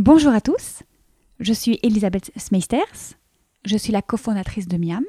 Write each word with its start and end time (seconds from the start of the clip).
Bonjour 0.00 0.32
à 0.32 0.40
tous, 0.40 0.84
je 1.40 1.52
suis 1.52 1.80
Elisabeth 1.82 2.30
Smeisters, 2.36 3.16
je 3.64 3.76
suis 3.76 3.90
la 3.90 4.00
cofondatrice 4.00 4.68
de 4.68 4.76
Miam. 4.76 5.02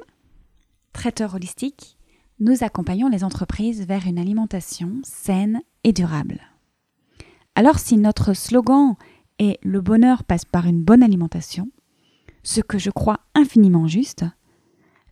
Traiteur 0.92 1.36
holistique, 1.36 1.96
nous 2.40 2.64
accompagnons 2.64 3.08
les 3.08 3.22
entreprises 3.22 3.86
vers 3.86 4.08
une 4.08 4.18
alimentation 4.18 4.94
saine 5.04 5.60
et 5.84 5.92
durable. 5.92 6.40
Alors 7.54 7.78
si 7.78 7.98
notre 7.98 8.32
slogan 8.32 8.96
est 9.38 9.60
Le 9.62 9.80
bonheur 9.80 10.24
passe 10.24 10.44
par 10.44 10.66
une 10.66 10.82
bonne 10.82 11.04
alimentation, 11.04 11.68
ce 12.42 12.60
que 12.60 12.78
je 12.78 12.90
crois 12.90 13.20
infiniment 13.36 13.86
juste, 13.86 14.24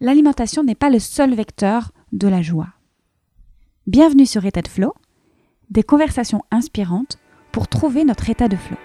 l'alimentation 0.01 0.65
n'est 0.65 0.75
pas 0.75 0.91
le 0.91 0.99
seul 0.99 1.37
vecteur 1.37 1.93
de 2.11 2.27
la 2.27 2.43
joie. 2.43 2.75
Bienvenue 3.87 4.27
sur 4.27 4.45
État 4.45 4.63
de 4.63 4.67
Flow, 4.67 4.93
des 5.71 5.85
conversations 5.85 6.43
inspirantes 6.51 7.21
pour 7.53 7.69
trouver 7.69 8.05
notre 8.05 8.29
état 8.29 8.49
de 8.49 8.57
flow. 8.57 8.77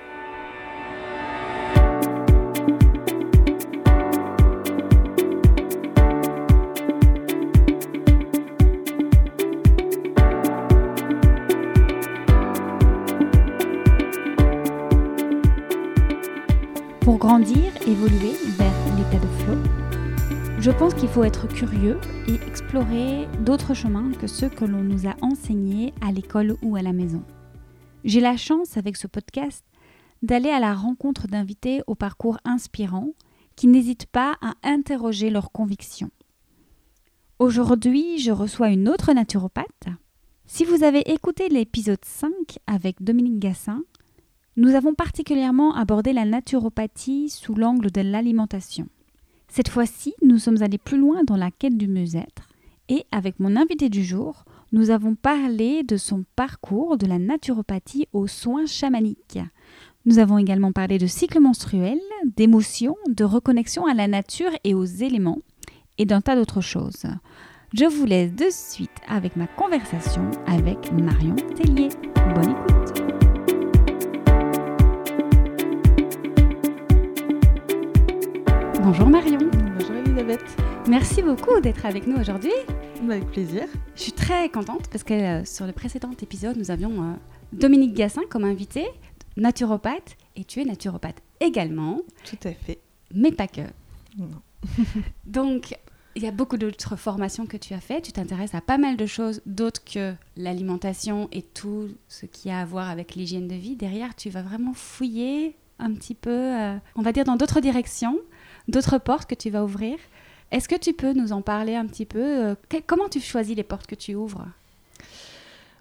Grandir, 17.24 17.72
évoluer 17.88 18.34
vers 18.58 18.98
l'état 18.98 19.18
de 19.18 19.32
flow, 19.40 19.58
je 20.60 20.72
pense 20.72 20.94
qu'il 20.94 21.08
faut 21.08 21.24
être 21.24 21.48
curieux 21.48 21.98
et 22.28 22.34
explorer 22.34 23.30
d'autres 23.46 23.74
chemins 23.74 24.12
que 24.12 24.28
ceux 24.28 24.50
que 24.50 24.66
l'on 24.66 24.84
nous 24.84 25.08
a 25.08 25.16
enseignés 25.22 25.94
à 26.02 26.12
l'école 26.12 26.58
ou 26.62 26.76
à 26.76 26.82
la 26.82 26.92
maison. 26.92 27.24
J'ai 28.04 28.20
la 28.20 28.36
chance 28.36 28.76
avec 28.76 28.98
ce 28.98 29.08
podcast 29.08 29.64
d'aller 30.22 30.50
à 30.50 30.60
la 30.60 30.74
rencontre 30.74 31.28
d'invités 31.28 31.82
au 31.88 31.96
parcours 31.96 32.40
inspirant 32.44 33.12
qui 33.56 33.68
n'hésitent 33.68 34.08
pas 34.08 34.36
à 34.42 34.56
interroger 34.62 35.30
leurs 35.30 35.54
convictions. 35.54 36.12
Aujourd'hui, 37.40 38.18
je 38.20 38.32
reçois 38.32 38.68
une 38.68 38.90
autre 38.90 39.14
naturopathe. 39.14 39.88
Si 40.46 40.66
vous 40.66 40.84
avez 40.84 41.10
écouté 41.10 41.48
l'épisode 41.48 42.04
5 42.04 42.32
avec 42.68 43.02
Dominique 43.02 43.40
Gassin, 43.40 43.82
nous 44.56 44.76
avons 44.76 44.94
particulièrement 44.94 45.76
abordé 45.76 46.14
la 46.14 46.26
naturopathie 46.26 47.30
sous 47.30 47.56
l'angle 47.56 47.92
de 47.92 48.02
l'alimentation. 48.02 48.88
Cette 49.48 49.70
fois-ci, 49.70 50.14
nous 50.24 50.38
sommes 50.38 50.62
allés 50.62 50.78
plus 50.78 50.98
loin 50.98 51.24
dans 51.24 51.38
la 51.38 51.52
quête 51.52 51.78
du 51.78 51.88
mieux-être 51.88 52.50
et 52.90 53.06
avec 53.12 53.40
mon 53.40 53.56
invité 53.56 53.90
du 53.90 54.04
jour, 54.04 54.44
nous 54.72 54.90
avons 54.90 55.16
parlé 55.16 55.84
de 55.84 55.98
son 55.98 56.26
parcours 56.36 56.98
de 56.98 57.06
la 57.06 57.20
naturopathie 57.20 58.08
aux 58.14 58.28
soins 58.28 58.66
chamaniques. 58.66 59.40
Nous 60.06 60.20
avons 60.20 60.38
également 60.38 60.74
parlé 60.74 60.98
de 60.98 61.08
cycle 61.08 61.40
menstruel, 61.40 62.00
d'émotions, 62.36 62.98
de 63.08 63.24
reconnexion 63.24 63.86
à 63.86 63.94
la 63.94 64.08
nature 64.08 64.52
et 64.64 64.74
aux 64.74 64.86
éléments 64.86 65.40
et 65.98 66.06
d'un 66.06 66.22
tas 66.22 66.36
d'autres 66.36 66.62
choses. 66.62 67.06
Je 67.74 67.86
vous 67.86 68.06
laisse 68.06 68.34
de 68.34 68.48
suite 68.52 68.92
avec 69.08 69.36
ma 69.36 69.48
conversation 69.48 70.30
avec 70.46 70.92
Marion 70.92 71.36
Tellier. 71.56 71.90
Bonne 72.36 72.52
écoute. 72.52 72.73
Bonjour 78.84 79.08
Marion. 79.08 79.40
Bonjour 79.78 79.96
Elisabeth. 79.96 80.44
Merci 80.90 81.22
beaucoup 81.22 81.62
d'être 81.62 81.86
avec 81.86 82.06
nous 82.06 82.18
aujourd'hui. 82.18 82.52
Avec 83.06 83.32
plaisir. 83.32 83.64
Je 83.96 84.02
suis 84.02 84.12
très 84.12 84.50
contente 84.50 84.90
parce 84.90 85.06
que 85.06 85.14
euh, 85.14 85.46
sur 85.46 85.66
le 85.66 85.72
précédent 85.72 86.12
épisode, 86.22 86.58
nous 86.58 86.70
avions 86.70 87.02
euh, 87.02 87.14
Dominique 87.54 87.94
Gassin 87.94 88.24
comme 88.30 88.44
invité, 88.44 88.86
naturopathe, 89.38 90.18
et 90.36 90.44
tu 90.44 90.60
es 90.60 90.66
naturopathe 90.66 91.22
également. 91.40 92.02
Tout 92.26 92.46
à 92.46 92.52
fait. 92.52 92.82
Mais 93.14 93.32
pas 93.32 93.48
que. 93.48 93.62
Non. 94.18 94.28
Donc, 95.26 95.78
il 96.18 96.24
y 96.24 96.28
a 96.28 96.32
beaucoup 96.32 96.58
d'autres 96.58 96.98
formations 96.98 97.46
que 97.46 97.56
tu 97.56 97.74
as 97.74 97.80
faites. 97.80 98.04
Tu 98.04 98.12
t'intéresses 98.12 98.54
à 98.54 98.60
pas 98.60 98.78
mal 98.78 98.98
de 98.98 99.06
choses 99.06 99.42
d'autres 99.46 99.86
que 99.86 100.14
l'alimentation 100.36 101.30
et 101.32 101.42
tout 101.42 101.88
ce 102.10 102.26
qui 102.26 102.50
a 102.50 102.60
à 102.60 102.66
voir 102.66 102.90
avec 102.90 103.16
l'hygiène 103.16 103.48
de 103.48 103.56
vie. 103.56 103.78
Derrière, 103.78 104.14
tu 104.14 104.30
vas 104.30 104.42
vraiment 104.42 104.74
fouiller 104.74 105.56
un 105.80 105.94
petit 105.94 106.16
peu, 106.16 106.32
euh, 106.32 106.76
on 106.96 107.02
va 107.02 107.14
dire, 107.14 107.24
dans 107.24 107.38
d'autres 107.38 107.62
directions 107.62 108.20
d'autres 108.68 108.98
portes 108.98 109.30
que 109.30 109.36
tu 109.36 109.50
vas 109.50 109.64
ouvrir. 109.64 109.98
Est-ce 110.52 110.70
que 110.70 110.76
tu 110.76 110.94
peux 110.94 111.14
nous 111.14 111.34
en 111.34 111.42
parler 111.42 111.76
un 111.76 111.88
petit 111.88 112.06
peu 112.06 112.20
euh, 112.22 112.56
Comment 112.86 113.10
tu 113.10 113.20
choisis 113.20 113.56
les 113.56 113.64
portes 113.64 113.88
que 113.88 113.96
tu 113.96 114.14
ouvres? 114.16 114.46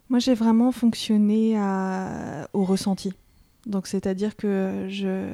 Moi, 0.09 0.19
j'ai 0.19 0.35
vraiment 0.35 0.73
fonctionné 0.73 1.57
au 2.53 2.65
ressenti. 2.65 3.13
Donc, 3.67 3.87
c'est-à-dire 3.87 4.37
que 4.37 4.87
je... 4.89 5.29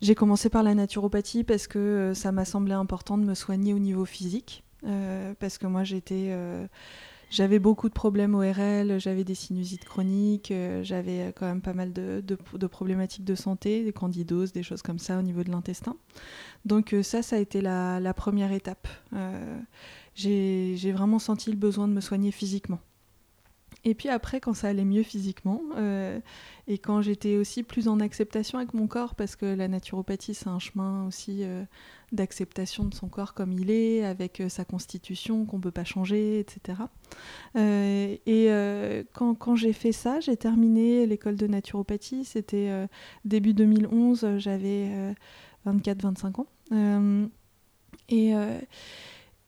j'ai 0.00 0.14
commencé 0.14 0.48
par 0.48 0.62
la 0.62 0.74
naturopathie 0.74 1.44
parce 1.44 1.66
que 1.66 1.78
euh, 1.78 2.14
ça 2.14 2.32
m'a 2.32 2.44
semblé 2.44 2.72
important 2.72 3.18
de 3.18 3.24
me 3.24 3.34
soigner 3.34 3.74
au 3.74 3.78
niveau 3.78 4.04
physique. 4.04 4.64
Euh, 4.86 5.34
parce 5.38 5.58
que 5.58 5.66
moi, 5.66 5.84
j'étais. 5.84 6.36
J'avais 7.34 7.58
beaucoup 7.58 7.88
de 7.88 7.94
problèmes 7.94 8.36
ORL, 8.36 9.00
j'avais 9.00 9.24
des 9.24 9.34
sinusites 9.34 9.84
chroniques, 9.84 10.52
j'avais 10.82 11.32
quand 11.34 11.46
même 11.46 11.62
pas 11.62 11.72
mal 11.72 11.92
de, 11.92 12.22
problématiques 12.68 13.24
de 13.24 13.34
santé, 13.34 13.82
des 13.82 13.92
candidoses, 13.92 14.52
des 14.52 14.62
choses 14.62 14.82
comme 14.82 15.00
ça 15.00 15.18
au 15.18 15.22
niveau 15.22 15.42
de 15.42 15.50
l'intestin. 15.50 15.96
Donc 16.64 16.92
euh, 16.92 17.02
ça, 17.02 17.22
ça 17.24 17.34
a 17.34 17.40
été 17.40 17.60
la, 17.60 18.14
première 18.14 18.52
étape. 18.52 18.86
Euh, 19.14 19.58
j'ai 20.14 20.92
vraiment 20.92 21.18
senti 21.18 21.50
le 21.50 21.56
besoin 21.56 21.88
de 21.88 21.92
me 21.92 22.00
soigner 22.00 22.30
physiquement. 22.30 22.78
Et 23.84 23.94
puis 23.94 24.08
après, 24.08 24.40
quand 24.40 24.54
ça 24.54 24.68
allait 24.68 24.84
mieux 24.84 25.02
physiquement, 25.02 25.60
euh, 25.76 26.18
et 26.66 26.78
quand 26.78 27.02
j'étais 27.02 27.36
aussi 27.36 27.62
plus 27.62 27.88
en 27.88 28.00
acceptation 28.00 28.58
avec 28.58 28.72
mon 28.72 28.86
corps, 28.86 29.14
parce 29.14 29.36
que 29.36 29.46
la 29.46 29.68
naturopathie, 29.68 30.34
c'est 30.34 30.48
un 30.48 30.58
chemin 30.58 31.06
aussi 31.06 31.44
d'acceptation 32.12 32.84
de 32.84 32.94
son 32.94 33.08
corps 33.08 33.34
comme 33.34 33.52
il 33.52 33.70
est, 33.70 34.04
avec 34.04 34.42
sa 34.48 34.64
constitution 34.64 35.44
qu'on 35.44 35.58
ne 35.58 35.62
peut 35.62 35.70
pas 35.70 35.84
changer, 35.84 36.38
etc. 36.38 36.78
et 37.54 39.04
quand, 39.12 39.34
quand 39.34 39.56
j'ai 39.56 39.74
fait 39.74 39.92
ça, 39.92 40.20
j'ai 40.20 40.38
terminé 40.38 41.04
l'école 41.06 41.36
de 41.36 41.46
naturopathie, 41.46 42.24
c'était 42.24 42.70
début 43.26 43.52
2011, 43.52 44.38
j'avais 44.38 45.14
24-25 45.66 46.40
ans. 46.40 46.46
Euh, 46.72 47.26
et, 48.08 48.34
euh, 48.34 48.60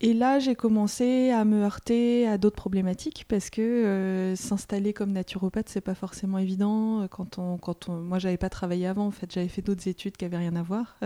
et 0.00 0.12
là, 0.12 0.38
j'ai 0.38 0.54
commencé 0.54 1.30
à 1.30 1.44
me 1.44 1.62
heurter 1.62 2.26
à 2.26 2.38
d'autres 2.38 2.56
problématiques 2.56 3.24
parce 3.28 3.50
que 3.50 3.62
euh, 3.62 4.36
s'installer 4.36 4.92
comme 4.92 5.12
naturopathe, 5.12 5.68
c'est 5.68 5.80
pas 5.80 5.94
forcément 5.94 6.38
évident. 6.38 7.06
Quand 7.08 7.38
on, 7.38 7.56
quand 7.56 7.88
on, 7.88 7.96
moi, 8.00 8.18
j'avais 8.18 8.36
pas 8.36 8.50
travaillé 8.50 8.86
avant. 8.86 9.06
En 9.06 9.10
fait, 9.10 9.32
j'avais 9.32 9.48
fait 9.48 9.62
d'autres 9.62 9.88
études 9.88 10.16
qui 10.16 10.24
avaient 10.24 10.36
rien 10.36 10.56
à 10.56 10.62
voir. 10.62 10.96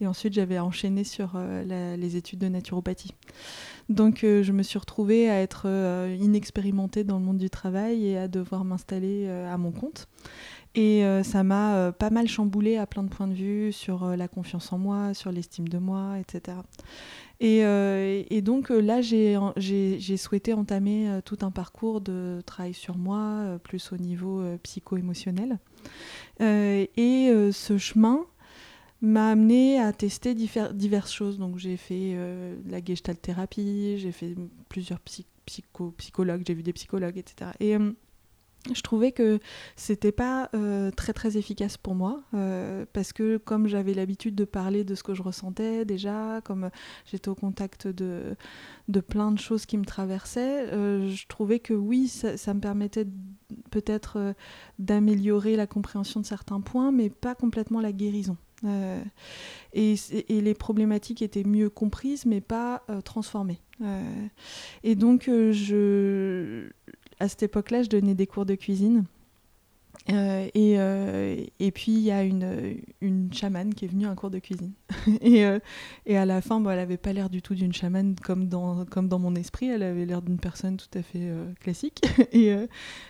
et 0.00 0.06
ensuite, 0.06 0.32
j'avais 0.32 0.58
enchaîné 0.58 1.04
sur 1.04 1.38
les 1.66 2.16
études 2.16 2.38
de 2.38 2.48
naturopathie. 2.48 3.14
Donc, 3.88 4.20
je 4.22 4.52
me 4.52 4.62
suis 4.62 4.78
retrouvée 4.78 5.28
à 5.28 5.40
être 5.40 5.66
inexpérimentée 6.20 7.04
dans 7.04 7.18
le 7.18 7.24
monde 7.24 7.38
du 7.38 7.50
travail 7.50 8.06
et 8.06 8.18
à 8.18 8.28
devoir 8.28 8.64
m'installer 8.64 9.28
à 9.28 9.58
mon 9.58 9.72
compte. 9.72 10.08
Et 10.74 11.04
euh, 11.04 11.22
ça 11.22 11.42
m'a 11.42 11.74
euh, 11.74 11.92
pas 11.92 12.08
mal 12.08 12.28
chamboulé 12.28 12.78
à 12.78 12.86
plein 12.86 13.02
de 13.02 13.08
points 13.08 13.28
de 13.28 13.34
vue 13.34 13.72
sur 13.72 14.04
euh, 14.04 14.16
la 14.16 14.26
confiance 14.26 14.72
en 14.72 14.78
moi, 14.78 15.12
sur 15.12 15.30
l'estime 15.30 15.68
de 15.68 15.76
moi, 15.76 16.18
etc. 16.18 16.56
Et, 17.44 18.40
donc 18.42 18.70
là, 18.70 19.00
j'ai 19.02 20.16
souhaité 20.16 20.54
entamer 20.54 21.20
tout 21.24 21.38
un 21.42 21.50
parcours 21.50 22.00
de 22.00 22.40
travail 22.46 22.72
sur 22.72 22.96
moi, 22.96 23.58
plus 23.64 23.92
au 23.92 23.96
niveau 23.96 24.42
psycho-émotionnel. 24.62 25.58
et 26.40 27.50
ce 27.52 27.78
chemin 27.78 28.20
m'a 29.00 29.30
amené 29.30 29.80
à 29.80 29.92
tester 29.92 30.34
diverses 30.34 31.12
choses. 31.12 31.38
Donc 31.38 31.58
j'ai 31.58 31.76
fait 31.76 32.16
la 32.68 32.82
gestalt 32.82 33.20
thérapie, 33.20 33.98
j'ai 33.98 34.12
fait 34.12 34.36
plusieurs 34.68 35.00
psycho 35.00 35.90
psychologues, 35.98 36.44
j'ai 36.46 36.54
vu 36.54 36.62
des 36.62 36.72
psychologues, 36.72 37.18
etc. 37.18 37.50
Et 37.58 37.76
je 38.72 38.80
trouvais 38.82 39.10
que 39.10 39.40
c'était 39.74 40.12
pas 40.12 40.48
euh, 40.54 40.92
très 40.92 41.12
très 41.12 41.36
efficace 41.36 41.76
pour 41.76 41.96
moi 41.96 42.22
euh, 42.32 42.86
parce 42.92 43.12
que 43.12 43.36
comme 43.36 43.66
j'avais 43.66 43.92
l'habitude 43.92 44.36
de 44.36 44.44
parler 44.44 44.84
de 44.84 44.94
ce 44.94 45.02
que 45.02 45.14
je 45.14 45.22
ressentais 45.22 45.84
déjà, 45.84 46.40
comme 46.44 46.70
j'étais 47.04 47.28
au 47.28 47.34
contact 47.34 47.88
de, 47.88 48.36
de 48.88 49.00
plein 49.00 49.32
de 49.32 49.38
choses 49.38 49.66
qui 49.66 49.78
me 49.78 49.84
traversaient, 49.84 50.72
euh, 50.72 51.10
je 51.10 51.26
trouvais 51.26 51.58
que 51.58 51.74
oui, 51.74 52.06
ça, 52.06 52.54
me 52.54 52.60
permettait 52.60 53.06
peut-être 53.70 54.34
d'améliorer 54.78 55.56
la 55.56 55.66
compréhension 55.66 56.20
de 56.20 56.26
certains 56.26 56.60
points, 56.60 56.92
mais 56.92 57.10
pas 57.10 57.34
complètement 57.34 57.80
la 57.80 57.92
guérison. 57.92 58.36
Et, 59.72 59.96
et, 60.28 60.40
les 60.40 60.54
problématiques 60.54 61.20
étaient 61.20 61.42
mieux 61.42 61.68
comprises, 61.68 62.26
mais 62.26 62.40
pas 62.40 62.84
transformées. 63.04 63.60
et 64.84 64.94
donc, 64.94 65.24
je 65.26 66.70
à 67.22 67.28
cette 67.28 67.44
époque-là, 67.44 67.84
je 67.84 67.88
donnais 67.88 68.16
des 68.16 68.26
cours 68.26 68.46
de 68.46 68.56
cuisine. 68.56 69.04
Euh, 70.10 70.48
et, 70.54 70.74
euh, 70.78 71.44
et, 71.60 71.70
puis 71.70 71.92
il 71.92 72.00
y 72.00 72.10
a 72.10 72.24
une, 72.24 72.80
une 73.00 73.32
chamane 73.32 73.72
qui 73.72 73.84
est 73.84 73.88
venue 73.88 74.06
à 74.06 74.10
un 74.10 74.14
cours 74.14 74.30
de 74.30 74.38
cuisine. 74.38 74.72
et, 75.20 75.44
euh, 75.44 75.60
et, 76.06 76.16
à 76.16 76.24
la 76.24 76.40
fin, 76.40 76.60
bon, 76.60 76.70
elle 76.70 76.78
n'avait 76.78 76.96
pas 76.96 77.12
l'air 77.12 77.30
du 77.30 77.40
tout 77.40 77.54
d'une 77.54 77.72
chamane 77.72 78.16
comme 78.16 78.48
dans, 78.48 78.84
comme 78.86 79.08
dans 79.08 79.18
mon 79.18 79.34
esprit, 79.36 79.68
elle 79.68 79.82
avait 79.82 80.04
l'air 80.04 80.22
d'une 80.22 80.38
personne 80.38 80.76
tout 80.76 80.98
à 80.98 81.02
fait 81.02 81.30
classique, 81.60 82.02
et 82.32 82.54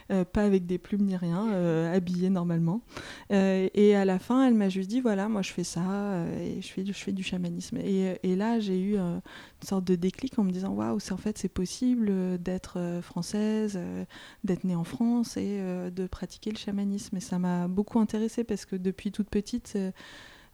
pas 0.08 0.42
avec 0.42 0.66
des 0.66 0.78
plumes 0.78 1.06
ni 1.06 1.16
rien, 1.16 1.50
habillée 1.92 2.30
normalement. 2.30 2.82
et 3.30 3.94
à 3.94 4.04
la 4.04 4.18
fin, 4.18 4.46
elle 4.46 4.54
m'a 4.54 4.68
juste 4.68 4.90
dit, 4.90 5.00
voilà, 5.00 5.28
moi 5.28 5.42
je 5.42 5.52
fais 5.52 5.64
ça, 5.64 6.26
et 6.40 6.60
je 6.60 6.68
fais, 6.68 6.84
je 6.84 6.92
fais 6.92 7.12
du 7.12 7.22
chamanisme. 7.22 7.78
Et, 7.78 8.18
et 8.22 8.36
là, 8.36 8.60
j'ai 8.60 8.78
eu 8.78 8.96
une 8.98 9.22
sorte 9.64 9.84
de 9.84 9.94
déclic 9.94 10.38
en 10.38 10.44
me 10.44 10.50
disant, 10.50 10.72
waouh, 10.72 10.98
en 11.10 11.16
fait 11.16 11.38
c'est 11.38 11.48
possible 11.48 12.38
d'être 12.38 13.00
française, 13.02 13.78
d'être 14.44 14.64
née 14.64 14.76
en 14.76 14.84
France 14.84 15.36
et 15.36 15.58
de 15.90 16.06
pratiquer 16.06 16.50
le 16.50 16.58
chamanisme 16.58 16.71
et 16.78 17.20
ça 17.20 17.38
m'a 17.38 17.68
beaucoup 17.68 17.98
intéressée 17.98 18.44
parce 18.44 18.64
que 18.64 18.76
depuis 18.76 19.12
toute 19.12 19.28
petite, 19.28 19.72
euh, 19.76 19.90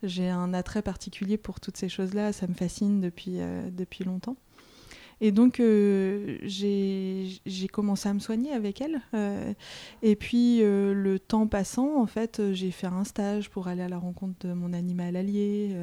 j'ai 0.02 0.28
un 0.28 0.54
attrait 0.54 0.82
particulier 0.82 1.36
pour 1.36 1.60
toutes 1.60 1.76
ces 1.76 1.88
choses-là. 1.88 2.32
Ça 2.32 2.46
me 2.46 2.54
fascine 2.54 3.00
depuis, 3.00 3.40
euh, 3.40 3.70
depuis 3.70 4.04
longtemps. 4.04 4.36
Et 5.20 5.32
donc, 5.32 5.60
euh, 5.60 6.38
j'ai 6.44 7.68
commencé 7.72 8.08
à 8.08 8.14
me 8.14 8.20
soigner 8.20 8.52
avec 8.52 8.80
elle. 8.80 9.00
et 10.02 10.16
puis, 10.16 10.60
le 10.60 11.18
temps 11.18 11.46
passant, 11.46 12.00
en 12.00 12.06
fait, 12.06 12.40
j'ai 12.52 12.70
fait 12.70 12.86
un 12.86 13.04
stage 13.04 13.50
pour 13.50 13.68
aller 13.68 13.82
à 13.82 13.88
la 13.88 13.98
rencontre 13.98 14.46
de 14.46 14.52
mon 14.52 14.72
animal 14.72 15.16
allié. 15.16 15.74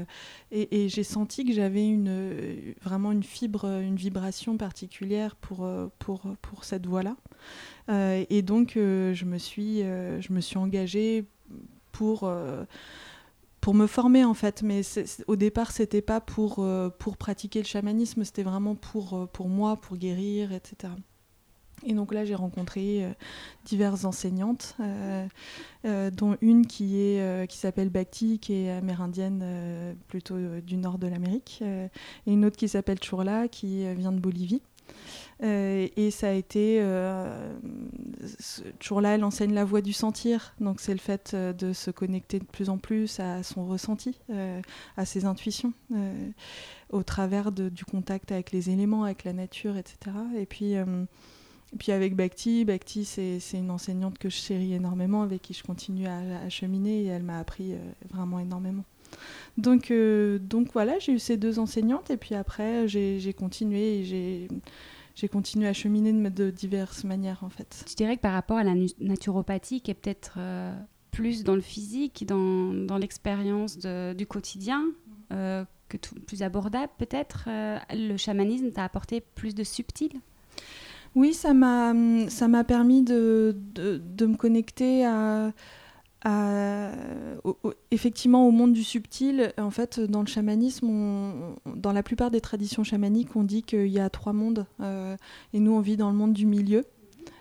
et, 0.51 0.89
j'ai 0.89 1.03
senti 1.03 1.45
que 1.45 1.53
j'avais 1.53 1.85
une, 1.85 2.73
vraiment 2.81 3.11
une 3.11 3.23
fibre, 3.23 3.65
une 3.65 3.95
vibration 3.95 4.57
particulière 4.57 5.35
pour, 5.35 5.67
pour, 5.99 6.21
pour 6.41 6.63
cette 6.63 6.85
voie-là. 6.85 7.15
Euh, 7.89 8.25
et 8.29 8.41
donc, 8.41 8.77
euh, 8.77 9.13
je, 9.13 9.25
me 9.25 9.37
suis, 9.37 9.83
euh, 9.83 10.21
je 10.21 10.33
me 10.33 10.41
suis 10.41 10.57
engagée 10.57 11.25
pour 11.91 12.29
pour 13.65 13.73
me 13.73 13.87
former 13.87 14.23
en 14.23 14.35
fait. 14.35 14.61
Mais 14.61 14.81
au 15.25 15.35
départ, 15.35 15.71
c'était 15.71 16.03
pas 16.03 16.21
pour, 16.21 16.63
pour 16.99 17.17
pratiquer 17.17 17.63
le 17.63 17.65
chamanisme, 17.65 18.23
c'était 18.23 18.43
vraiment 18.43 18.75
pour, 18.75 19.27
pour 19.33 19.49
moi, 19.49 19.75
pour 19.77 19.97
guérir, 19.97 20.53
etc. 20.53 20.93
Et 21.83 21.93
donc 21.93 22.13
là, 22.13 22.25
j'ai 22.25 22.35
rencontré 22.35 23.03
diverses 23.65 24.05
enseignantes, 24.05 24.77
dont 25.83 26.37
une 26.41 26.67
qui, 26.67 26.99
est, 26.99 27.49
qui 27.49 27.57
s'appelle 27.57 27.89
Bhakti, 27.89 28.37
qui 28.37 28.53
est 28.53 28.71
amérindienne 28.71 29.95
plutôt 30.09 30.37
du 30.61 30.77
nord 30.77 30.99
de 30.99 31.07
l'Amérique, 31.07 31.63
et 31.63 32.31
une 32.31 32.45
autre 32.45 32.57
qui 32.57 32.67
s'appelle 32.67 32.99
Churla, 32.99 33.47
qui 33.47 33.91
vient 33.95 34.11
de 34.11 34.19
Bolivie. 34.19 34.61
Euh, 35.43 35.87
et 35.97 36.11
ça 36.11 36.29
a 36.29 36.31
été 36.31 36.79
euh, 36.81 37.53
toujours 38.79 39.01
là, 39.01 39.15
elle 39.15 39.23
enseigne 39.23 39.53
la 39.53 39.65
voie 39.65 39.81
du 39.81 39.93
sentir. 39.93 40.55
Donc 40.59 40.79
c'est 40.79 40.93
le 40.93 40.99
fait 40.99 41.31
euh, 41.33 41.51
de 41.51 41.73
se 41.73 41.91
connecter 41.91 42.39
de 42.39 42.45
plus 42.45 42.69
en 42.69 42.77
plus 42.77 43.19
à 43.19 43.43
son 43.43 43.65
ressenti, 43.67 44.17
à 44.97 45.05
ses 45.05 45.25
intuitions, 45.25 45.73
au 46.91 47.03
travers 47.03 47.51
du 47.51 47.85
contact 47.85 48.31
avec 48.31 48.51
les 48.51 48.69
éléments, 48.69 49.03
avec 49.03 49.23
la 49.23 49.33
nature, 49.33 49.77
etc. 49.77 50.15
Et 50.37 50.45
puis 50.45 50.75
puis 51.79 51.91
avec 51.91 52.15
Bhakti, 52.15 52.63
Bhakti 52.63 53.05
c'est 53.05 53.39
une 53.53 53.71
enseignante 53.71 54.17
que 54.17 54.29
je 54.29 54.35
chéris 54.35 54.73
énormément, 54.73 55.23
avec 55.23 55.41
qui 55.41 55.53
je 55.53 55.63
continue 55.63 56.07
à, 56.07 56.49
cheminer 56.49 57.03
et 57.03 57.07
elle 57.07 57.23
m'a 57.23 57.39
appris 57.39 57.73
vraiment 58.09 58.39
énormément. 58.39 58.83
Donc, 59.57 59.91
donc 60.41 60.69
voilà, 60.73 60.99
j'ai 60.99 61.13
eu 61.13 61.19
ces 61.19 61.37
deux 61.37 61.59
enseignantes 61.59 62.09
et 62.11 62.17
puis 62.17 62.35
après 62.35 62.87
j'ai 62.87 63.33
continué 63.33 63.99
et 63.99 64.03
j'ai 64.03 64.47
j'ai 65.15 65.29
continué 65.29 65.67
à 65.67 65.73
cheminer 65.73 66.11
de, 66.29 66.49
diverses 66.51 67.05
manières 67.05 67.43
en 67.43 67.49
fait. 67.49 67.83
Tu 67.87 67.95
dirais 67.95 68.17
que 68.17 68.21
par 68.21 68.33
rapport 68.33 68.57
à 68.57 68.63
la 68.63 68.73
naturopathie 68.99 69.81
qui 69.81 69.89
est 69.91 69.95
peut-être 69.95 70.35
euh, 70.37 70.75
plus 71.11 71.43
dans 71.43 71.55
le 71.55 71.61
physique, 71.61 72.25
dans, 72.27 72.73
dans 72.73 72.97
l'expérience 72.97 73.77
du 73.77 74.27
quotidien, 74.27 74.83
euh, 75.31 75.63
que 75.87 75.97
tout, 75.97 76.15
plus 76.15 76.43
abordable 76.43 76.91
peut-être, 76.97 77.45
euh, 77.47 77.79
le 77.91 78.17
chamanisme 78.17 78.71
t'a 78.71 78.83
apporté 78.83 79.21
plus 79.21 79.55
de 79.55 79.63
subtil? 79.63 80.11
Oui, 81.15 81.33
ça 81.33 81.53
m'a, 81.53 81.93
ça 82.27 82.49
m'a 82.49 82.65
permis 82.65 83.01
de, 83.01 83.55
de, 83.73 84.01
de 84.03 84.25
me 84.25 84.35
connecter 84.35 85.05
à 85.05 85.53
effectivement 87.91 88.47
au 88.47 88.51
monde 88.51 88.73
du 88.73 88.83
subtil. 88.83 89.53
En 89.57 89.71
fait, 89.71 89.99
dans 89.99 90.21
le 90.21 90.27
chamanisme, 90.27 91.55
dans 91.65 91.91
la 91.91 92.03
plupart 92.03 92.31
des 92.31 92.41
traditions 92.41 92.83
chamaniques, 92.83 93.35
on 93.35 93.43
dit 93.43 93.63
qu'il 93.63 93.87
y 93.87 93.99
a 93.99 94.09
trois 94.09 94.33
mondes. 94.33 94.65
Euh, 94.81 95.15
et 95.53 95.59
nous, 95.59 95.71
on 95.71 95.81
vit 95.81 95.97
dans 95.97 96.09
le 96.09 96.15
monde 96.15 96.33
du 96.33 96.45
milieu. 96.45 96.85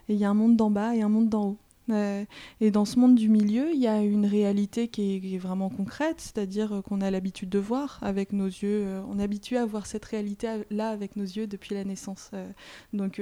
Et 0.08 0.14
il 0.14 0.18
y 0.18 0.24
a 0.24 0.30
un 0.30 0.34
monde 0.34 0.56
d'en 0.56 0.70
bas 0.70 0.94
et 0.94 1.02
un 1.02 1.08
monde 1.08 1.28
d'en 1.28 1.50
haut. 1.50 1.56
Euh, 1.90 2.24
et 2.60 2.70
dans 2.70 2.84
ce 2.84 2.98
monde 2.98 3.14
du 3.14 3.28
milieu, 3.28 3.72
il 3.72 3.80
y 3.80 3.86
a 3.86 4.00
une 4.00 4.26
réalité 4.26 4.88
qui 4.88 5.16
est, 5.16 5.38
vraiment 5.38 5.68
concrète, 5.68 6.20
c'est-à-dire 6.20 6.82
qu'on 6.86 7.00
a 7.00 7.10
l'habitude 7.10 7.48
de 7.48 7.58
voir 7.58 7.98
avec 8.02 8.32
nos 8.32 8.46
yeux. 8.46 8.84
Euh, 8.86 9.02
on 9.08 9.18
est 9.18 9.22
habitué 9.22 9.56
à 9.58 9.66
voir 9.66 9.86
cette 9.86 10.04
réalité-là 10.04 10.88
avec 10.88 11.16
nos 11.16 11.24
yeux 11.24 11.46
depuis 11.46 11.74
la 11.74 11.84
naissance. 11.84 12.30
Euh, 12.34 12.48
donc, 12.92 13.20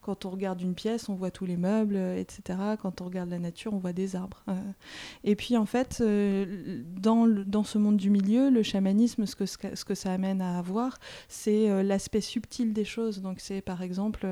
quand 0.00 0.24
on 0.24 0.30
regarde 0.30 0.60
une 0.60 0.74
pièce, 0.74 1.08
on 1.08 1.14
voit 1.14 1.30
tous 1.30 1.46
les 1.46 1.56
meubles, 1.56 1.96
etc. 1.96 2.58
Quand 2.80 3.00
on 3.00 3.04
regarde 3.04 3.30
la 3.30 3.38
nature, 3.38 3.74
on 3.74 3.78
voit 3.78 3.92
des 3.92 4.16
arbres. 4.16 4.42
et 5.24 5.36
puis, 5.36 5.56
en 5.56 5.66
fait, 5.66 6.02
dans, 6.02 7.26
dans 7.26 7.64
ce 7.64 7.78
monde 7.78 7.96
du 7.96 8.10
milieu, 8.10 8.50
le 8.50 8.62
chamanisme, 8.62 9.26
ce 9.26 9.36
que, 9.36 9.46
ce 9.46 9.84
que 9.84 9.94
ça 9.94 10.12
amène 10.12 10.40
à 10.40 10.58
avoir, 10.58 10.98
c'est 11.28 11.82
l'aspect 11.82 12.20
subtil 12.20 12.72
des 12.72 12.84
choses. 12.84 13.20
Donc, 13.22 13.40
c'est 13.40 13.60
par 13.60 13.82
exemple 13.82 14.26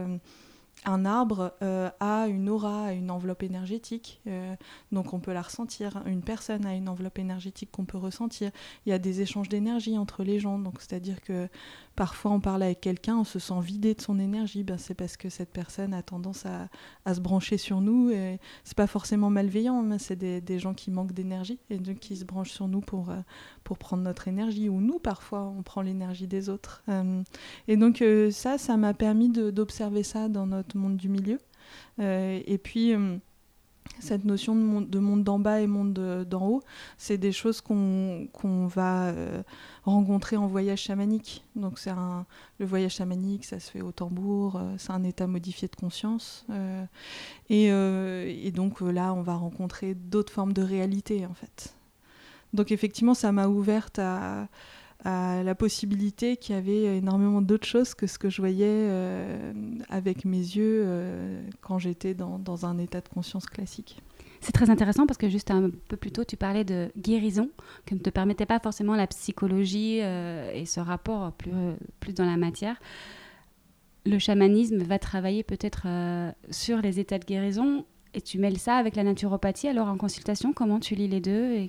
un 0.85 1.05
arbre 1.05 1.53
euh, 1.63 1.91
a 2.01 2.27
une 2.27 2.49
aura, 2.49 2.93
une 2.93 3.11
enveloppe 3.11 3.43
énergétique, 3.43 4.21
euh, 4.27 4.55
donc 4.93 5.13
on 5.13 5.21
peut 5.21 5.33
la 5.33 5.43
ressentir. 5.43 6.03
Une 6.07 6.23
personne 6.23 6.65
a 6.65 6.75
une 6.75 6.89
enveloppe 6.89 7.19
énergétique 7.19 7.71
qu'on 7.71 7.85
peut 7.85 7.99
ressentir. 7.99 8.51
Il 8.87 8.91
y 8.91 8.93
a 8.93 8.99
des 8.99 9.21
échanges 9.21 9.49
d'énergie 9.49 9.99
entre 9.99 10.23
les 10.23 10.39
gens, 10.39 10.63
c'est-à-dire 10.79 11.21
que 11.21 11.49
parfois 11.97 12.31
on 12.31 12.41
parle 12.41 12.63
avec 12.63 12.81
quelqu'un, 12.81 13.19
on 13.19 13.25
se 13.25 13.39
sent 13.39 13.61
vidé 13.61 13.95
de 13.95 14.01
son 14.01 14.19
énergie, 14.19 14.65
ben, 14.65 14.79
c'est 14.79 14.95
parce 14.95 15.17
que 15.17 15.29
cette 15.29 15.51
personne 15.51 15.93
a 15.93 16.03
tendance 16.03 16.47
à, 16.47 16.69
se 17.13 17.21
brancher 17.21 17.59
sur 17.59 17.81
nous. 17.81 18.11
Et 18.11 18.39
c'est 18.65 18.77
pas 18.77 18.87
forcément 18.87 19.31
malveillant, 19.31 19.83
mais 19.83 19.99
c'est 19.99 20.17
des, 20.17 20.59
gens 20.59 20.75
qui 20.75 20.91
manquent 20.91 21.13
d'énergie 21.13 21.59
et 21.71 21.79
donc 21.79 21.99
qui 21.99 22.17
se 22.17 22.25
branchent 22.25 22.53
sur 22.53 22.69
nous 22.69 22.81
pour, 22.81 23.11
euh, 23.11 23.21
pour 23.65 23.79
prendre 23.79 24.03
notre 24.03 24.29
énergie. 24.29 24.69
Ou 24.69 24.81
nous, 24.81 24.99
parfois, 24.99 25.53
on 25.57 25.63
prend 25.63 25.83
l'énergie 25.83 26.27
des 26.27 26.49
autres. 26.49 26.83
Euh, 26.89 27.23
et 27.69 27.77
donc 27.77 28.03
euh, 28.03 28.31
ça, 28.31 28.59
ça 28.59 28.77
m'a 28.77 28.95
permis 28.95 29.29
d'observer 29.31 30.03
ça 30.03 30.29
dans 30.29 30.47
notre 30.47 30.77
monde 30.77 30.97
du 30.97 31.09
milieu. 31.09 31.39
et 31.99 32.59
puis 32.63 32.95
cette 33.99 34.25
notion 34.25 34.55
de 34.55 34.99
monde 34.99 35.25
d'en 35.25 35.39
bas 35.39 35.61
et 35.61 35.67
monde 35.67 35.93
d'en 36.29 36.47
haut, 36.47 36.63
c'est 36.97 37.19
des 37.19 37.33
choses 37.33 37.61
qu'on 37.61 38.29
va 38.67 39.09
euh, 39.09 39.43
rencontrer 39.85 40.37
en 40.37 40.47
voyage 40.47 40.81
chamanique. 40.81 41.45
Donc 41.57 41.79
c'est 41.79 41.93
le 42.59 42.67
voyage 42.67 42.95
chamanique, 42.95 43.45
ça 43.45 43.61
se 43.61 43.71
fait 43.71 43.83
au 43.83 43.93
tambour, 43.93 44.57
euh, 44.57 44.75
c'est 44.79 44.93
un 44.93 45.05
état 45.05 45.27
modifié 45.27 45.69
de 45.69 45.77
conscience. 45.77 46.47
Euh, 46.51 46.85
et, 47.49 48.51
donc 48.53 48.81
là, 48.81 49.13
on 49.15 49.23
va 49.23 49.35
rencontrer 49.35 49.95
d'autres 49.95 50.33
formes 50.33 50.53
de 50.53 50.63
réalité 50.63 51.27
en 51.27 51.35
fait. 51.35 51.75
Donc 52.53 52.73
effectivement, 52.73 53.15
ça 53.15 53.33
m'a 53.33 53.49
ouverte 53.49 53.99
à 53.99 54.49
la 55.05 55.55
possibilité 55.55 56.37
qu'il 56.37 56.55
y 56.55 56.59
avait 56.59 56.99
énormément 56.99 57.41
d'autres 57.41 57.67
choses 57.67 57.95
que 57.95 58.07
ce 58.07 58.19
que 58.19 58.29
je 58.29 58.43
voyais 58.43 58.67
euh, 58.69 59.53
avec 59.89 60.25
mes 60.25 60.39
yeux 60.39 60.83
euh, 60.85 61.43
quand 61.63 61.79
j'étais 61.79 62.15
dans, 62.15 62.39
dans, 62.39 62.67
un 62.67 62.79
état 62.79 63.01
de 63.01 63.09
conscience 63.09 63.47
classique. 63.47 64.03
C'est 64.41 64.53
très 64.53 64.71
intéressant 64.71 65.07
parce 65.07 65.19
que 65.19 65.29
juste 65.29 65.51
un 65.51 65.71
peu 65.89 65.97
plus 65.97 66.13
tôt, 66.13 66.25
tu 66.25 66.37
parlais 66.37 66.65
de 66.65 66.91
guérison, 66.97 67.51
que 67.87 67.95
ne 67.95 68.01
te 68.01 68.11
permettait 68.11 68.47
pas 68.47 68.59
forcément 68.59 68.95
la 68.95 69.07
psychologie 69.07 70.01
euh, 70.03 70.53
et 70.55 70.67
ce 70.67 70.81
rapport 70.81 71.33
plus, 71.33 71.53
plus 72.01 72.15
dans 72.15 72.25
la 72.27 72.37
matière. 72.37 72.77
Le 74.07 74.19
chamanisme 74.19 74.79
va 74.83 74.99
travailler 74.99 75.43
peut-être 75.43 75.87
sur 76.51 76.79
les 76.79 77.01
états 77.01 77.19
de 77.19 77.25
guérison 77.27 77.85
et 78.15 78.21
tu 78.21 78.39
mêles 78.39 78.59
ça 78.59 78.77
avec 78.77 78.97
la 78.97 79.05
naturopathie. 79.05 79.69
Alors 79.69 79.89
en 79.89 79.97
consultation, 79.97 80.53
comment 80.53 80.81
tu 80.81 80.95
lis 80.95 81.09
les 81.09 81.21
deux. 81.21 81.69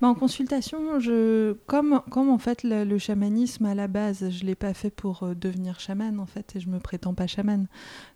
Bah, 0.00 0.08
en 0.08 0.14
consultation, 0.14 0.98
je, 0.98 1.52
comme, 1.66 2.00
comme 2.10 2.30
en 2.30 2.38
fait 2.38 2.62
le, 2.64 2.98
chamanisme 2.98 3.66
à 3.66 3.74
la 3.74 3.86
base, 3.86 4.30
je 4.30 4.42
ne 4.42 4.48
l'ai 4.48 4.54
pas 4.54 4.72
fait 4.72 4.88
pour 4.88 5.22
euh, 5.22 5.34
devenir 5.34 5.78
chaman 5.78 6.18
en 6.20 6.26
fait, 6.26 6.56
et 6.56 6.60
je 6.60 6.68
me 6.68 6.78
prétends 6.78 7.12
pas 7.12 7.26
chaman. 7.26 7.66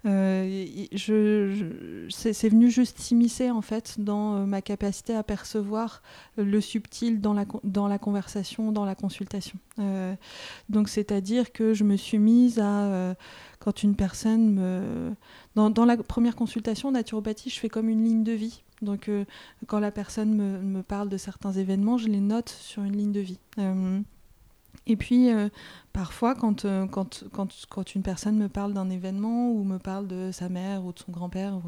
Euh, 0.07 0.67
je, 0.93 2.07
c'est 2.09 2.49
venu 2.49 2.71
juste 2.71 2.99
s'immiscer 2.99 3.51
en 3.51 3.61
fait 3.61 3.97
dans 3.99 4.37
euh, 4.37 4.47
ma 4.47 4.63
capacité 4.63 5.15
à 5.15 5.23
percevoir 5.23 6.03
le 6.39 6.61
subtil 6.61 7.21
dans 7.21 7.35
la, 7.35 7.45
dans 7.65 7.87
la 7.87 7.99
conversation, 7.99 8.73
dans 8.73 8.87
la 8.87 8.95
consultation. 8.95 9.59
donc 10.69 10.89
c'est-à-dire 10.89 11.53
que 11.53 11.75
je 11.75 11.85
me 11.85 11.97
suis 11.97 12.19
mise 12.19 12.59
à 12.59 13.15
quand 13.65 13.83
une 13.83 13.97
personne 13.97 14.51
me... 14.51 15.15
Dans, 15.55 15.85
la 15.87 15.97
première 15.97 16.37
consultation 16.37 16.93
naturopathie, 16.93 17.49
je 17.49 17.59
fais 17.59 17.71
comme 17.71 17.89
une 17.89 18.05
ligne 18.05 18.23
de 18.23 18.33
vie. 18.33 18.63
Donc 18.83 19.09
euh, 19.09 19.25
quand 19.67 19.79
la 19.79 19.91
personne 19.91 20.35
me, 20.35 20.83
parle 20.83 21.09
de 21.09 21.17
certains 21.17 21.53
événements, 21.53 21.97
je 21.97 22.09
les 22.09 22.21
note 22.21 22.51
sur 22.51 22.83
une 22.83 22.95
ligne 22.95 23.13
de 23.13 23.21
vie. 23.21 23.39
Euh, 23.59 24.01
Et 24.87 24.97
puis, 24.97 25.33
euh, 25.33 25.49
parfois, 25.95 26.35
quand, 26.35 26.67
quand, 26.91 27.25
quand, 27.33 27.49
quand, 27.71 27.95
une 27.95 28.03
personne 28.03 28.37
me 28.37 28.51
parle 28.51 28.75
d'un 28.75 28.91
événement 28.91 29.51
ou 29.51 29.65
me 29.65 29.79
parle 29.79 30.09
de 30.09 30.31
sa 30.31 30.51
mère 30.51 30.85
ou 30.85 30.93
de 30.93 30.99
son 30.99 31.11
grand-père, 31.11 31.59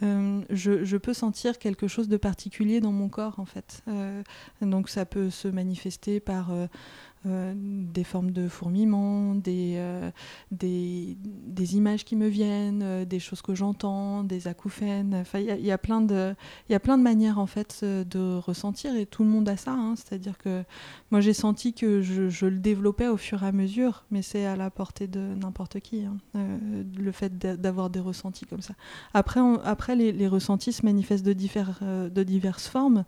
je, 0.00 0.84
je, 0.84 0.96
peux 0.96 1.12
sentir 1.12 1.58
quelque 1.58 1.86
chose 1.86 2.08
de 2.08 2.16
particulier 2.16 2.80
dans 2.80 2.92
mon 2.92 3.10
corps, 3.10 3.38
en 3.38 3.44
fait. 3.44 3.84
donc, 4.62 4.88
ça 4.88 5.04
peut 5.04 5.28
se 5.28 5.48
manifester 5.48 6.18
par 6.18 6.50
euh, 7.26 7.54
des 7.56 8.04
formes 8.04 8.30
de 8.30 8.46
fourmillement, 8.46 9.34
des, 9.34 9.74
euh, 9.76 10.10
des, 10.50 11.16
des, 11.22 11.76
images 11.76 12.04
qui 12.04 12.14
me 12.14 12.28
viennent, 12.28 12.82
euh, 12.82 13.04
des 13.04 13.18
choses 13.18 13.42
que 13.42 13.54
j'entends, 13.54 14.22
des 14.22 14.48
acouphènes. 14.48 15.14
Enfin, 15.14 15.40
il 15.40 15.64
y, 15.64 15.72
a 15.72 15.78
plein 15.78 16.00
de, 16.00 16.34
il 16.68 16.72
y 16.72 16.74
a 16.74 16.80
plein 16.80 16.96
de 16.98 17.02
manières 17.02 17.38
en 17.38 17.46
fait 17.46 17.84
de 17.84 18.36
ressentir 18.36 18.94
et 18.94 19.06
tout 19.06 19.24
le 19.24 19.30
monde 19.30 19.48
a 19.48 19.56
ça. 19.56 19.72
Hein. 19.72 19.94
C'est-à-dire 19.96 20.38
que 20.38 20.62
moi 21.10 21.20
j'ai 21.20 21.32
senti 21.32 21.72
que 21.72 22.00
je, 22.00 22.28
je, 22.28 22.46
le 22.46 22.58
développais 22.58 23.08
au 23.08 23.16
fur 23.16 23.42
et 23.42 23.46
à 23.46 23.52
mesure, 23.52 24.04
mais 24.10 24.22
c'est 24.22 24.46
à 24.46 24.54
la 24.54 24.70
portée 24.70 25.08
de 25.08 25.34
n'importe 25.40 25.80
qui. 25.80 26.04
Hein. 26.04 26.18
le 26.96 27.12
fait 27.12 27.38
d'avoir 27.38 27.90
des 27.90 28.00
ressentis 28.00 28.46
comme 28.46 28.62
ça. 28.62 28.74
Après, 29.14 29.40
après 29.64 29.96
les, 29.96 30.12
les, 30.12 30.28
ressentis 30.28 30.72
se 30.72 30.84
manifestent 30.84 31.26
de, 31.26 31.32
divers, 31.32 31.80
de 31.82 32.22
diverses 32.22 32.68
formes. 32.68 33.04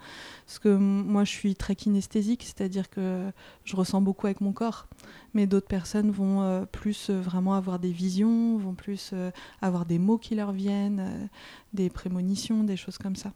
Parce 0.46 0.58
que 0.58 0.74
moi 0.76 1.24
je 1.24 1.30
suis 1.30 1.54
très 1.54 1.76
kinesthésique, 1.76 2.42
c'est-à-dire 2.42 2.90
que 2.90 3.30
je 3.64 3.76
ressens 3.76 4.00
beaucoup 4.08 4.26
avec 4.26 4.40
mon 4.40 4.52
corps. 4.52 4.86
Mais 5.34 5.46
d'autres 5.46 5.68
personnes 5.68 6.10
vont 6.10 6.40
euh, 6.40 6.64
plus 6.64 7.10
euh, 7.10 7.20
vraiment 7.20 7.54
avoir 7.54 7.78
des 7.78 7.92
visions, 7.92 8.56
vont 8.56 8.72
plus 8.72 9.10
euh, 9.12 9.30
avoir 9.60 9.84
des 9.84 9.98
mots 9.98 10.16
qui 10.16 10.34
leur 10.34 10.52
viennent, 10.52 11.28
des 11.74 11.90
prémonitions, 11.90 12.64
des 12.64 12.76
choses 12.76 12.96
comme 12.96 13.16
ça. 13.16 13.32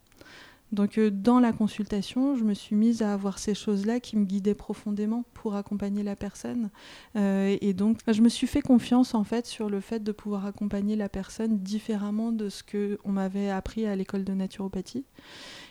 Donc 0.73 0.99
dans 0.99 1.39
la 1.39 1.53
consultation, 1.53 2.35
je 2.35 2.45
me 2.45 2.55
suis 2.55 2.75
mise 2.75 3.03
à 3.03 3.13
avoir 3.13 3.39
ces 3.39 3.55
choses-là 3.55 4.01
qui 4.01 4.17
me 4.17 4.25
guidaient 4.25 4.55
profondément 4.55 5.23
pour 5.35 5.55
accompagner 5.55 6.03
la 6.03 6.17
personne. 6.17 6.71
et 7.15 7.75
donc 7.75 7.99
je 8.09 8.23
me 8.23 8.31
suis 8.31 8.47
fait 8.47 8.63
confiance 8.63 9.15
en 9.15 9.23
fait 9.23 9.45
sur 9.45 9.69
le 9.69 9.81
fait 9.81 10.03
de 10.03 10.13
pouvoir 10.13 10.47
accompagner 10.47 10.97
la 10.97 11.11
personne 11.11 11.59
différemment 11.59 12.33
de 12.33 12.49
ce 12.49 12.63
que 12.63 12.99
on 13.05 13.13
m'avait 13.13 13.51
appris 13.51 13.85
à 13.85 13.95
l'école 13.95 14.25
de 14.25 14.33
naturopathie. 14.33 15.05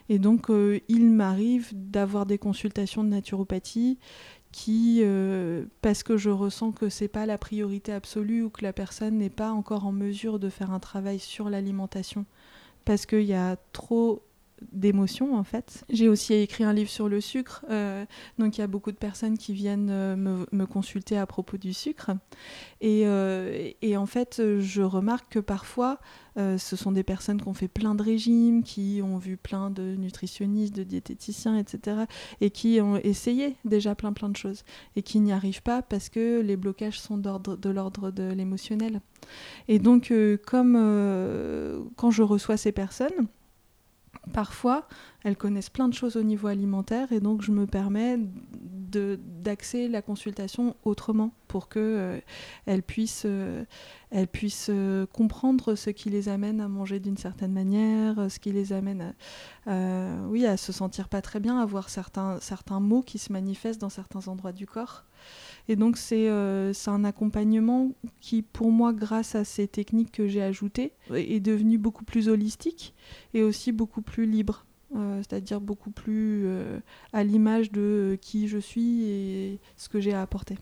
Et 0.08 0.20
donc 0.20 0.52
il 0.88 1.10
m'arrive 1.10 1.72
d'avoir 1.74 2.28
des 2.28 2.38
consultations 2.38 3.04
de 3.04 3.10
naturopathie 3.10 3.98
qui, 4.52 5.00
euh, 5.02 5.66
parce 5.82 6.04
que 6.04 6.18
je 6.18 6.30
ressens 6.30 6.72
que 6.72 6.90
c'est 6.90 7.08
pas 7.08 7.26
la 7.26 7.38
priorité 7.38 7.94
absolue 7.94 8.44
ou 8.44 8.50
que 8.50 8.64
la 8.64 8.74
personne 8.74 9.18
n'est 9.18 9.30
pas 9.30 9.52
encore 9.52 9.86
en 9.86 9.92
mesure 9.92 10.40
de 10.40 10.50
faire 10.50 10.72
un 10.72 10.80
travail 10.80 11.20
sur 11.20 11.50
l'alimentation, 11.50 12.26
parce 12.86 13.06
qu'il 13.06 13.24
y 13.24 13.34
a 13.34 13.58
trop 13.74 14.24
d'émotions 14.72 15.36
en 15.36 15.44
fait. 15.44 15.84
J'ai 15.90 16.08
aussi 16.08 16.34
écrit 16.34 16.64
un 16.64 16.74
livre 16.74 16.90
sur 16.90 17.10
le 17.10 17.22
sucre, 17.22 17.66
euh, 17.70 18.06
donc 18.38 18.58
il 18.58 18.62
y 18.62 18.64
a 18.64 18.68
beaucoup 18.68 18.92
de 18.92 18.98
personnes 18.98 19.38
qui 19.38 19.54
viennent 19.54 19.90
euh, 19.90 20.16
me, 20.16 20.66
consulter 20.66 21.18
à 21.18 21.26
propos 21.26 21.58
du 21.58 21.74
sucre. 21.74 22.12
Et, 22.80 23.04
euh, 23.06 23.72
en 23.96 24.06
fait, 24.06 24.42
je 24.60 24.82
remarque 24.82 25.34
que 25.34 25.40
parfois, 25.40 26.00
ce 26.38 26.76
sont 26.76 26.92
des 26.92 27.04
personnes 27.04 27.42
qui 27.42 27.48
ont 27.48 27.54
fait 27.54 27.68
plein 27.68 27.94
de 27.94 28.02
régimes, 28.02 28.64
qui 28.64 29.02
ont 29.04 29.18
vu 29.18 29.38
plein 29.38 29.70
de 29.70 29.96
nutritionnistes, 29.96 30.74
de 30.74 30.84
diététiciens, 30.84 31.58
etc. 31.58 32.06
Et 32.40 32.50
qui 32.50 32.80
ont 32.82 32.96
essayé 32.98 33.58
déjà 33.66 33.94
plein 33.96 34.14
plein 34.14 34.30
de 34.30 34.38
choses 34.38 34.64
et 34.96 35.04
qui 35.04 35.20
n'y 35.20 35.34
arrivent 35.34 35.62
pas 35.62 35.82
parce 35.82 36.10
que 36.10 36.40
les 36.40 36.56
blocages 36.56 37.00
sont 37.00 37.18
de 37.18 37.70
l'ordre 37.70 38.12
de 38.12 38.32
l'émotionnel. 38.32 39.02
Et 39.68 39.78
donc, 39.78 40.12
comme 40.48 41.92
quand 41.98 42.12
je 42.12 42.24
reçois 42.24 42.58
ces 42.58 42.72
personnes, 42.72 43.28
parfois, 44.34 44.88
elles 45.24 45.38
connaissent 45.38 45.70
plein 45.70 45.88
de 45.88 45.94
choses 45.94 46.16
au 46.16 46.24
niveau 46.24 46.48
alimentaire 46.48 47.12
et 47.12 47.20
donc 47.20 47.42
je 47.42 47.52
me 47.52 47.66
permets 47.66 48.18
d'axer 48.92 49.88
la 49.88 50.02
consultation 50.02 50.76
autrement 50.84 51.32
pour 51.48 51.70
qu'elles 51.70 52.22
euh, 52.68 52.82
puissent, 52.86 53.24
euh, 53.26 53.64
elles 54.10 54.28
puissent 54.28 54.70
euh, 54.70 55.06
comprendre 55.06 55.76
ce 55.76 55.90
qui 55.90 56.10
les 56.10 56.30
amène 56.30 56.60
à 56.60 56.68
manger 56.68 57.00
d'une 57.00 57.18
certaine 57.18 57.54
manière, 57.54 58.30
ce 58.30 58.40
qui 58.40 58.52
les 58.52 58.74
amène 58.74 59.14
à, 59.66 60.18
oui, 60.28 60.46
à 60.46 60.58
se 60.58 60.72
sentir 60.72 61.08
pas 61.08 61.22
très 61.22 61.40
bien, 61.40 61.60
à 61.60 61.64
avoir 61.64 61.90
certains, 61.90 62.40
certains 62.42 62.80
mots 62.80 63.02
qui 63.02 63.18
se 63.18 63.32
manifestent 63.32 63.82
dans 63.82 63.90
certains 63.90 64.28
endroits 64.28 64.54
du 64.54 64.66
corps. 64.66 65.06
Et 65.72 65.78
donc 65.78 65.96
c'est 65.96 66.28
un 66.28 67.04
accompagnement 67.06 67.92
qui, 68.20 68.42
pour 68.42 68.74
moi, 68.74 68.92
grâce 68.92 69.36
à 69.36 69.46
ces 69.46 69.70
techniques 69.70 70.12
que 70.12 70.28
j'ai 70.28 70.42
ajoutées, 70.42 70.92
est 71.16 71.40
devenu 71.40 71.78
beaucoup 71.78 72.04
plus 72.04 72.28
holistique 72.28 72.94
et 73.34 73.42
aussi 73.42 73.72
beaucoup 73.72 74.02
plus 74.02 74.26
libre. 74.26 74.66
Euh, 74.94 75.20
c'est-à-dire 75.20 75.62
beaucoup 75.62 75.90
plus 75.90 76.44
euh, 76.46 76.82
à 77.14 77.24
l'image 77.24 77.72
de 77.72 78.20
qui 78.22 78.50
je 78.50 78.58
suis 78.58 79.04
et 79.04 79.60
ce 79.78 79.88
que 79.88 80.02
j'ai 80.02 80.12
à 80.12 80.22
apporter. 80.22 80.58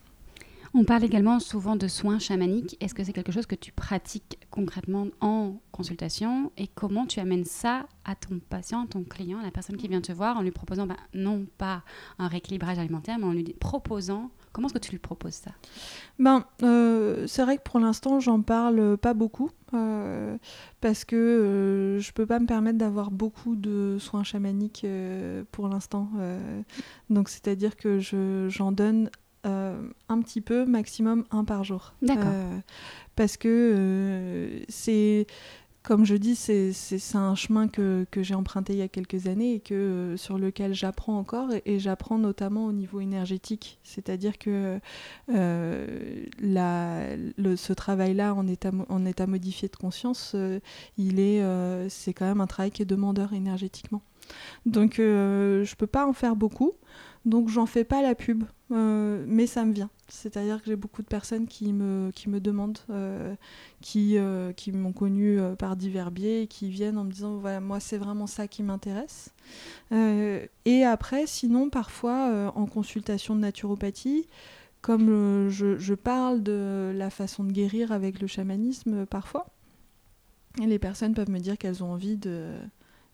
On 0.75 0.83
parle 0.83 1.03
également 1.03 1.39
souvent 1.39 1.75
de 1.75 1.87
soins 1.87 2.19
chamaniques. 2.19 2.77
Est-ce 2.79 2.93
que 2.93 3.03
c'est 3.03 3.13
quelque 3.13 3.31
chose 3.31 3.47
que 3.47 3.55
tu 3.55 3.71
pratiques 3.71 4.37
concrètement 4.51 5.07
en 5.21 5.55
consultation 5.71 6.51
et 6.57 6.67
comment 6.67 7.07
tu 7.07 7.19
amènes 7.19 7.45
ça 7.45 7.87
à 8.05 8.13
ton 8.13 8.37
patient, 8.37 8.85
ton 8.85 9.03
client, 9.03 9.41
la 9.41 9.49
personne 9.49 9.77
qui 9.77 9.87
vient 9.87 10.01
te 10.01 10.11
voir 10.11 10.37
en 10.37 10.43
lui 10.43 10.51
proposant 10.51 10.85
bah, 10.85 10.97
non 11.15 11.47
pas 11.57 11.81
un 12.19 12.27
rééquilibrage 12.27 12.77
alimentaire, 12.77 13.17
mais 13.17 13.25
en 13.25 13.33
lui 13.33 13.55
proposant 13.59 14.29
Comment 14.51 14.67
est-ce 14.67 14.73
que 14.73 14.79
tu 14.79 14.91
lui 14.91 14.99
proposes 14.99 15.35
ça? 15.35 15.51
Ben, 16.17 16.43
euh, 16.63 17.27
c'est 17.27 17.43
vrai 17.43 17.57
que 17.57 17.63
pour 17.63 17.79
l'instant, 17.79 18.19
j'en 18.19 18.41
parle 18.41 18.97
pas 18.97 19.13
beaucoup 19.13 19.51
euh, 19.73 20.37
parce 20.81 21.05
que 21.05 21.15
euh, 21.15 21.99
je 21.99 22.11
peux 22.11 22.25
pas 22.25 22.39
me 22.39 22.47
permettre 22.47 22.77
d'avoir 22.77 23.11
beaucoup 23.11 23.55
de 23.55 23.97
soins 23.99 24.23
chamaniques 24.23 24.85
pour 25.51 25.67
l'instant. 25.67 26.09
donc, 27.09 27.29
c'est-à-dire 27.29 27.75
que 27.75 27.99
j'en 28.49 28.71
donne 28.71 29.09
un 29.43 30.21
petit 30.21 30.41
peu, 30.41 30.65
maximum 30.65 31.25
un 31.31 31.45
par 31.45 31.63
jour. 31.63 31.93
D'accord. 32.01 32.27
parce 33.15 33.37
que 33.37 34.61
c'est 34.67 35.27
comme 35.81 36.05
je 36.05 36.15
dis, 36.15 36.35
c'est 36.35 37.15
un 37.15 37.35
chemin 37.35 37.67
que, 37.67 38.05
j'ai 38.17 38.35
emprunté 38.35 38.73
il 38.73 38.79
y 38.79 38.81
a 38.81 38.87
quelques 38.87 39.27
années 39.27 39.55
et 39.55 39.59
que, 39.59 39.73
euh, 39.73 40.17
sur 40.17 40.37
lequel 40.37 40.73
j'apprends 40.73 41.17
encore 41.17 41.49
et, 41.65 41.79
j'apprends 41.79 42.17
notamment 42.17 42.65
au 42.65 42.73
niveau 42.73 42.99
énergétique. 42.99 43.79
C'est-à-dire 43.83 44.37
que 44.37 44.79
euh, 45.33 46.25
ce 46.41 47.73
travail-là 47.73 48.33
en 48.33 48.45
état, 48.47 48.71
en 48.89 49.05
état 49.05 49.25
modifié 49.25 49.69
de 49.69 49.75
conscience, 49.75 50.33
euh, 50.35 50.59
il 50.97 51.19
est, 51.19 51.41
c'est 51.89 52.13
quand 52.13 52.25
même 52.25 52.41
un 52.41 52.47
travail 52.47 52.71
qui 52.71 52.81
est 52.81 52.85
demandeur 52.85 53.33
énergétiquement. 53.33 54.01
Donc 54.65 54.95
je 54.97 55.61
ne 55.61 55.75
peux 55.75 55.87
pas 55.87 56.05
en 56.05 56.13
faire 56.13 56.35
beaucoup, 56.35 56.73
donc 57.25 57.49
j'en 57.49 57.65
fais 57.65 57.83
pas 57.83 58.01
la 58.01 58.15
pub, 58.15 58.43
mais 58.69 59.47
ça 59.47 59.65
me 59.65 59.73
vient. 59.73 59.89
C'est-à-dire 60.09 60.59
que 60.59 60.67
j'ai 60.67 60.75
beaucoup 60.75 61.01
de 61.01 61.07
personnes 61.07 61.47
qui 61.47 61.71
me, 61.71 62.11
qui 62.11 62.29
me 62.29 62.39
demandent, 62.39 62.79
euh, 62.89 63.35
qui, 63.81 64.17
euh, 64.17 64.51
qui 64.53 64.71
m'ont 64.71 64.91
connu 64.91 65.39
euh, 65.39 65.55
par 65.55 65.75
divers 65.75 66.11
biais 66.11 66.43
et 66.43 66.47
qui 66.47 66.69
viennent 66.69 66.97
en 66.97 67.03
me 67.03 67.11
disant 67.11 67.37
voilà, 67.37 67.59
moi 67.59 67.79
c'est 67.79 67.97
vraiment 67.97 68.27
ça 68.27 68.47
qui 68.47 68.63
m'intéresse. 68.63 69.33
et 69.91 70.83
après, 70.83 71.27
sinon, 71.27 71.69
parfois 71.69 72.51
en 72.55 72.65
consultation 72.65 73.35
de 73.35 73.41
naturopathie, 73.41 74.27
comme 74.81 75.49
je, 75.49 75.77
je, 75.77 75.93
parle 75.93 76.41
de 76.43 76.93
la 76.95 77.09
façon 77.09 77.43
de 77.43 77.51
guérir 77.51 77.91
avec 77.91 78.21
le 78.21 78.27
chamanisme 78.27 79.05
parfois, 79.05 79.47
les 80.59 80.79
personnes 80.79 81.13
peuvent 81.13 81.29
me 81.29 81.39
dire 81.39 81.57
qu'elles 81.57 81.83
ont 81.83 81.91
envie 81.91 82.17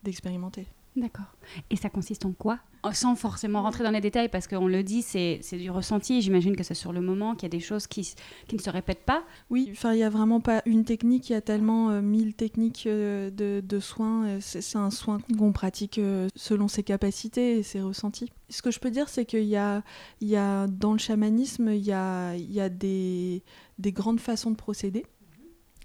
d'expérimenter. 0.04 0.68
D'accord. 0.96 1.26
Et 1.70 1.76
ça 1.76 1.90
consiste 1.90 2.26
en 2.26 2.32
quoi? 2.32 2.60
Sans 2.94 3.16
forcément 3.16 3.64
rentrer 3.64 3.84
dans 3.84 3.92
les 3.92 4.00
détails, 4.00 4.30
parce 4.30 4.48
qu'on 4.48 4.68
le 4.68 4.82
dit, 4.84 5.02
c'est 5.02 5.42
du 5.54 5.70
ressenti. 5.70 6.22
J'imagine 6.22 6.56
que 6.56 6.64
c'est 6.64 6.76
sur 6.76 6.94
le 6.94 7.02
moment 7.02 7.34
qu'il 7.34 7.44
y 7.44 7.46
a 7.48 7.50
des 7.50 7.60
choses 7.60 7.88
qui, 7.88 8.14
qui 8.48 8.56
ne 8.56 8.62
se 8.62 8.70
répètent 8.70 9.04
pas. 9.04 9.24
Oui, 9.50 9.70
enfin, 9.72 9.92
il 9.94 9.98
n'y 9.98 10.04
a 10.04 10.10
vraiment 10.10 10.40
pas 10.40 10.62
une 10.66 10.86
technique. 10.86 11.30
Il 11.30 11.34
y 11.34 11.36
a 11.36 11.42
tellement 11.42 11.90
euh, 11.90 12.02
mille 12.02 12.34
techniques 12.34 12.86
euh, 12.86 13.30
de, 13.30 13.62
de, 13.66 13.80
soins. 13.80 14.26
Euh, 14.26 14.38
c'est 14.40 14.78
un 14.78 14.92
soin 14.92 15.18
qu'on 15.38 15.52
pratique 15.52 16.00
selon 16.36 16.68
ses 16.68 16.84
capacités 16.84 17.58
et 17.58 17.64
ses 17.64 17.82
ressentis. 17.82 18.32
Ce 18.50 18.62
que 18.62 18.72
je 18.72 18.80
peux 18.80 18.92
dire, 18.92 19.10
c'est 19.10 19.26
qu'il 19.26 19.46
y 19.46 19.58
a, 19.58 19.84
il 20.22 20.30
y 20.30 20.38
a, 20.38 20.68
dans 20.68 20.94
le 20.94 21.00
chamanisme, 21.00 21.70
il 21.70 21.84
y 21.84 21.92
a, 21.92 22.36
il 22.36 22.52
y 22.52 22.62
a 22.62 22.70
des, 22.70 23.44
des 23.80 23.92
grandes 23.92 24.20
façons 24.20 24.52
de 24.52 24.56
procéder. 24.56 25.06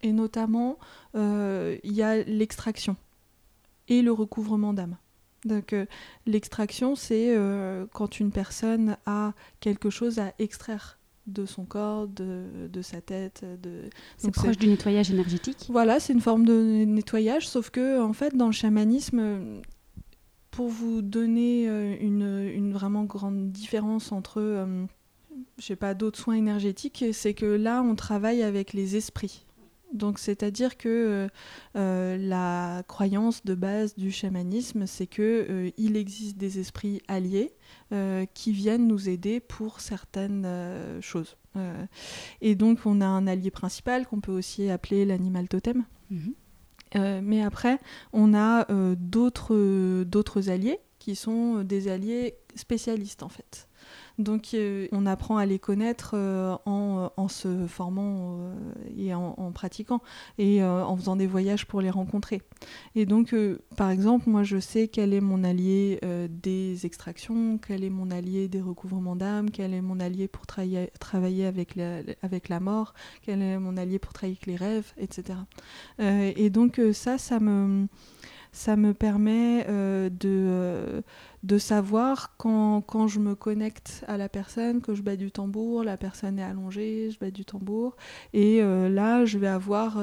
Et 0.02 0.12
notamment, 0.12 0.78
il 1.14 1.80
y 1.84 2.02
a 2.02 2.22
l'extraction 2.22 2.96
et 3.90 4.00
le 4.00 4.12
recouvrement 4.12 4.72
d'âme. 4.72 4.96
Donc 5.44 5.72
euh, 5.72 5.84
l'extraction, 6.26 6.94
c'est 6.94 7.36
euh, 7.36 7.86
quand 7.92 8.20
une 8.20 8.30
personne 8.30 8.96
a 9.04 9.32
quelque 9.60 9.90
chose 9.90 10.18
à 10.18 10.32
extraire 10.38 10.98
de 11.26 11.46
son 11.46 11.64
corps, 11.64 12.08
de, 12.08 12.68
de 12.72 12.82
sa 12.82 13.00
tête. 13.00 13.44
De... 13.62 13.90
C'est 14.16 14.32
proche 14.32 14.58
du 14.58 14.68
nettoyage 14.68 15.10
énergétique? 15.10 15.66
Voilà, 15.68 16.00
c'est 16.00 16.12
une 16.12 16.20
forme 16.20 16.44
de 16.44 16.84
nettoyage, 16.84 17.48
sauf 17.48 17.70
que 17.70 18.00
en 18.00 18.12
fait, 18.12 18.34
dans 18.34 18.46
le 18.46 18.52
chamanisme, 18.52 19.60
pour 20.50 20.68
vous 20.68 21.02
donner 21.02 21.68
euh, 21.68 21.96
une, 22.00 22.50
une 22.54 22.72
vraiment 22.72 23.04
grande 23.04 23.52
différence 23.52 24.12
entre, 24.12 24.66
je 25.58 25.64
sais 25.64 25.76
pas, 25.76 25.94
d'autres 25.94 26.18
soins 26.18 26.34
énergétiques, 26.34 27.04
c'est 27.12 27.34
que 27.34 27.46
là, 27.46 27.82
on 27.82 27.94
travaille 27.94 28.42
avec 28.42 28.72
les 28.72 28.96
esprits. 28.96 29.46
Donc, 29.92 30.18
c'est-à-dire 30.18 30.76
que 30.76 31.28
euh, 31.76 32.16
la 32.16 32.82
croyance 32.86 33.44
de 33.44 33.54
base 33.54 33.94
du 33.96 34.10
chamanisme, 34.10 34.86
c'est 34.86 35.06
que 35.06 35.72
il 35.76 35.96
existe 35.96 36.36
des 36.36 36.58
esprits 36.58 37.02
alliés 37.08 37.52
qui 38.34 38.52
viennent 38.52 38.86
nous 38.86 39.08
aider 39.08 39.40
pour 39.40 39.80
certaines 39.80 40.46
choses. 41.00 41.36
et 42.40 42.54
donc, 42.54 42.78
on 42.84 43.00
a 43.00 43.06
un 43.06 43.26
allié 43.26 43.50
principal 43.50 44.06
qu'on 44.06 44.20
peut 44.20 44.32
aussi 44.32 44.70
appeler 44.70 45.04
l'animal 45.04 45.48
totem. 45.48 45.84
Mhm. 46.10 47.20
mais 47.22 47.42
après, 47.42 47.78
on 48.12 48.32
a 48.32 48.66
d'autres 48.94 50.50
alliés 50.50 50.78
qui 51.00 51.16
sont 51.16 51.64
des 51.64 51.88
alliés 51.88 52.36
spécialistes 52.54 53.24
en 53.24 53.28
fait. 53.28 53.68
Donc 54.20 54.54
euh, 54.54 54.86
on 54.92 55.06
apprend 55.06 55.38
à 55.38 55.46
les 55.46 55.58
connaître 55.58 56.12
euh, 56.14 56.56
en, 56.66 57.28
se 57.28 57.66
formant 57.66 58.38
euh, 58.38 58.54
et 58.96 59.14
en, 59.14 59.52
pratiquant 59.52 60.02
et 60.38 60.62
en 60.62 60.96
faisant 60.96 61.16
des 61.16 61.26
voyages 61.26 61.66
pour 61.66 61.80
les 61.80 61.90
rencontrer. 61.90 62.42
Et 62.94 63.06
donc 63.06 63.34
par 63.76 63.90
exemple, 63.90 64.28
moi 64.28 64.42
je 64.42 64.58
sais 64.58 64.88
quel 64.88 65.12
est 65.12 65.20
mon 65.20 65.44
allié 65.44 66.00
des 66.28 66.86
extractions, 66.86 67.58
quel 67.58 67.84
est 67.84 67.90
mon 67.90 68.10
allié 68.10 68.48
des 68.48 68.60
recouvrements 68.60 69.16
d'âme, 69.16 69.50
quel 69.50 69.74
est 69.74 69.80
mon 69.80 70.00
allié 70.00 70.28
pour 70.28 70.46
travailler 70.46 71.46
avec 71.46 71.76
la, 71.76 72.00
avec 72.22 72.48
la 72.48 72.60
mort, 72.60 72.94
quel 73.22 73.42
est 73.42 73.58
mon 73.58 73.76
allié 73.76 73.98
pour 73.98 74.12
travailler 74.12 74.38
avec 74.42 74.46
les 74.46 74.56
rêves, 74.56 74.92
etc. 74.98 75.38
et 75.98 76.50
donc 76.50 76.80
ça, 76.92 77.18
ça 77.18 77.40
me 77.40 77.86
ça 78.52 78.76
me 78.76 78.94
permet 78.94 79.64
euh, 79.68 80.08
de, 80.10 80.28
euh, 80.28 81.02
de 81.42 81.58
savoir 81.58 82.36
quand, 82.36 82.80
quand, 82.80 83.06
je 83.06 83.20
me 83.20 83.34
connecte 83.34 84.04
à 84.08 84.16
la 84.16 84.28
personne, 84.28 84.80
que 84.80 84.94
je 84.94 85.02
bats 85.02 85.16
du 85.16 85.30
tambour, 85.30 85.84
la 85.84 85.96
personne 85.96 86.38
est 86.38 86.42
allongée, 86.42 87.10
je 87.10 87.18
bats 87.18 87.30
du 87.30 87.44
tambour. 87.44 87.96
Et 88.32 88.62
euh, 88.62 88.88
là, 88.88 89.24
je 89.24 89.38
vais 89.38 89.48
avoir 89.48 90.02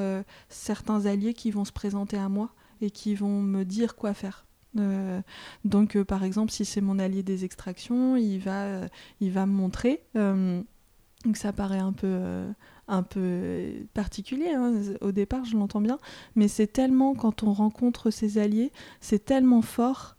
certains 0.50 1.06
alliés 1.06 1.34
qui 1.34 1.52
vont 1.52 1.66
se 1.66 1.72
présenter 1.72 2.18
à 2.18 2.30
moi 2.30 2.52
et 2.82 2.90
qui 2.92 3.16
vont 3.16 3.42
me 3.42 3.64
dire 3.64 3.96
quoi 3.96 4.14
faire. 4.14 4.46
donc, 5.66 6.02
par 6.04 6.24
exemple, 6.24 6.52
si 6.52 6.64
c'est 6.64 6.82
mon 6.82 7.00
allié 7.00 7.24
des 7.24 7.44
extractions, 7.44 8.16
il 8.16 8.38
va, 8.40 8.82
il 9.20 9.32
va 9.32 9.46
me 9.46 9.54
montrer. 9.54 10.04
donc, 10.14 11.36
ça 11.36 11.52
paraît 11.52 11.80
un 11.80 11.94
peu 11.94 12.46
un 12.88 13.04
peu 13.04 13.72
particulier. 13.94 14.50
Hein. 14.50 14.74
Au 15.02 15.12
départ, 15.12 15.46
je 15.46 15.58
l'entends 15.58 15.82
bien, 15.82 16.00
mais 16.36 16.48
c'est 16.48 16.68
tellement, 16.68 17.16
quand 17.16 17.44
on 17.44 17.54
rencontre 17.54 18.12
ses 18.12 18.38
alliés, 18.38 18.72
c'est 19.02 19.26
tellement 19.26 19.62
fort. 19.62 20.18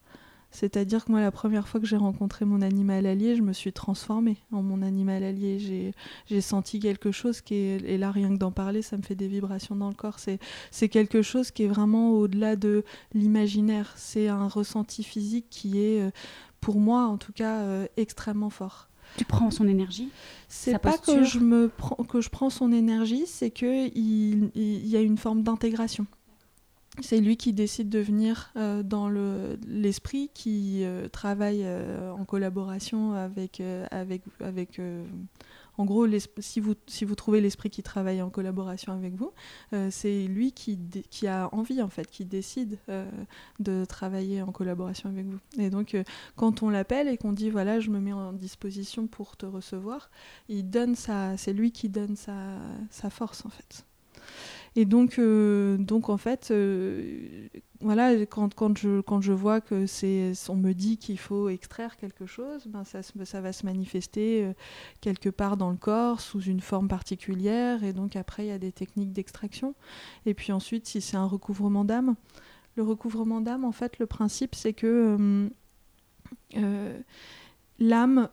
C'est-à-dire 0.50 1.04
que 1.04 1.12
moi, 1.12 1.20
la 1.20 1.30
première 1.30 1.68
fois 1.68 1.78
que 1.78 1.86
j'ai 1.86 1.98
rencontré 1.98 2.46
mon 2.46 2.62
animal 2.62 3.04
allié, 3.04 3.36
je 3.36 3.42
me 3.42 3.52
suis 3.52 3.72
transformée 3.72 4.38
en 4.50 4.62
mon 4.62 4.80
animal 4.80 5.22
allié. 5.22 5.94
J'ai 6.26 6.40
senti 6.40 6.80
quelque 6.80 7.12
chose 7.12 7.42
qui 7.42 7.54
est, 7.54 7.82
et 7.84 7.98
là, 7.98 8.10
rien 8.10 8.30
que 8.30 8.38
d'en 8.38 8.50
parler, 8.50 8.80
ça 8.80 8.96
me 8.96 9.02
fait 9.02 9.14
des 9.14 9.28
vibrations 9.28 9.76
dans 9.76 9.88
le 9.88 9.94
corps. 9.94 10.18
C'est 10.70 10.88
quelque 10.88 11.20
chose 11.20 11.50
qui 11.50 11.64
est 11.64 11.68
vraiment 11.68 12.12
au-delà 12.12 12.56
de 12.56 12.84
l'imaginaire. 13.12 13.92
C'est 13.96 14.28
un 14.28 14.48
ressenti 14.48 15.02
physique 15.02 15.46
qui 15.50 15.80
est, 15.80 16.00
euh, 16.00 16.10
pour 16.60 16.80
moi 16.80 17.06
en 17.06 17.18
tout 17.18 17.32
cas, 17.32 17.58
euh, 17.60 17.86
extrêmement 17.96 18.50
fort. 18.50 18.87
Tu 19.16 19.24
prends 19.24 19.50
son 19.50 19.66
énergie 19.66 20.10
C'est 20.48 20.78
pas 20.78 20.98
que 20.98 21.24
je, 21.24 21.38
me 21.38 21.68
prends, 21.68 22.04
que 22.04 22.20
je 22.20 22.28
prends 22.28 22.50
son 22.50 22.72
énergie, 22.72 23.24
c'est 23.26 23.50
qu'il 23.50 23.96
il, 23.96 24.50
il 24.54 24.86
y 24.86 24.96
a 24.96 25.00
une 25.00 25.18
forme 25.18 25.42
d'intégration. 25.42 26.06
C'est 27.00 27.20
lui 27.20 27.36
qui 27.36 27.52
décide 27.52 27.88
de 27.88 28.00
venir 28.00 28.50
euh, 28.56 28.82
dans 28.82 29.08
l'esprit, 29.66 30.30
qui 30.34 30.84
euh, 30.84 31.08
travaille 31.08 31.62
euh, 31.64 32.10
en 32.12 32.24
collaboration 32.24 33.12
avec, 33.12 33.62
avec, 33.90 34.22
avec 34.40 34.80
en 35.78 35.84
gros, 35.84 36.06
si 36.38 36.60
vous, 36.60 37.14
trouvez 37.14 37.40
l'esprit 37.40 37.70
qui 37.70 37.84
travaille 37.84 38.20
en 38.20 38.30
collaboration 38.30 38.92
avec 38.92 39.14
vous, 39.14 39.32
euh, 39.72 39.88
c'est 39.92 40.26
lui 40.26 40.50
qui, 40.50 40.76
qui, 41.08 41.28
a 41.28 41.48
envie, 41.54 41.80
en 41.80 41.88
fait, 41.88 42.10
qui 42.10 42.24
décide 42.24 42.78
euh, 42.88 43.08
de 43.60 43.84
travailler 43.84 44.42
en 44.42 44.50
collaboration 44.50 45.08
avec 45.08 45.26
vous. 45.26 45.38
Et 45.56 45.70
donc, 45.70 45.94
euh, 45.94 46.02
quand 46.34 46.64
on 46.64 46.68
l'appelle 46.68 47.06
et 47.06 47.16
qu'on 47.16 47.32
dit, 47.32 47.48
voilà, 47.50 47.78
je 47.78 47.90
me 47.90 48.00
mets 48.00 48.12
en 48.12 48.32
disposition 48.32 49.06
pour 49.06 49.36
te 49.36 49.46
recevoir, 49.46 50.10
il 50.48 50.68
donne 50.68 50.96
c'est 50.96 51.52
lui 51.52 51.70
qui 51.70 51.88
donne 51.88 52.16
sa, 52.16 52.58
sa 52.90 53.08
force, 53.08 53.46
en 53.46 53.50
fait. 53.50 53.84
Et 54.78 54.84
donc, 54.84 55.18
donc 55.18 56.08
en 56.08 56.18
fait, 56.18 56.52
voilà, 57.80 58.26
quand, 58.26 58.54
quand, 58.54 58.76
je, 58.76 59.00
quand 59.00 59.20
je 59.20 59.32
vois 59.32 59.60
que 59.60 59.86
c'est, 59.86 60.32
on 60.48 60.56
me 60.56 60.72
dit 60.72 60.98
qu'il 60.98 61.18
faut 61.18 61.48
extraire 61.48 61.96
quelque 61.96 62.26
chose, 62.26 62.66
ben 62.66 62.82
ça, 62.82 63.00
ça 63.02 63.40
va 63.40 63.52
se 63.52 63.64
manifester 63.64 64.44
euh, 64.44 64.52
quelque 65.00 65.28
part 65.28 65.56
dans 65.56 65.70
le 65.70 65.76
corps 65.76 66.20
sous 66.20 66.40
une 66.40 66.60
forme 66.60 66.88
particulière. 66.88 67.84
Et 67.84 67.92
donc 67.92 68.16
après, 68.16 68.46
il 68.46 68.48
y 68.48 68.52
a 68.52 68.58
des 68.58 68.72
techniques 68.72 69.12
d'extraction. 69.12 69.76
Et 70.26 70.34
puis 70.34 70.50
ensuite, 70.50 70.86
si 70.86 71.00
c'est 71.00 71.16
un 71.16 71.26
recouvrement 71.26 71.84
d'âme, 71.84 72.16
le 72.74 72.82
recouvrement 72.82 73.40
d'âme, 73.40 73.64
en 73.64 73.72
fait, 73.72 73.98
le 74.00 74.06
principe, 74.06 74.56
c'est 74.56 74.72
que 74.72 75.16
euh, 75.20 75.48
euh, 76.56 77.00
l'âme 77.78 78.28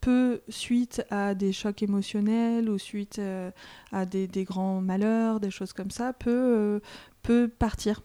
peut, 0.00 0.40
suite 0.48 1.04
à 1.10 1.34
des 1.34 1.52
chocs 1.52 1.82
émotionnels 1.82 2.68
ou 2.68 2.78
suite 2.78 3.20
à 3.92 4.06
des, 4.06 4.44
grands 4.44 4.80
malheurs, 4.80 5.40
des 5.40 5.50
choses 5.50 5.72
comme 5.72 5.90
ça, 5.90 6.12
peut, 6.12 6.80
peut 7.22 7.48
partir 7.48 8.02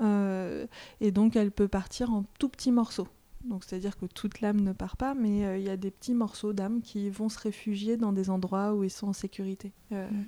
euh, 0.00 0.66
et 1.00 1.10
donc 1.10 1.36
elle 1.36 1.50
peut 1.50 1.68
partir 1.68 2.12
en 2.12 2.24
tout 2.38 2.48
petits 2.48 2.72
morceaux. 2.72 3.08
Donc 3.48 3.64
c'est-à-dire 3.64 3.96
que 3.96 4.06
toute 4.06 4.40
l'âme 4.40 4.60
ne 4.60 4.72
part 4.72 4.96
pas, 4.96 5.14
mais 5.14 5.44
euh, 5.44 5.58
il 5.58 5.64
y 5.64 5.70
a 5.70 5.76
des 5.76 5.90
petits 5.90 6.14
morceaux 6.14 6.52
d'âme 6.52 6.80
qui 6.82 7.08
vont 7.10 7.28
se 7.28 7.38
réfugier 7.38 7.96
dans 7.96 8.12
des 8.12 8.30
endroits 8.30 8.74
où 8.74 8.84
ils 8.84 8.90
sont 8.90 9.08
en 9.08 9.12
sécurité. 9.12 9.72
Euh, 9.92 10.08
mhm. 10.08 10.26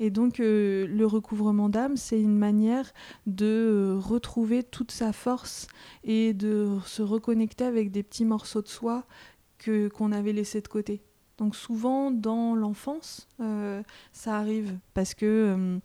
Et 0.00 0.10
donc 0.10 0.38
le 0.38 1.04
recouvrement 1.04 1.68
d'âme, 1.68 1.96
c'est 1.96 2.20
une 2.20 2.36
manière 2.36 2.92
de 3.26 3.96
retrouver 3.98 4.62
toute 4.62 4.90
sa 4.90 5.12
force 5.12 5.68
et 6.04 6.34
de 6.34 6.78
se 6.84 7.02
reconnecter 7.02 7.64
avec 7.64 7.90
des 7.90 8.02
petits 8.02 8.24
morceaux 8.24 8.62
de 8.62 8.68
soi 8.68 9.04
que 9.58 9.88
qu'on 9.88 10.12
avait 10.12 10.32
laissés 10.32 10.60
de 10.60 10.68
côté. 10.68 11.02
Donc 11.38 11.54
souvent 11.54 12.10
dans 12.10 12.54
l'enfance, 12.54 13.28
ça 14.12 14.36
arrive 14.36 14.78
parce 14.94 15.14
que 15.14 15.78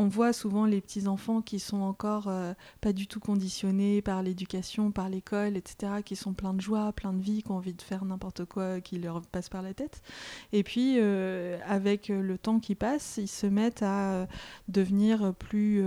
on 0.00 0.08
voit 0.08 0.32
souvent 0.32 0.64
les 0.64 0.80
petits 0.80 1.06
enfants 1.08 1.42
qui 1.42 1.58
sont 1.58 1.82
encore 1.82 2.28
euh, 2.28 2.54
pas 2.80 2.94
du 2.94 3.06
tout 3.06 3.20
conditionnés 3.20 4.00
par 4.00 4.22
l'éducation, 4.22 4.92
par 4.92 5.10
l'école, 5.10 5.58
etc., 5.58 5.92
qui 6.02 6.16
sont 6.16 6.32
pleins 6.32 6.54
de 6.54 6.60
joie, 6.62 6.90
pleins 6.94 7.12
de 7.12 7.20
vie, 7.20 7.42
qui 7.42 7.50
ont 7.50 7.56
envie 7.56 7.74
de 7.74 7.82
faire 7.82 8.06
n'importe 8.06 8.46
quoi 8.46 8.80
qui 8.80 8.98
leur 8.98 9.20
passe 9.20 9.50
par 9.50 9.60
la 9.60 9.74
tête. 9.74 10.00
Et 10.54 10.62
puis, 10.62 10.94
euh, 10.96 11.58
avec 11.66 12.08
le 12.08 12.38
temps 12.38 12.60
qui 12.60 12.74
passe, 12.74 13.18
ils 13.18 13.28
se 13.28 13.46
mettent 13.46 13.82
à 13.82 14.12
euh, 14.12 14.26
devenir 14.68 15.34
plus, 15.34 15.84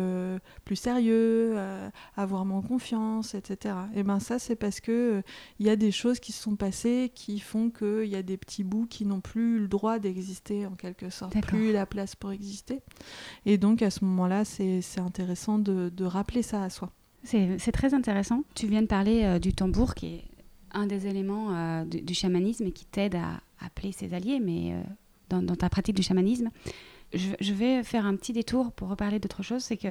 plus 0.64 0.76
sérieux, 0.76 1.58
à 1.58 1.92
avoir 2.16 2.46
moins 2.46 2.62
confiance, 2.62 3.34
etc. 3.34 3.76
Et 3.96 4.04
ben 4.04 4.20
ça, 4.20 4.38
c'est 4.38 4.56
parce 4.56 4.80
que 4.80 5.24
il 5.58 5.66
y 5.66 5.72
a 5.72 5.76
des 5.76 5.92
choses 5.92 6.20
qui 6.20 6.34
se 6.34 6.44
sont 6.44 6.56
passées 6.56 7.12
qui 7.16 7.40
font 7.40 7.72
qu'il 7.72 8.06
y 8.06 8.16
a 8.16 8.22
des 8.22 8.38
petits 8.38 8.64
bouts 8.64 8.86
qui 8.88 9.06
n'ont 9.06 9.22
plus 9.22 9.60
le 9.60 9.68
droit 9.68 9.98
d'exister 9.98 10.68
en 10.68 10.76
quelque 10.76 11.10
sorte, 11.10 11.40
plus 11.42 11.72
la 11.72 11.88
place 11.88 12.16
pour 12.16 12.32
exister. 12.32 12.82
Et 13.48 13.58
donc 13.58 13.82
à 13.82 13.90
ce 13.90 14.03
moment-là, 14.06 14.46
c'est 14.46 14.82
intéressant 15.00 15.60
de, 15.60 16.04
rappeler 16.04 16.42
ça 16.42 16.64
à 16.64 16.70
soi. 16.70 16.92
C'est 17.24 17.72
très 17.72 17.94
intéressant. 17.94 18.44
Tu 18.54 18.68
viens 18.68 18.82
de 18.82 18.88
parler 18.88 19.24
euh, 19.24 19.40
du 19.40 19.54
tambour, 19.54 19.96
qui 19.96 20.08
est 20.08 20.24
un 20.72 20.88
des 20.88 21.08
éléments 21.08 21.56
euh, 21.56 21.86
du, 21.86 22.14
chamanisme 22.14 22.66
et 22.66 22.72
qui 22.72 22.86
t'aide 22.86 23.16
à, 23.16 23.40
appeler 23.66 23.94
ses 23.94 24.14
alliés, 24.14 24.40
mais 24.42 24.74
euh, 24.74 24.82
dans, 25.30 25.56
ta 25.56 25.70
pratique 25.70 25.96
du 25.96 26.04
chamanisme. 26.04 26.50
Je, 27.14 27.54
vais 27.54 27.84
faire 27.84 28.06
un 28.06 28.16
petit 28.16 28.34
détour 28.34 28.72
pour 28.72 28.90
reparler 28.90 29.20
d'autre 29.20 29.44
chose, 29.44 29.64
c'est 29.64 29.78
que 29.78 29.90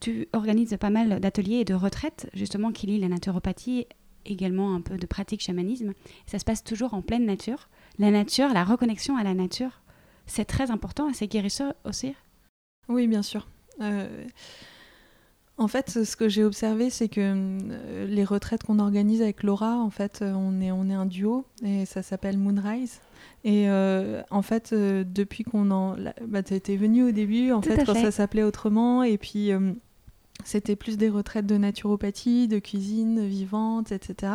tu 0.00 0.28
organises 0.32 0.76
pas 0.80 0.90
mal 0.90 1.20
d'ateliers 1.20 1.56
et 1.56 1.64
de 1.64 1.74
retraites, 1.74 2.30
justement, 2.34 2.72
qui 2.72 2.86
lient 2.86 3.00
la 3.00 3.08
naturopathie, 3.08 3.86
également 4.24 4.74
un 4.74 4.80
peu 4.80 4.96
de 4.96 5.06
pratique 5.06 5.42
chamanisme. 5.42 5.92
Ça 6.26 6.38
se 6.38 6.44
passe 6.44 6.64
toujours 6.64 6.94
en 6.94 7.02
pleine 7.02 7.26
nature. 7.26 7.68
La 7.98 8.10
nature, 8.10 8.48
la 8.52 8.64
reconnexion 8.64 9.16
à 9.16 9.24
la 9.24 9.34
nature, 9.34 9.82
c'est 10.26 10.44
très 10.44 10.70
important 10.70 11.12
c'est 11.12 11.26
guérisseur 11.26 11.74
aussi. 11.84 12.14
Oui, 12.88 13.06
bien 13.06 13.22
sûr. 13.22 13.46
Euh, 13.80 14.06
en 15.58 15.68
fait, 15.68 15.90
ce 16.04 16.16
que 16.16 16.28
j'ai 16.28 16.44
observé, 16.44 16.90
c'est 16.90 17.08
que 17.08 17.20
euh, 17.20 18.06
les 18.06 18.24
retraites 18.24 18.62
qu'on 18.62 18.78
organise 18.78 19.22
avec 19.22 19.42
Laura, 19.42 19.76
en 19.76 19.90
fait, 19.90 20.20
euh, 20.22 20.32
on 20.32 20.60
est, 20.60 20.72
on 20.72 20.88
est 20.88 20.94
un 20.94 21.06
duo 21.06 21.44
et 21.64 21.86
ça 21.86 22.02
s'appelle 22.02 22.38
Moonrise. 22.38 23.00
Et 23.44 23.68
en 24.30 24.42
fait, 24.42 24.72
depuis 24.72 25.42
qu'on 25.42 25.72
en. 25.72 25.96
Bah, 26.26 26.44
tu 26.44 26.54
étais 26.54 26.76
venue 26.76 27.02
au 27.02 27.10
début, 27.10 27.50
en 27.50 27.60
fait, 27.60 27.84
quand 27.84 27.94
ça 27.94 28.12
s'appelait 28.12 28.44
autrement. 28.44 29.02
Et 29.02 29.18
puis, 29.18 29.50
c'était 30.44 30.76
plus 30.76 30.96
des 30.96 31.08
retraites 31.08 31.46
de 31.46 31.56
naturopathie, 31.56 32.46
de 32.46 32.60
cuisine 32.60 33.26
vivante, 33.26 33.90
etc. 33.90 34.34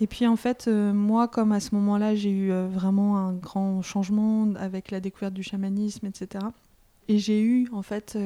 Et 0.00 0.06
puis, 0.06 0.28
en 0.28 0.36
fait, 0.36 0.68
moi, 0.68 1.26
comme 1.26 1.50
à 1.50 1.58
ce 1.58 1.74
moment-là, 1.74 2.14
j'ai 2.14 2.30
eu 2.30 2.52
vraiment 2.52 3.18
un 3.18 3.32
grand 3.32 3.82
changement 3.82 4.48
avec 4.54 4.92
la 4.92 5.00
découverte 5.00 5.34
du 5.34 5.42
chamanisme, 5.42 6.06
etc. 6.06 6.46
Et 7.08 7.18
j'ai 7.18 7.42
eu, 7.42 7.68
en 7.72 7.82
fait 7.82 8.18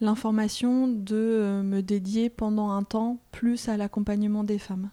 l'information 0.00 0.88
de 0.88 1.60
me 1.62 1.82
dédier 1.82 2.30
pendant 2.30 2.70
un 2.70 2.82
temps 2.82 3.18
plus 3.32 3.68
à 3.68 3.76
l'accompagnement 3.76 4.44
des 4.44 4.58
femmes. 4.58 4.90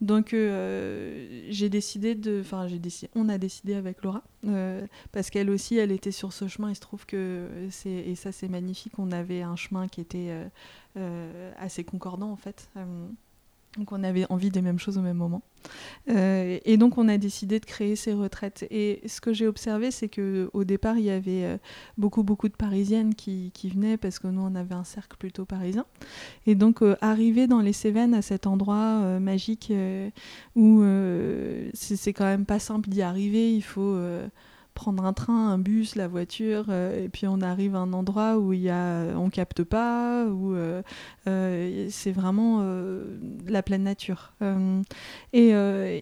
donc 0.00 0.30
j'ai 0.30 1.68
décidé 1.68 2.14
de, 2.14 2.40
enfin 2.40 2.66
j'ai 2.66 2.78
décidé, 2.78 3.10
on 3.14 3.28
a 3.28 3.36
décidé 3.36 3.74
avec 3.74 4.02
Laura 4.02 4.22
parce 5.12 5.28
qu'elle 5.30 5.50
aussi 5.50 5.76
elle 5.76 5.92
était 5.92 6.12
sur 6.12 6.32
ce 6.32 6.48
chemin. 6.48 6.70
Il 6.70 6.76
se 6.76 6.80
trouve 6.80 7.04
que 7.04 7.46
c'est 7.70 7.90
et 7.90 8.14
ça 8.14 8.32
c'est 8.32 8.48
magnifique. 8.48 8.98
On 8.98 9.12
avait 9.12 9.42
un 9.42 9.56
chemin 9.56 9.86
qui 9.88 10.00
était 10.00 10.32
assez 11.58 11.84
concordant 11.84 12.30
en 12.30 12.36
fait. 12.36 12.70
Donc 13.78 13.90
on 13.90 14.04
avait 14.04 14.24
envie 14.30 14.50
des 14.50 14.62
mêmes 14.62 14.78
choses 14.78 14.98
au 14.98 15.00
même 15.00 15.16
moment. 15.16 15.42
Euh, 16.10 16.58
et 16.64 16.76
donc 16.76 16.98
on 16.98 17.08
a 17.08 17.18
décidé 17.18 17.58
de 17.58 17.64
créer 17.64 17.96
ces 17.96 18.12
retraites. 18.12 18.66
Et 18.70 19.00
ce 19.06 19.20
que 19.20 19.32
j'ai 19.32 19.46
observé, 19.46 19.90
c'est 19.90 20.08
qu'au 20.08 20.64
départ, 20.64 20.98
il 20.98 21.04
y 21.04 21.10
avait 21.10 21.44
euh, 21.44 21.56
beaucoup, 21.98 22.22
beaucoup 22.22 22.48
de 22.48 22.54
Parisiennes 22.54 23.14
qui, 23.14 23.50
venaient 23.64 23.96
parce 23.96 24.18
que 24.18 24.28
nous, 24.28 24.42
on 24.42 24.54
avait 24.54 24.74
un 24.74 24.84
cercle 24.84 25.16
plutôt 25.16 25.44
parisien. 25.44 25.86
Et 26.46 26.54
donc 26.54 26.82
euh, 26.82 26.96
arriver 27.00 27.46
dans 27.46 27.60
les 27.60 27.72
Cévennes 27.72 28.14
à 28.14 28.22
cet 28.22 28.46
endroit 28.46 29.18
magique 29.18 29.72
où 30.54 30.82
c'est 31.72 32.12
quand 32.12 32.24
même 32.24 32.46
pas 32.46 32.58
simple 32.58 32.88
d'y 32.88 33.02
arriver, 33.02 33.54
il 33.54 33.62
faut 33.62 33.98
prendre 34.74 35.04
un 35.04 35.12
train, 35.12 35.50
un 35.50 35.58
bus, 35.58 35.94
la 35.96 36.08
voiture, 36.08 36.66
euh, 36.68 37.04
et 37.04 37.08
puis 37.08 37.26
on 37.26 37.40
arrive 37.40 37.74
à 37.76 37.78
un 37.78 37.92
endroit 37.92 38.38
où 38.38 38.52
il 38.52 38.60
y 38.60 38.70
a, 38.70 39.16
on 39.16 39.30
capte 39.30 39.62
pas, 39.62 40.26
où 40.26 40.54
euh, 40.54 40.82
euh, 41.26 41.86
c'est 41.90 42.12
vraiment 42.12 42.64
la 43.46 43.62
pleine 43.62 43.84
nature. 43.84 44.34
et, 45.32 45.50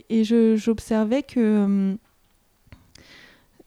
et 0.08 0.24
j'observais 0.56 1.22
que 1.22 1.96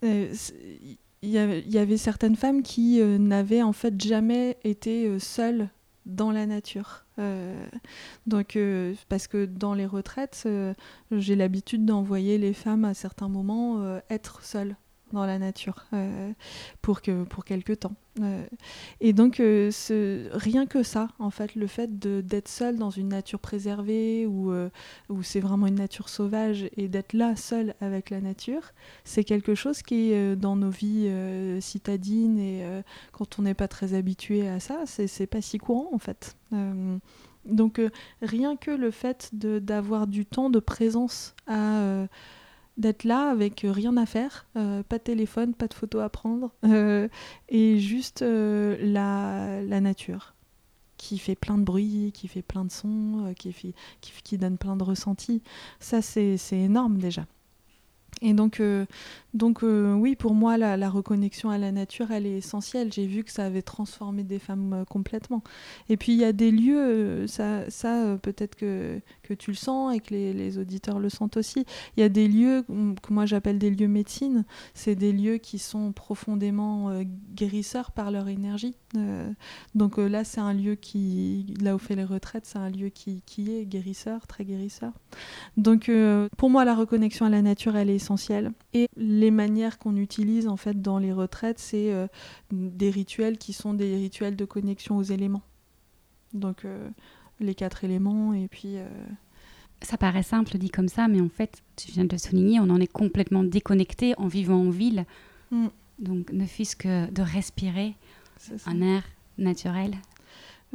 il 0.02 1.32
y, 1.32 1.78
avait 1.78 1.98
certaines 1.98 2.36
femmes 2.36 2.62
qui 2.62 3.02
n'avaient 3.02 3.63
en 3.63 3.74
fait 3.74 4.00
jamais 4.04 4.58
été 4.63 5.20
seules 5.20 5.70
dans 6.06 6.32
la 6.32 6.46
nature. 6.46 7.06
donc, 8.28 8.58
parce 9.10 9.28
que 9.28 9.46
dans 9.46 9.74
les 9.74 9.86
retraites, 9.86 10.48
j'ai 11.12 11.36
l'habitude 11.36 11.86
d'envoyer 11.86 12.38
les 12.38 12.54
femmes 12.54 12.86
à 12.86 12.94
certains 12.94 13.30
moments 13.30 14.00
être 14.10 14.44
seules 14.44 14.76
dans 15.12 15.26
la 15.26 15.38
nature 15.39 15.86
euh, 15.94 16.32
pour, 16.82 17.02
que, 17.02 17.24
pour 17.24 17.46
quelques 17.46 17.80
temps. 17.80 17.96
Euh, 18.22 18.46
et 19.02 19.13
donc, 19.13 19.39
euh, 19.39 19.72
rien 20.32 20.65
que 20.65 20.84
ça, 20.84 21.10
en 21.20 21.30
fait, 21.30 21.56
le 21.56 21.68
fait 21.68 22.00
d'être 22.00 22.48
seul 22.48 22.78
dans 22.78 22.89
une 22.89 23.10
nature 23.10 23.39
préservée 23.39 24.26
où, 24.26 24.54
où 25.10 25.24
c'est 25.24 25.39
vraiment 25.39 25.68
une 25.68 25.76
nature 25.76 26.10
sauvage 26.10 26.70
et 26.78 26.88
d'être 26.88 27.13
là 27.13 27.36
seul 27.36 27.76
avec 27.82 28.10
la 28.10 28.22
nature, 28.22 28.74
c'est 29.04 29.24
quelque 29.24 29.56
chose 29.56 29.82
qui 29.82 30.12
est 30.12 30.36
dans 30.36 30.56
nos 30.56 30.70
vies 30.70 31.10
citadines 31.62 32.39
et 32.39 32.65
quand 33.12 33.39
on 33.39 33.44
n'est 33.44 33.54
pas 33.54 33.68
très 33.68 33.94
habitué 33.94 34.48
à 34.48 34.60
ça, 34.60 34.84
c'est 34.86 35.28
pas 35.28 35.41
si 35.41 35.58
courant 35.58 35.89
en 35.91 36.00
fait. 36.00 36.38
donc, 37.46 37.82
rien 38.22 38.56
que 38.56 38.72
le 38.72 38.91
fait 38.91 39.30
d'avoir 39.34 40.08
du 40.08 40.26
temps 40.26 40.50
de 40.50 40.60
présence 40.60 41.36
à 41.48 42.08
d'être 42.78 43.04
là 43.04 43.30
avec 43.30 43.64
euh, 43.64 43.72
rien 43.72 43.96
à 43.98 44.06
faire, 44.06 44.46
euh, 44.58 44.84
pas 44.84 44.98
de 44.98 45.04
téléphone, 45.04 45.54
pas 45.54 45.68
de 45.68 45.74
photos 45.74 46.04
à 46.04 46.10
prendre, 46.10 46.52
euh, 46.66 47.08
et 47.50 47.80
juste 47.80 48.22
la, 48.22 49.62
la, 49.62 49.82
nature 49.82 50.34
qui 50.98 51.18
fait 51.18 51.36
plein 51.36 51.58
de 51.58 51.64
bruit, 51.64 52.12
qui 52.14 52.28
fait 52.28 52.42
plein 52.42 52.66
de 52.66 52.72
sons, 52.72 53.34
qui, 53.38 53.54
qui, 53.54 53.74
qui, 54.24 54.38
donne 54.38 54.58
plein 54.58 54.76
de 54.76 54.84
ressentis. 54.84 55.44
Ça, 55.80 56.02
c'est 56.02 56.38
énorme 56.52 56.98
déjà. 56.98 57.26
Et 58.21 58.34
donc, 58.34 58.60
euh, 58.60 58.86
donc 59.34 59.63
euh, 59.63 59.93
oui, 59.93 60.15
pour 60.15 60.34
moi, 60.34 60.58
la, 60.58 60.89
reconnexion 60.89 61.49
à 61.49 61.58
la 61.58 61.71
nature, 61.71 62.12
elle 62.12 62.25
est 62.25 62.38
essentielle. 62.38 62.93
J'ai 62.93 63.06
vu 63.06 63.23
que 63.23 63.32
ça 63.32 63.45
avait 63.45 63.62
transformé 63.62 64.23
des 64.23 64.39
femmes 64.39 64.73
euh, 64.73 64.86
complètement. 64.86 65.43
Et 65.89 65.97
puis, 65.97 66.13
il 66.13 66.19
y 66.19 66.23
a 66.23 66.32
des 66.32 66.51
lieux, 66.51 67.28
ça, 67.28 67.69
ça 67.69 68.17
peut-être 68.21 68.56
que, 68.56 68.99
que 69.23 69.34
tu 69.34 69.51
le 69.51 69.58
sens 69.58 69.93
et 69.95 69.99
que 69.99 70.13
les, 70.13 70.34
les, 70.34 70.58
auditeurs 70.58 70.99
le 70.99 71.10
sentent 71.10 71.38
aussi. 71.38 71.65
Il 71.97 72.01
y 72.01 72.04
a 72.04 72.10
des 72.10 72.28
lieux 72.28 72.63
que 72.67 73.13
moi 73.13 73.25
j'appelle 73.25 73.60
des 73.60 73.69
lieux 73.69 73.88
médecine. 73.88 74.45
C'est 74.73 74.95
des 74.95 75.12
lieux 75.12 75.38
qui 75.38 75.60
sont 75.60 75.91
profondément 75.91 77.01
guérisseurs 77.34 77.91
par 77.91 78.12
leur 78.12 78.28
énergie. 78.28 78.75
donc 79.73 79.97
là, 79.97 80.23
c'est 80.23 80.39
un 80.39 80.54
lieu 80.54 80.75
qui, 80.75 81.54
là 81.62 81.75
où 81.75 81.78
fait 81.78 81.95
les 81.95 82.04
retraites, 82.06 82.45
c'est 82.45 82.58
un 82.58 82.69
lieu 82.69 82.89
qui, 82.89 83.21
qui 83.25 83.51
est 83.54 83.65
guérisseur, 83.65 84.28
très 84.28 84.45
guérisseur. 84.45 84.93
Donc 85.58 85.91
pour 86.38 86.49
moi, 86.49 86.63
la 86.63 86.75
reconnexion 86.75 87.25
à 87.25 87.30
la 87.30 87.41
nature, 87.41 87.75
elle 87.75 87.89
est 87.89 87.99
essentiel. 88.06 88.52
Et 88.74 88.88
les 88.96 89.32
manières 89.32 89.80
qu'on 89.80 89.96
utilise 89.96 90.48
en 90.48 90.58
fait 90.58 90.82
dans 90.82 91.00
les 91.00 91.12
retraites, 91.12 91.60
c'est 91.60 91.91
euh, 91.91 92.08
des 92.52 92.89
rituels 92.89 93.38
qui 93.38 93.54
sont 93.54 93.74
des 93.74 93.96
rituels 93.96 94.36
de 94.36 94.46
connexion 94.46 94.98
aux 94.98 95.04
éléments. 95.04 95.41
Donc 96.34 96.65
euh, 96.65 96.89
les 97.39 97.56
quatre 97.56 97.84
éléments 97.84 98.34
et 98.34 98.48
puis. 98.48 98.78
Euh, 98.78 98.88
ça 99.82 99.98
paraît 99.98 100.24
simple 100.24 100.58
dit 100.58 100.70
comme 100.70 100.88
ça, 100.88 101.08
mais 101.10 101.20
en 101.20 101.28
fait, 101.28 101.62
tu 101.76 101.91
viens 101.91 102.06
de 102.06 102.13
le 102.13 102.18
souligner, 102.18 102.60
on 102.62 102.70
en 102.70 102.80
est 102.80 102.91
complètement 102.91 103.44
déconnecté 103.44 104.13
en 104.18 104.28
vivant 104.28 104.62
en 104.62 104.70
ville. 104.70 105.06
Mm. 105.52 105.68
Donc 106.00 106.32
ne 106.32 106.46
fût-ce 106.46 106.76
que 106.76 107.12
de 107.12 107.22
respirer 107.22 107.96
un 108.65 108.82
air 108.82 109.04
naturel, 109.38 109.96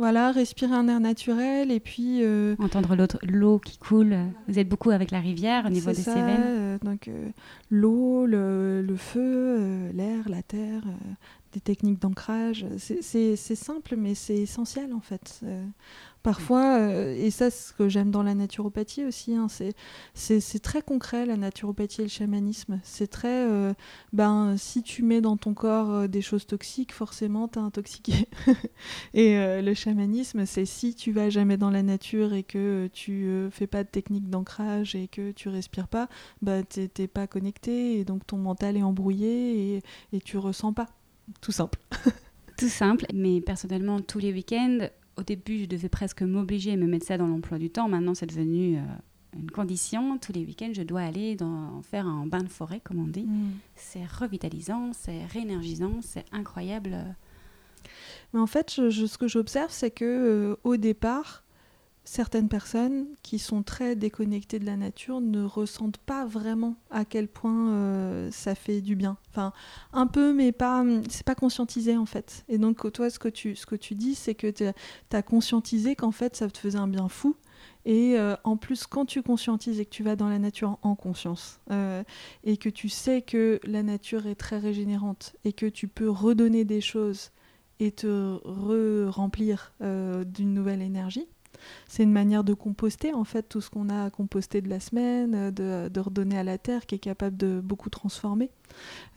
voilà, 0.00 0.32
respirer 0.32 0.74
un 0.74 0.88
air 0.88 0.98
naturel 0.98 1.70
et 1.70 1.78
puis... 1.78 2.24
Euh, 2.24 2.56
Entendre 2.58 2.96
l'eau 3.22 3.58
qui 3.58 3.78
coule. 3.78 4.16
Vous 4.48 4.58
êtes 4.58 4.68
beaucoup 4.68 4.90
avec 4.90 5.10
la 5.10 5.20
rivière 5.20 5.66
au 5.66 5.68
niveau 5.68 5.90
des 5.90 6.02
ça, 6.02 6.14
Cévennes 6.14 6.42
euh, 6.46 6.78
Donc 6.82 7.06
euh, 7.06 7.28
l'eau, 7.70 8.24
le, 8.24 8.82
le, 8.82 8.96
feu, 8.96 9.90
l'air, 9.92 10.28
la 10.28 10.42
terre, 10.42 10.82
des 11.52 11.60
techniques 11.60 12.00
d'ancrage. 12.00 12.66
C'est 12.78 13.36
simple 13.36 13.94
mais 13.96 14.14
c'est 14.14 14.38
essentiel 14.38 14.92
en 14.94 15.00
fait. 15.00 15.42
Parfois, 16.22 16.78
euh, 16.78 17.14
et 17.16 17.30
ça, 17.30 17.50
c'est 17.50 17.68
ce 17.68 17.72
que 17.72 17.88
j'aime 17.88 18.10
dans 18.10 18.22
la 18.22 18.34
naturopathie 18.34 19.04
aussi, 19.04 19.34
hein, 19.34 19.46
c'est 20.14 20.62
très 20.62 20.82
concret 20.82 21.24
la 21.24 21.38
naturopathie 21.38 22.02
et 22.02 22.04
le 22.04 22.10
chamanisme. 22.10 22.78
C'est 22.82 23.06
très, 23.06 23.48
euh, 23.48 23.72
ben, 24.12 24.56
si 24.58 24.82
tu 24.82 25.02
mets 25.02 25.22
dans 25.22 25.38
ton 25.38 25.54
corps 25.54 25.90
euh, 25.90 26.06
des 26.08 26.20
choses 26.20 26.46
toxiques, 26.46 26.92
forcément, 26.92 27.48
tu 27.48 27.58
es 27.58 27.62
intoxiqué. 27.62 28.28
et 29.14 29.62
le 29.62 29.74
chamanisme, 29.74 30.44
c'est 30.44 30.66
si 30.66 30.94
tu 30.94 31.12
vas 31.12 31.30
jamais 31.30 31.56
dans 31.56 31.70
la 31.70 31.82
nature 31.82 32.34
et 32.34 32.42
que 32.42 32.88
tu 32.92 33.48
fais 33.50 33.66
pas 33.66 33.82
de 33.82 33.88
technique 33.88 34.28
d'ancrage 34.28 34.94
et 34.94 35.08
que 35.08 35.32
tu 35.32 35.48
respires 35.48 35.88
pas, 35.88 36.08
bah, 36.42 36.62
t'es 36.62 37.08
pas 37.08 37.26
connecté 37.26 37.98
et 37.98 38.04
donc 38.04 38.26
ton 38.26 38.36
mental 38.36 38.76
est 38.76 38.82
embrouillé 38.82 39.76
et, 39.76 39.82
et 40.12 40.20
tu 40.20 40.36
ressens 40.36 40.72
pas. 40.74 40.88
Tout 41.40 41.52
simple. 41.52 41.78
Tout 42.58 42.68
simple, 42.68 43.06
mais 43.14 43.40
personnellement, 43.40 44.00
tous 44.00 44.18
les 44.18 44.34
week-ends, 44.34 44.86
au 45.16 45.22
début, 45.22 45.60
je 45.60 45.66
devais 45.66 45.88
presque 45.88 46.22
m'obliger 46.22 46.72
à 46.72 46.76
me 46.76 46.86
mettre 46.86 47.06
ça 47.06 47.18
dans 47.18 47.26
l'emploi 47.26 47.58
du 47.58 47.70
temps. 47.70 47.88
Maintenant, 47.88 48.14
c'est 48.14 48.26
devenu 48.26 48.78
euh, 48.78 48.82
une 49.36 49.50
condition. 49.50 50.18
Tous 50.18 50.32
les 50.32 50.44
week-ends, 50.44 50.72
je 50.72 50.82
dois 50.82 51.02
aller 51.02 51.36
dans, 51.36 51.82
faire 51.82 52.06
un 52.06 52.26
bain 52.26 52.42
de 52.42 52.48
forêt, 52.48 52.80
comme 52.82 53.00
on 53.00 53.06
dit. 53.06 53.24
Mm. 53.24 53.52
C'est 53.74 54.06
revitalisant, 54.06 54.92
c'est 54.92 55.24
réénergisant, 55.26 56.00
c'est 56.02 56.24
incroyable. 56.32 56.96
Mais 58.32 58.40
en 58.40 58.46
fait, 58.46 58.70
ce 58.70 59.18
que 59.18 59.28
j'observe, 59.28 59.70
c'est 59.70 59.90
que 59.90 60.04
euh, 60.04 60.56
au 60.64 60.76
départ, 60.76 61.44
certaines 62.04 62.48
personnes 62.48 63.06
qui 63.22 63.38
sont 63.38 63.62
très 63.62 63.94
déconnectées 63.94 64.58
de 64.58 64.66
la 64.66 64.76
nature 64.76 65.20
ne 65.20 65.44
ressentent 65.44 65.98
pas 65.98 66.24
vraiment 66.24 66.76
à 66.90 67.04
quel 67.04 67.28
point 67.28 67.70
euh, 67.70 68.30
ça 68.30 68.54
fait 68.54 68.80
du 68.80 68.96
bien. 68.96 69.16
Enfin, 69.30 69.52
un 69.92 70.06
peu, 70.06 70.32
mais 70.32 70.52
pas, 70.52 70.84
c'est 71.08 71.24
pas 71.24 71.34
conscientisé 71.34 71.96
en 71.96 72.06
fait. 72.06 72.44
Et 72.48 72.58
donc, 72.58 72.90
toi, 72.92 73.10
ce 73.10 73.18
que 73.18 73.28
tu, 73.28 73.54
ce 73.54 73.66
que 73.66 73.76
tu 73.76 73.94
dis, 73.94 74.14
c'est 74.14 74.34
que 74.34 74.48
tu 74.48 74.64
as 75.12 75.22
conscientisé 75.22 75.94
qu'en 75.94 76.10
fait, 76.10 76.36
ça 76.36 76.48
te 76.48 76.58
faisait 76.58 76.78
un 76.78 76.88
bien 76.88 77.08
fou. 77.08 77.36
Et 77.84 78.18
euh, 78.18 78.34
en 78.44 78.56
plus, 78.56 78.86
quand 78.86 79.04
tu 79.06 79.22
conscientises 79.22 79.80
et 79.80 79.84
que 79.84 79.90
tu 79.90 80.02
vas 80.02 80.16
dans 80.16 80.28
la 80.28 80.38
nature 80.38 80.78
en 80.82 80.94
conscience, 80.94 81.60
euh, 81.70 82.02
et 82.44 82.56
que 82.56 82.68
tu 82.68 82.88
sais 82.88 83.22
que 83.22 83.60
la 83.64 83.82
nature 83.82 84.26
est 84.26 84.34
très 84.34 84.58
régénérante, 84.58 85.36
et 85.44 85.52
que 85.52 85.66
tu 85.66 85.88
peux 85.88 86.10
redonner 86.10 86.64
des 86.64 86.80
choses 86.80 87.30
et 87.78 87.92
te 87.92 88.38
re-remplir 88.44 89.72
d'une 89.80 90.52
nouvelle 90.52 90.82
énergie, 90.82 91.26
c'est 91.88 92.02
une 92.02 92.12
manière 92.12 92.44
de 92.44 92.54
composter 92.54 93.12
en 93.14 93.24
fait 93.24 93.42
tout 93.42 93.60
ce 93.60 93.70
qu'on 93.70 93.88
a 93.88 94.10
composté 94.10 94.60
de 94.60 94.68
la 94.68 94.80
semaine, 94.80 95.52
euh, 95.60 95.88
de, 95.88 96.00
redonner 96.00 96.38
à 96.38 96.44
la 96.44 96.58
terre 96.58 96.86
qui 96.86 96.94
est 96.94 97.00
capable 97.00 97.36
de 97.36 97.60
beaucoup 97.62 97.90
transformer. 97.90 98.50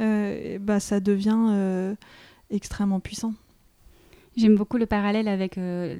Euh, 0.01 0.59
bah, 0.59 0.79
ça 0.79 0.99
devient 0.99 1.47
euh, 1.49 1.95
extrêmement 2.49 2.99
puissant. 2.99 3.33
J'aime 4.35 4.55
beaucoup 4.55 4.77
le 4.77 4.87
parallèle 4.87 5.27
avec 5.27 5.59
euh, 5.59 5.95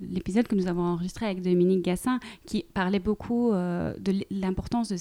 l'épisode 0.00 0.46
que 0.46 0.54
nous 0.54 0.68
avons 0.68 0.82
enregistré 0.82 1.26
avec 1.26 1.42
Dominique 1.42 1.82
Gassin, 1.82 2.20
qui 2.46 2.64
parlait 2.74 3.00
beaucoup 3.00 3.52
euh, 3.52 3.92
de 3.98 4.24
l'importance 4.30 4.92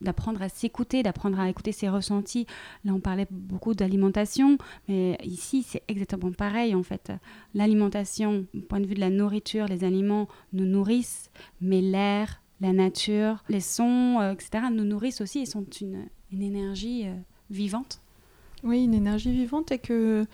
d'apprendre 0.00 0.40
à 0.40 0.48
s'écouter, 0.48 1.02
d'apprendre 1.02 1.38
à 1.38 1.50
écouter 1.50 1.72
ses 1.72 1.90
ressentis. 1.90 2.46
Là, 2.84 2.94
on 2.94 3.00
parlait 3.00 3.26
beaucoup 3.30 3.74
d'alimentation, 3.74 4.56
mais 4.88 5.18
ici, 5.22 5.62
c'est 5.62 5.82
exactement 5.88 6.32
pareil, 6.32 6.74
en 6.74 6.82
fait. 6.82 7.12
L'alimentation, 7.54 8.46
du 8.54 8.62
point 8.62 8.80
de 8.80 8.86
vue 8.86 8.94
de 8.94 9.00
la 9.00 9.10
nourriture, 9.10 9.66
les 9.66 9.84
aliments 9.84 10.26
nous 10.54 10.64
nourrissent, 10.64 11.30
mais 11.60 11.82
l'air, 11.82 12.40
la 12.62 12.72
nature, 12.72 13.44
les 13.50 13.60
sons, 13.60 14.18
euh, 14.20 14.32
etc., 14.32 14.64
nous 14.72 14.84
nourrissent 14.84 15.20
aussi 15.20 15.40
et 15.40 15.46
sont 15.46 15.66
une, 15.82 16.06
une 16.32 16.42
énergie 16.42 17.04
vivante. 17.50 18.00
Oui, 18.62 18.84
une 18.84 18.94
énergie 18.94 19.32
vivante 19.32 19.72
et 19.72 19.78
que 19.78 20.26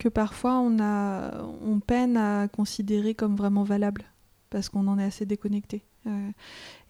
que 0.00 0.08
parfois 0.08 0.58
on, 0.58 0.80
a, 0.80 1.44
on 1.62 1.78
peine 1.78 2.16
à 2.16 2.48
considérer 2.48 3.14
comme 3.14 3.36
vraiment 3.36 3.62
valables 3.62 4.04
parce 4.48 4.68
qu'on 4.68 4.88
en 4.88 4.98
est 4.98 5.04
assez 5.04 5.26
déconnecté. 5.26 5.84
Euh, 6.06 6.30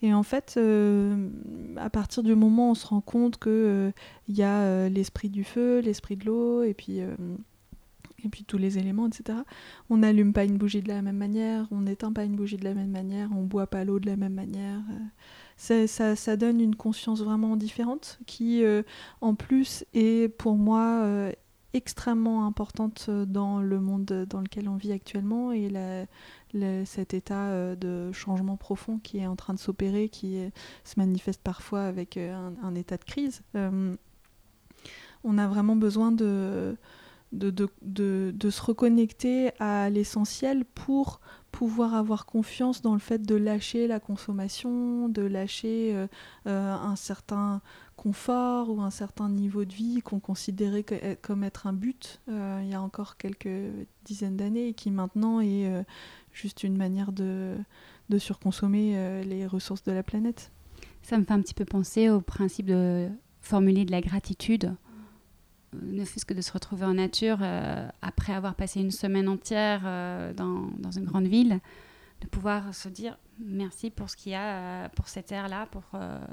et 0.02 0.14
en 0.14 0.22
fait, 0.22 0.54
euh, 0.56 1.28
à 1.76 1.90
partir 1.90 2.22
du 2.22 2.34
moment 2.34 2.68
où 2.68 2.70
on 2.70 2.74
se 2.74 2.86
rend 2.86 3.00
compte 3.00 3.38
qu'il 3.38 3.52
euh, 3.52 3.90
il 4.28 4.36
y 4.36 4.44
a 4.44 4.88
l'esprit 4.88 5.28
du 5.28 5.42
feu, 5.42 5.80
l'esprit 5.80 6.16
de 6.16 6.26
l'eau, 6.26 6.62
et 6.62 6.72
puis 6.72 7.00
et 8.22 8.28
puis 8.28 8.44
tous 8.44 8.58
les 8.58 8.78
éléments, 8.78 9.08
etc. 9.08 9.38
On 9.88 9.98
n'allume 9.98 10.32
pas 10.32 10.44
une 10.44 10.56
bougie 10.56 10.82
de 10.82 10.88
la 10.88 11.02
même 11.02 11.16
manière, 11.16 11.66
on 11.72 11.80
n'éteint 11.80 12.12
pas 12.12 12.24
une 12.24 12.36
bougie 12.36 12.58
de 12.58 12.64
la 12.64 12.74
même 12.74 12.90
manière, 12.90 13.30
on 13.34 13.42
boit 13.42 13.66
pas 13.66 13.84
l'eau 13.84 13.98
de 13.98 14.06
la 14.06 14.16
même 14.16 14.34
manière. 14.34 14.80
Ça, 15.56 15.86
ça, 15.86 16.16
ça, 16.16 16.36
donne 16.36 16.60
une 16.60 16.76
conscience 16.76 17.20
vraiment 17.20 17.56
différente 17.56 18.20
qui, 18.26 18.62
en 19.20 19.34
plus, 19.34 19.84
est 19.94 20.28
pour 20.28 20.56
moi 20.56 21.32
extrêmement 21.72 22.46
importante 22.46 23.10
dans 23.10 23.60
le 23.60 23.80
monde 23.80 24.26
dans 24.28 24.40
lequel 24.40 24.68
on 24.68 24.76
vit 24.76 24.92
actuellement 24.92 25.52
et 25.52 25.68
la, 25.68 26.06
cet 26.84 27.14
état 27.14 27.48
euh, 27.48 27.76
de 27.76 28.12
changement 28.12 28.56
profond 28.56 28.98
qui 28.98 29.18
est 29.18 29.26
en 29.26 29.36
train 29.36 29.54
de 29.54 29.58
s'opérer, 29.58 30.08
qui 30.08 30.38
se 30.84 30.98
manifeste 30.98 31.40
parfois 31.42 31.84
avec 31.84 32.16
euh, 32.16 32.50
un, 32.62 32.74
état 32.74 32.96
de 32.96 33.04
crise. 33.04 33.42
Euh, 33.56 33.94
on 35.22 35.38
a 35.38 35.46
vraiment 35.48 35.76
besoin 35.76 36.12
de, 36.12 36.76
de 37.32 38.50
se 38.50 38.62
reconnecter 38.62 39.50
à 39.60 39.90
l'essentiel 39.90 40.64
pour 40.64 41.20
pouvoir 41.52 41.94
avoir 41.94 42.26
confiance 42.26 42.80
dans 42.80 42.94
le 42.94 43.00
fait 43.00 43.20
de 43.22 43.34
lâcher 43.34 43.86
la 43.86 44.00
consommation, 44.00 45.08
de 45.08 45.22
lâcher 45.22 46.06
un 46.46 46.96
certain 46.96 47.60
confort 48.02 48.70
ou 48.70 48.80
un 48.80 48.90
certain 48.90 49.28
niveau 49.28 49.66
de 49.66 49.72
vie 49.74 50.00
qu'on 50.00 50.20
considérait 50.20 50.84
comme 51.20 51.44
être 51.44 51.66
un 51.66 51.74
but 51.74 52.20
il 52.28 52.66
y 52.66 52.74
a 52.74 52.80
encore 52.80 53.18
quelques 53.18 53.48
dizaines 54.06 54.36
d'années 54.36 54.68
et 54.68 54.74
qui 54.74 54.90
maintenant 54.90 55.40
est 55.40 55.70
juste 56.32 56.62
une 56.62 56.76
manière 56.76 57.12
de, 57.12 57.56
surconsommer 58.18 58.94
euh, 58.96 59.22
les 59.22 59.46
ressources 59.46 59.84
de 59.84 59.92
la 59.92 60.02
planète. 60.02 60.50
Ça 61.02 61.16
me 61.16 61.24
fait 61.24 61.32
un 61.32 61.40
petit 61.40 61.54
peu 61.54 61.64
penser 61.64 62.10
au 62.10 62.20
principe 62.20 62.66
de 62.66 63.08
formuler 63.40 63.84
de 63.84 63.92
la 63.92 64.00
gratitude, 64.00 64.74
euh, 65.74 65.78
ne 65.82 66.04
fût-ce 66.04 66.26
que 66.26 66.34
de 66.34 66.40
se 66.40 66.52
retrouver 66.52 66.84
en 66.84 66.94
nature 66.94 67.38
euh, 67.40 67.88
après 68.02 68.32
avoir 68.32 68.54
passé 68.54 68.80
une 68.80 68.90
semaine 68.90 69.28
entière 69.28 69.82
dans, 70.34 70.90
une 70.96 71.04
grande 71.04 71.26
ville, 71.26 71.60
de 72.20 72.26
pouvoir 72.26 72.74
se 72.74 72.88
dire 72.88 73.18
merci 73.38 73.90
pour 73.90 74.10
ce 74.10 74.16
qu'il 74.16 74.32
y 74.32 74.34
a, 74.34 74.88
pour 74.90 75.08
cet 75.08 75.32
air-là, 75.32 75.66
pour 75.66 75.82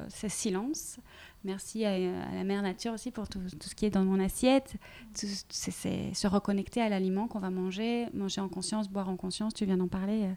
ce 0.10 0.28
silence. 0.28 1.00
Merci 1.47 1.86
à, 1.86 1.97
la 1.97 2.43
mère 2.43 2.62
nature 2.62 2.93
aussi 2.93 3.10
pour 3.12 3.30
tout, 3.30 3.39
tout, 3.39 3.69
ce 3.69 3.76
qui 3.76 3.86
est 3.86 3.89
dans 3.89 4.04
mon 4.04 4.19
assiette. 4.19 4.76
C'est 5.13 6.13
se 6.13 6.28
reconnecter 6.28 6.82
à 6.82 6.89
l'aliment 6.89 7.28
qu'on 7.28 7.39
va 7.39 7.50
manger, 7.50 8.08
manger 8.13 8.41
en 8.41 8.50
conscience, 8.50 8.89
boire 8.89 9.08
en 9.08 9.15
conscience. 9.15 9.54
Tu 9.54 9.65
viens 9.65 9.78
d'en 9.78 9.88
parler. 9.88 10.23
Euh, 10.23 10.34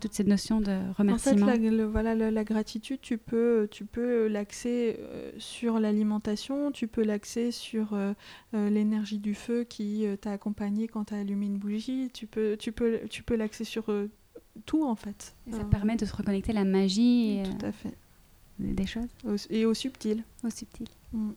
toute 0.00 0.12
cette 0.12 0.26
notion 0.26 0.60
de 0.60 0.76
remerciement. 0.98 1.46
En 1.46 1.52
fait, 1.52 1.70
la, 1.70 1.86
voilà, 1.86 2.14
la, 2.16 2.44
gratitude, 2.44 3.00
tu 3.00 3.16
peux, 3.16 3.68
tu 3.70 3.86
peux 3.86 4.26
l'axer 4.26 4.96
euh, 4.98 5.30
sur 5.38 5.78
l'alimentation, 5.78 6.72
tu 6.72 6.88
peux 6.88 7.04
l'axer 7.04 7.52
sur 7.52 7.94
euh, 7.94 8.12
l'énergie 8.52 9.20
du 9.20 9.36
feu 9.36 9.62
qui 9.62 10.04
t'a 10.20 10.32
accompagné 10.32 10.88
quand 10.88 11.04
tu 11.04 11.14
as 11.14 11.18
allumé 11.18 11.46
une 11.46 11.58
bougie, 11.58 12.10
tu 12.12 12.26
peux, 12.26 12.56
tu 12.58 12.72
peux, 12.72 13.02
tu 13.08 13.22
peux 13.22 13.36
l'axer 13.36 13.62
sur 13.62 13.84
tout 14.66 14.84
en 14.84 14.94
fait. 14.94 15.34
Et 15.46 15.52
ça 15.52 15.64
permet 15.64 15.96
de 15.96 16.04
se 16.04 16.14
reconnecter 16.14 16.52
à 16.52 16.54
la 16.54 16.64
magie. 16.64 17.42
tout 17.44 17.66
à 17.66 17.72
fait 17.72 17.94
des 18.58 18.86
choses. 18.86 19.08
Et 19.50 19.66
au 19.66 19.74
subtil. 19.74 20.24
Au 20.44 20.50
subtil. 20.50 20.86
Mm. 21.12 21.32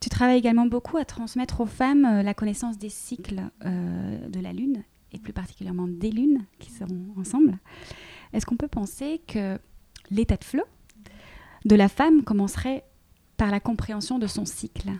Tu 0.00 0.08
travailles 0.08 0.38
également 0.38 0.66
beaucoup 0.66 0.98
à 0.98 1.04
transmettre 1.04 1.60
aux 1.60 1.66
femmes 1.66 2.04
euh, 2.04 2.22
la 2.22 2.34
connaissance 2.34 2.78
des 2.78 2.90
cycles 2.90 3.42
euh, 3.64 4.28
de 4.28 4.40
la 4.40 4.52
Lune, 4.52 4.84
et 5.12 5.18
plus 5.18 5.32
particulièrement 5.32 5.88
des 5.88 6.10
lunes 6.10 6.44
qui 6.58 6.70
seront 6.70 7.06
ensemble. 7.18 7.58
Est-ce 8.32 8.44
qu'on 8.44 8.56
peut 8.56 8.68
penser 8.68 9.20
que 9.26 9.58
l'état 10.10 10.36
de 10.36 10.44
flot 10.44 10.64
de 11.64 11.74
la 11.74 11.88
femme 11.88 12.22
commencerait 12.22 12.84
par 13.36 13.50
la 13.50 13.58
compréhension 13.58 14.18
de 14.18 14.26
son 14.26 14.44
cycle? 14.44 14.90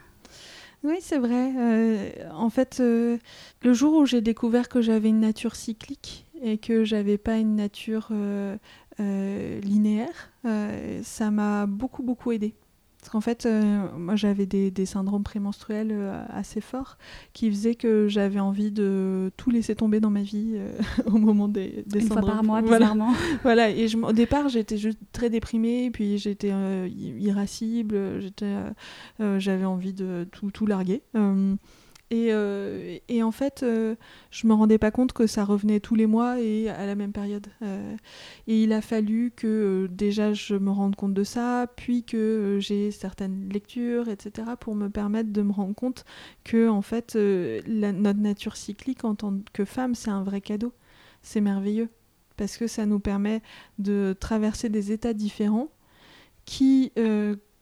Oui, 0.83 0.97
c'est 1.01 1.19
vrai. 1.19 1.53
Euh, 1.57 2.31
en 2.33 2.49
fait, 2.49 2.79
le 2.81 3.19
jour 3.63 3.97
où 3.97 4.07
j'ai 4.07 4.21
découvert 4.21 4.69
que 4.69 4.81
j'avais 4.81 5.09
une 5.09 5.21
nature 5.21 5.57
cyclique 5.57 6.26
et 6.43 6.59
que 6.59 6.85
j'avais 6.85 7.19
pas 7.19 7.39
une 7.39 7.57
nature 7.57 8.11
euh, 8.99 9.61
linéaire, 9.61 10.31
euh, 10.47 11.01
ça 11.03 11.31
m'a 11.31 11.67
beaucoup 11.67 12.03
beaucoup 12.03 12.33
aidé. 12.33 12.55
Parce 12.99 13.13
qu'en 13.13 13.21
fait, 13.21 13.45
euh, 13.45 13.87
moi 13.99 14.17
j'avais 14.17 14.47
des, 14.47 14.71
des, 14.71 14.87
syndromes 14.87 15.23
prémenstruels 15.23 15.95
assez 16.31 16.63
forts 16.63 16.97
qui 17.35 17.51
faisaient 17.51 17.75
que 17.75 18.09
j'avais 18.09 18.41
envie 18.41 18.73
de 18.73 19.31
tout 19.37 19.51
laisser 19.51 19.77
tomber 19.77 20.01
dans 20.01 20.09
ma 20.11 20.23
vie 20.23 20.57
au 21.07 21.19
moment 21.19 21.47
des, 21.47 21.85
des 21.87 22.01
Une 22.01 22.09
syndromes. 22.09 22.25
fois 22.25 22.33
par 22.33 22.43
mois, 22.43 22.63
bizarrement. 22.63 23.13
Voilà, 23.43 23.71
et 23.71 23.87
je, 23.87 23.99
au 23.99 24.13
départ 24.13 24.49
j'étais 24.49 24.79
juste 24.79 24.99
très 25.13 25.29
déprimée, 25.29 25.91
puis 25.93 26.17
j'étais 26.17 26.53
irascible, 27.21 27.97
j'avais 29.21 29.67
envie 29.67 29.93
de 29.93 30.27
tout, 30.33 30.51
tout 30.51 30.67
larguer. 30.67 31.03
Et, 32.11 32.29
euh, 32.31 32.99
et, 33.09 33.23
en 33.25 33.33
fait, 33.33 33.63
euh, 33.63 33.97
je 34.31 34.47
me 34.47 34.55
rendais 34.55 34.79
pas 34.79 34.93
compte 34.93 35.13
que 35.13 35.27
ça 35.27 35.45
revenait 35.45 35.81
tous 35.81 35.97
les 35.97 36.07
mois 36.07 36.41
et 36.41 36.69
à 36.69 36.87
la 36.87 36.95
même 36.95 37.13
période. 37.13 37.49
Euh, 37.63 37.97
et 38.47 38.63
il 38.63 38.73
a 38.73 38.81
fallu 38.81 39.33
que 39.35 39.89
déjà 39.91 40.33
je 40.33 40.55
me 40.55 40.71
rende 40.71 40.95
compte 40.95 41.15
de 41.15 41.25
ça, 41.25 41.67
puis 41.75 42.05
que 42.05 42.59
j'ai 42.61 42.93
certaines 42.93 43.49
lectures, 43.49 44.09
etc., 44.09 44.51
pour 44.61 44.77
me 44.77 44.89
permettre 44.89 45.33
de 45.33 45.43
me 45.43 45.53
rendre 45.53 45.75
compte 45.75 46.05
que 46.45 46.69
en 46.69 46.83
fait, 46.83 47.17
notre 47.17 48.21
nature 48.21 48.57
cyclique 48.57 49.05
en 49.05 49.17
tant 49.17 49.35
que 49.53 49.65
femme, 49.65 49.95
c'est 49.97 50.11
un 50.11 50.23
vrai 50.23 50.41
cadeau. 50.41 50.73
C'est 51.23 51.41
merveilleux 51.41 51.89
parce 52.37 52.57
que 52.57 52.67
ça 52.69 52.87
nous 52.87 53.01
permet 53.01 53.43
de 53.79 54.15
traverser 54.21 54.69
des 54.69 54.93
états 54.93 55.15
différents 55.15 55.71
qui, 56.45 56.93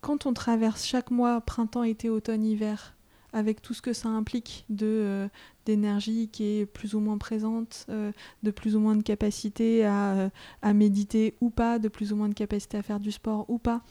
quand 0.02 0.26
on 0.26 0.34
traverse 0.34 0.84
chaque 0.84 1.10
mois, 1.10 1.40
printemps, 1.40 1.84
été, 1.84 2.10
automne, 2.10 2.44
hiver, 2.44 2.93
avec 3.34 3.60
tout 3.60 3.74
ce 3.74 3.82
que 3.82 3.92
ça 3.92 4.08
implique 4.08 4.64
de 4.70 4.86
euh, 4.86 5.28
d'énergie 5.66 6.28
qui 6.28 6.44
est 6.44 6.66
plus 6.66 6.94
ou 6.94 7.00
moins 7.00 7.18
présente, 7.18 7.84
euh, 7.90 8.12
de 8.42 8.50
plus 8.50 8.76
ou 8.76 8.80
moins 8.80 8.96
de 8.96 9.02
capacité 9.02 9.84
à, 9.84 10.12
euh, 10.12 10.28
à, 10.62 10.72
méditer 10.72 11.34
ou 11.40 11.50
pas, 11.50 11.78
de 11.78 11.88
plus 11.88 12.12
ou 12.12 12.16
moins 12.16 12.28
de 12.28 12.34
capacité 12.34 12.78
à 12.78 12.82
faire 12.82 13.00
du 13.00 13.10
sport 13.10 13.44
ou 13.48 13.58
pas, 13.58 13.82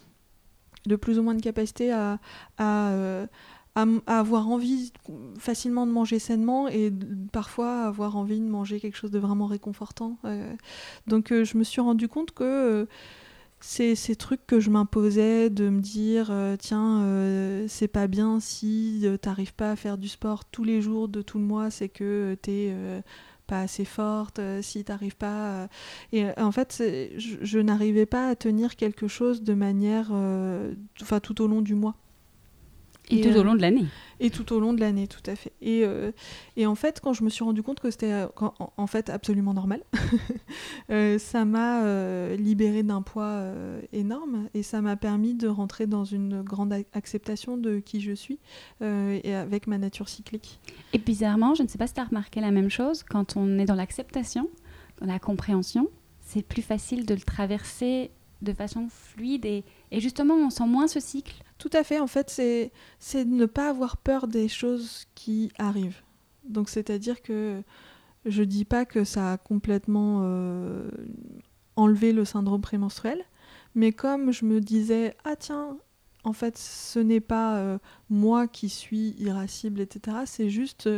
de 0.85 0.95
plus 0.95 1.19
ou 1.19 1.23
moins 1.23 1.35
de 1.35 1.41
capacité 1.41 1.91
à, 1.91 2.19
à, 2.57 2.93
à, 3.75 3.85
avoir 4.07 4.47
envie 4.47 4.93
facilement 5.37 5.85
de 5.85 5.91
manger 5.91 6.19
sainement 6.19 6.67
et 6.69 6.91
parfois 7.31 7.83
avoir 7.85 8.15
envie 8.15 8.39
de 8.39 8.47
manger 8.47 8.79
quelque 8.79 8.97
chose 8.97 9.11
de 9.11 9.19
vraiment 9.19 9.47
réconfortant. 9.47 10.17
donc 11.07 11.33
je 11.33 11.57
me 11.57 11.63
suis 11.63 11.81
rendu 11.81 12.07
compte 12.07 12.31
que 12.31 12.87
c'est 13.65 13.95
ces 13.95 14.17
trucs 14.17 14.45
que 14.45 14.59
je 14.59 14.69
m'imposais 14.69 15.49
de 15.49 15.69
me 15.69 15.79
dire 15.79 16.27
euh, 16.31 16.57
tiens 16.57 17.01
euh, 17.03 17.65
c'est 17.69 17.87
pas 17.87 18.07
bien 18.07 18.41
si 18.41 19.03
euh, 19.05 19.15
t'arrives 19.15 19.53
pas 19.53 19.71
à 19.71 19.77
faire 19.77 19.97
du 19.97 20.09
sport 20.09 20.43
tous 20.43 20.65
les 20.65 20.81
jours 20.81 21.07
de 21.07 21.21
tout 21.21 21.37
le 21.39 21.45
mois 21.45 21.71
c'est 21.71 21.87
que 21.87 22.35
t'es 22.41 22.75
pas 23.47 23.61
assez 23.61 23.85
forte 23.85 24.41
si 24.61 24.83
t'arrives 24.83 25.15
pas 25.15 25.69
et 26.11 26.25
en 26.37 26.51
fait 26.51 26.83
je, 27.15 27.37
je 27.41 27.59
n'arrivais 27.59 28.05
pas 28.05 28.27
à 28.27 28.35
tenir 28.35 28.75
quelque 28.75 29.07
chose 29.07 29.43
de 29.43 29.53
manière 29.53 30.11
enfin 31.01 31.21
tout 31.21 31.41
au 31.41 31.47
long 31.47 31.61
du 31.61 31.73
mois 31.73 31.95
et, 33.09 33.21
tout 33.21 33.29
au 33.29 33.39
euh, 33.39 33.43
long 33.43 33.55
de 33.55 33.61
l'année. 33.61 33.85
Et 34.19 34.29
tout 34.29 34.53
au 34.53 34.59
long 34.59 34.73
de 34.73 34.79
l'année, 34.79 35.07
tout 35.07 35.21
à 35.29 35.35
fait. 35.35 35.51
Et, 35.61 35.81
euh, 35.83 36.11
et, 36.55 36.65
en 36.65 36.75
fait, 36.75 37.01
quand 37.01 37.13
je 37.13 37.23
me 37.23 37.29
suis 37.29 37.43
rendu 37.43 37.61
compte 37.61 37.79
que 37.79 37.91
c'était 37.91 38.11
euh, 38.11 38.27
en, 38.77 38.87
fait 38.87 39.09
absolument 39.09 39.53
normal, 39.53 39.81
ça 41.19 41.45
m'a 41.45 42.35
libéré 42.35 42.83
d'un 42.83 43.01
poids 43.01 43.43
énorme 43.91 44.47
et 44.53 44.63
ça 44.63 44.81
m'a 44.81 44.95
permis 44.95 45.33
de 45.33 45.47
rentrer 45.47 45.87
dans 45.87 46.05
une 46.05 46.41
grande 46.41 46.73
acceptation 46.93 47.57
de 47.57 47.79
qui 47.79 48.01
je 48.01 48.13
suis 48.13 48.39
et 48.81 49.35
avec 49.35 49.67
ma 49.67 49.77
nature 49.77 50.09
cyclique. 50.09 50.59
Et 50.93 50.97
bizarrement, 50.97 51.55
je 51.55 51.63
ne 51.63 51.67
sais 51.67 51.77
pas 51.77 51.87
si 51.87 51.93
tu 51.93 51.99
as 51.99 52.05
remarqué 52.05 52.39
la 52.39 52.51
même 52.51 52.69
chose, 52.69 53.03
quand 53.03 53.35
on 53.35 53.59
est 53.59 53.65
dans 53.65 53.75
l'acceptation, 53.75 54.49
dans 55.01 55.07
la 55.07 55.19
compréhension, 55.19 55.89
c'est 56.21 56.43
plus 56.43 56.61
facile 56.61 57.05
de 57.05 57.13
le 57.13 57.21
traverser 57.21 58.11
de 58.41 58.53
façon 58.53 58.87
fluide 58.89 59.45
et, 59.45 59.63
et 59.91 59.99
justement 59.99 60.35
on 60.35 60.49
sent 60.49 60.67
moins 60.67 60.87
ce 60.87 60.99
cycle 60.99 61.35
tout 61.63 61.69
à 61.71 61.85
fait, 61.85 61.97
en 61.97 62.07
fait, 62.07 62.29
c'est 62.29 63.23
de 63.23 63.33
ne 63.33 63.45
pas 63.45 63.69
avoir 63.69 63.95
peur 63.95 64.27
des 64.27 64.49
choses 64.49 65.05
qui 65.15 65.49
arrivent. 65.57 66.01
Donc, 66.43 66.67
c'est-à-dire 66.67 67.21
que 67.21 67.63
je 68.25 68.43
dis 68.43 68.65
pas 68.65 68.83
que 68.83 69.05
ça 69.05 69.31
a 69.31 69.37
complètement 69.37 70.23
euh, 70.23 70.89
enlevé 71.77 72.11
le 72.11 72.25
syndrome 72.25 72.59
prémenstruel, 72.59 73.23
mais 73.75 73.93
comme 73.93 74.33
je 74.33 74.43
me 74.43 74.59
disais, 74.59 75.15
ah 75.23 75.37
tiens, 75.37 75.77
en 76.25 76.33
fait, 76.33 76.57
ce 76.57 76.99
n'est 76.99 77.21
pas 77.21 77.55
euh, 77.55 77.77
moi 78.09 78.49
qui 78.49 78.67
suis 78.67 79.15
irascible, 79.17 79.79
etc. 79.79 80.17
C'est 80.25 80.49
juste 80.49 80.89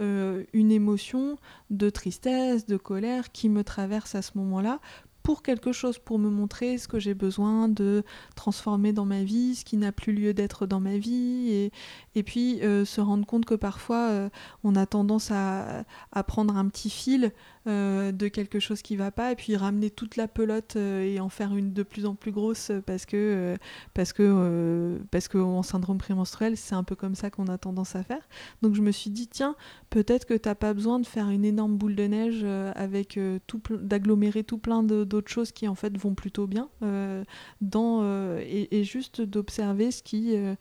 euh, 0.00 0.44
une 0.52 0.70
émotion 0.70 1.36
de 1.70 1.90
tristesse, 1.90 2.66
de 2.66 2.76
colère 2.76 3.32
qui 3.32 3.48
me 3.48 3.64
traverse 3.64 4.14
à 4.14 4.22
ce 4.22 4.38
moment-là 4.38 4.78
pour 5.22 5.42
quelque 5.42 5.72
chose, 5.72 5.98
pour 5.98 6.18
me 6.18 6.28
montrer 6.28 6.78
ce 6.78 6.88
que 6.88 6.98
j'ai 6.98 7.14
besoin 7.14 7.68
de 7.68 8.02
transformer 8.36 8.92
dans 8.92 9.04
ma 9.04 9.22
vie, 9.22 9.54
ce 9.54 9.64
qui 9.64 9.76
n'a 9.76 9.92
plus 9.92 10.12
lieu 10.12 10.34
d'être 10.34 10.66
dans 10.66 10.80
ma 10.80 10.98
vie, 10.98 11.70
et, 12.14 12.22
puis 12.22 12.60
euh, 12.62 12.84
se 12.84 13.00
rendre 13.00 13.26
compte 13.26 13.44
que 13.44 13.54
parfois 13.54 14.08
euh, 14.10 14.28
on 14.64 14.76
a 14.76 14.86
tendance 14.86 15.30
à, 15.30 15.84
prendre 16.26 16.56
un 16.56 16.68
petit 16.68 16.90
fil 16.90 17.32
euh, 17.66 18.12
de 18.12 18.28
quelque 18.28 18.60
chose 18.60 18.82
qui 18.82 18.96
va 18.96 19.10
pas, 19.10 19.32
et 19.32 19.36
puis 19.36 19.56
ramener 19.56 19.90
toute 19.90 20.16
la 20.16 20.28
pelote 20.28 20.76
et 20.76 21.20
en 21.20 21.28
faire 21.28 21.54
une 21.56 21.72
de 21.72 21.82
plus 21.82 22.06
en 22.06 22.14
plus 22.14 22.32
grosse 22.32 22.72
parce 22.86 23.06
que 23.06 23.56
parce 23.94 24.12
que 24.12 24.98
parce 25.10 25.28
que 25.28 25.38
en 25.38 25.62
syndrome 25.62 25.98
prémenstruel 25.98 26.56
c'est 26.56 26.74
un 26.74 26.84
peu 26.84 26.94
comme 26.94 27.14
ça 27.14 27.30
qu'on 27.30 27.46
a 27.46 27.58
tendance 27.58 27.96
à 27.96 28.02
faire. 28.02 28.22
Donc 28.62 28.74
je 28.74 28.82
me 28.82 28.90
suis 28.90 29.10
dit 29.10 29.28
tiens 29.28 29.56
peut-être 29.90 30.26
que 30.26 30.34
t'as 30.34 30.54
pas 30.54 30.74
besoin 30.74 31.00
de 31.00 31.06
faire 31.06 31.28
une 31.28 31.44
énorme 31.44 31.76
boule 31.76 31.94
de 31.94 32.04
neige 32.04 32.44
avec 32.74 33.18
tout 33.46 33.60
d'agglomérer 33.70 34.44
tout 34.44 34.58
plein 34.58 34.82
d'autres 34.82 35.30
choses 35.30 35.52
qui 35.52 35.68
en 35.68 35.74
fait 35.74 35.96
vont 35.98 36.14
plutôt 36.14 36.46
bien 36.46 36.68
euh, 36.82 37.24
dans, 37.60 38.00
euh, 38.02 38.42
et, 38.44 38.84
juste 38.84 39.20
d'observer 39.20 39.90
ce 39.90 40.02
qui 40.02 40.36
euh, 40.36 40.54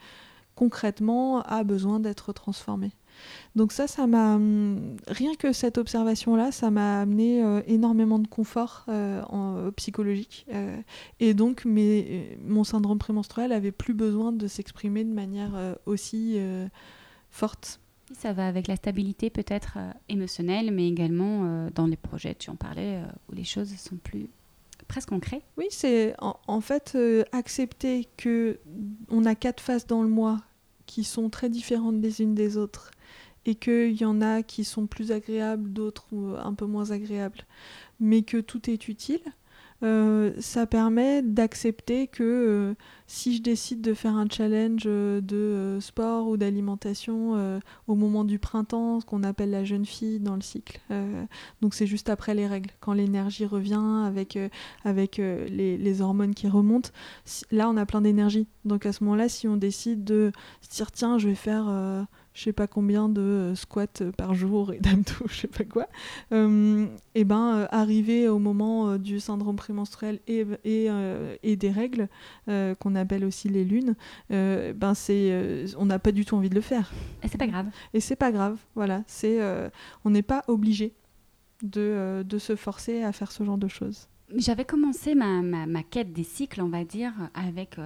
concrètement 0.56 1.42
a 1.44 1.64
besoin 1.64 2.00
d'être 2.00 2.34
transformé. 2.34 2.92
Donc 3.56 3.72
ça, 3.72 3.88
ça 3.88 4.08
m'a 4.08 4.36
rien 5.08 5.36
que 5.38 5.52
cette 5.54 5.78
observation-là, 5.78 6.52
ça 6.52 6.72
m'a 6.72 7.02
amené 7.02 7.44
énormément 7.68 8.20
de 8.20 8.28
confort 8.28 8.86
en, 8.88 9.72
psychologique 9.76 10.46
et 11.20 11.34
donc 11.34 11.66
mes, 11.66 12.38
mon 12.46 12.64
syndrome 12.64 13.00
prémenstruel 13.00 13.52
avait 13.52 13.72
plus 13.72 13.94
besoin 13.94 14.32
de 14.32 14.48
s'exprimer 14.48 15.04
de 15.04 15.14
manière 15.14 15.52
aussi 15.86 16.38
forte. 17.30 17.80
Ça 18.18 18.34
va 18.34 18.48
avec 18.48 18.68
la 18.68 18.76
stabilité 18.76 19.30
peut-être 19.30 19.78
émotionnelle, 20.10 20.72
mais 20.72 20.88
également 20.88 21.70
dans 21.76 21.88
les 21.88 21.98
projets, 21.98 22.36
tu 22.36 22.50
en 22.50 22.56
parlais, 22.56 23.02
où 23.30 23.36
les 23.36 23.44
choses 23.44 23.76
sont 23.76 23.98
plus 23.98 24.30
presque 24.92 25.10
concret. 25.10 25.42
Oui, 25.58 25.68
c'est 25.70 26.14
en, 26.20 26.62
fait 26.62 26.94
euh, 26.96 27.24
accepter 27.32 28.10
que 28.18 28.60
on 29.10 29.24
a 29.26 29.36
quatre 29.36 29.62
phases 29.62 29.88
dans 29.88 30.04
le 30.04 30.10
mois 30.10 30.40
qui 30.86 31.06
sont 31.06 31.30
très 31.30 31.50
différentes 31.50 32.02
les 32.02 32.22
unes 32.22 32.36
des 32.36 32.58
autres 32.58 32.92
et 33.46 33.56
qu'il 33.56 34.00
y 34.00 34.06
en 34.06 34.22
a 34.22 34.44
qui 34.44 34.64
sont 34.64 34.88
plus 34.88 35.12
agréables, 35.12 35.72
d'autres 35.74 36.06
un 36.44 36.54
peu 36.54 36.66
moins 36.66 36.92
agréables, 36.92 37.46
mais 38.00 38.22
que 38.22 38.38
tout 38.38 38.70
est 38.70 38.88
utile 38.88 39.22
euh, 39.84 40.32
ça 40.40 40.68
permet 40.68 41.24
d'accepter 41.24 42.06
que 42.06 42.24
euh, 42.24 42.74
si 43.08 43.36
je 43.36 43.42
décide 43.42 43.82
de 43.82 43.96
faire 43.96 44.16
un 44.16 44.28
challenge 44.30 44.84
euh, 44.86 45.22
de 45.22 45.80
sport 45.82 46.28
ou 46.28 46.38
d'alimentation 46.38 47.62
au 47.88 47.96
moment 47.96 48.24
du 48.24 48.38
printemps, 48.38 49.00
ce 49.00 49.06
qu'on 49.06 49.24
appelle 49.24 49.52
la 49.52 49.64
jeune 49.64 49.86
fille 49.86 50.20
dans 50.20 50.36
le 50.36 50.42
cycle, 50.42 50.80
donc 51.62 51.74
c'est 51.74 51.88
juste 51.88 52.10
après 52.10 52.34
les 52.34 52.48
règles, 52.48 52.70
quand 52.80 52.94
l'énergie 52.94 53.46
revient 53.46 54.04
avec, 54.06 54.38
avec 54.84 55.18
les, 55.18 55.78
les, 55.78 56.02
hormones 56.02 56.34
qui 56.34 56.48
remontent, 56.48 56.90
là 57.52 57.70
on 57.70 57.78
a 57.78 57.86
plein 57.86 58.02
d'énergie. 58.02 58.48
Donc 58.66 58.86
à 58.86 58.94
ce 58.94 59.04
moment-là, 59.04 59.30
si 59.30 59.48
on 59.48 59.58
décide 59.58 60.04
de 60.04 60.32
se 60.62 60.76
dire 60.76 60.92
tiens, 60.92 61.18
je 61.18 61.30
vais 61.30 61.36
faire 61.36 62.08
je 62.34 62.44
sais 62.44 62.54
pas 62.54 62.68
combien 62.68 63.10
de 63.10 63.22
euh, 63.22 63.56
squats 63.56 64.02
euh, 64.02 64.12
par 64.12 64.34
jour 64.34 64.74
et 64.74 64.80
d'abdos, 64.80 65.14
je 65.28 65.42
sais 65.42 65.48
pas 65.48 65.64
quoi, 65.64 65.88
euh, 66.32 66.88
et 67.16 67.24
ben 67.24 67.68
arriver 67.72 68.28
au 68.28 68.40
moment 68.40 68.98
du 68.98 69.20
syndrome 69.20 69.56
prémenstruel 69.56 70.20
et, 70.28 70.46
et, 70.64 70.88
et 71.44 71.56
des 71.56 71.72
règles 71.72 72.08
qu'on 72.48 72.96
appelle 72.96 73.26
aussi 73.26 73.50
les 73.50 73.64
lunes, 73.64 73.96
ben 74.30 74.94
c'est 74.94 75.66
on 75.78 75.86
n'a 75.86 76.00
pas 76.00 76.12
du 76.12 76.26
tout 76.26 76.36
envie 76.36 76.50
de 76.50 76.56
le 76.56 76.62
faire. 76.62 76.92
Et 77.24 77.28
c'est 77.28 77.38
pas 77.38 77.48
grave. 77.48 77.68
Et 77.94 78.00
c'est 78.00 78.16
pas 78.16 78.32
grave, 78.32 78.58
voilà, 78.76 79.04
c'est 79.08 79.40
on 80.06 80.10
n'est 80.10 80.22
pas 80.22 80.44
obligé 80.48 80.94
de, 81.62 82.24
de 82.26 82.38
se 82.38 82.56
forcer 82.56 83.04
à 83.04 83.12
faire 83.12 83.32
ce 83.32 83.44
genre 83.44 83.58
de 83.58 83.68
choses. 83.68 84.08
J'avais 84.36 84.66
commencé 84.66 85.14
ma, 85.16 85.42
ma, 85.42 85.66
ma, 85.66 85.84
quête 85.84 86.14
des 86.14 86.24
cycles, 86.24 86.62
on 86.62 86.70
va 86.70 86.86
dire, 86.86 87.14
avec 87.34 87.78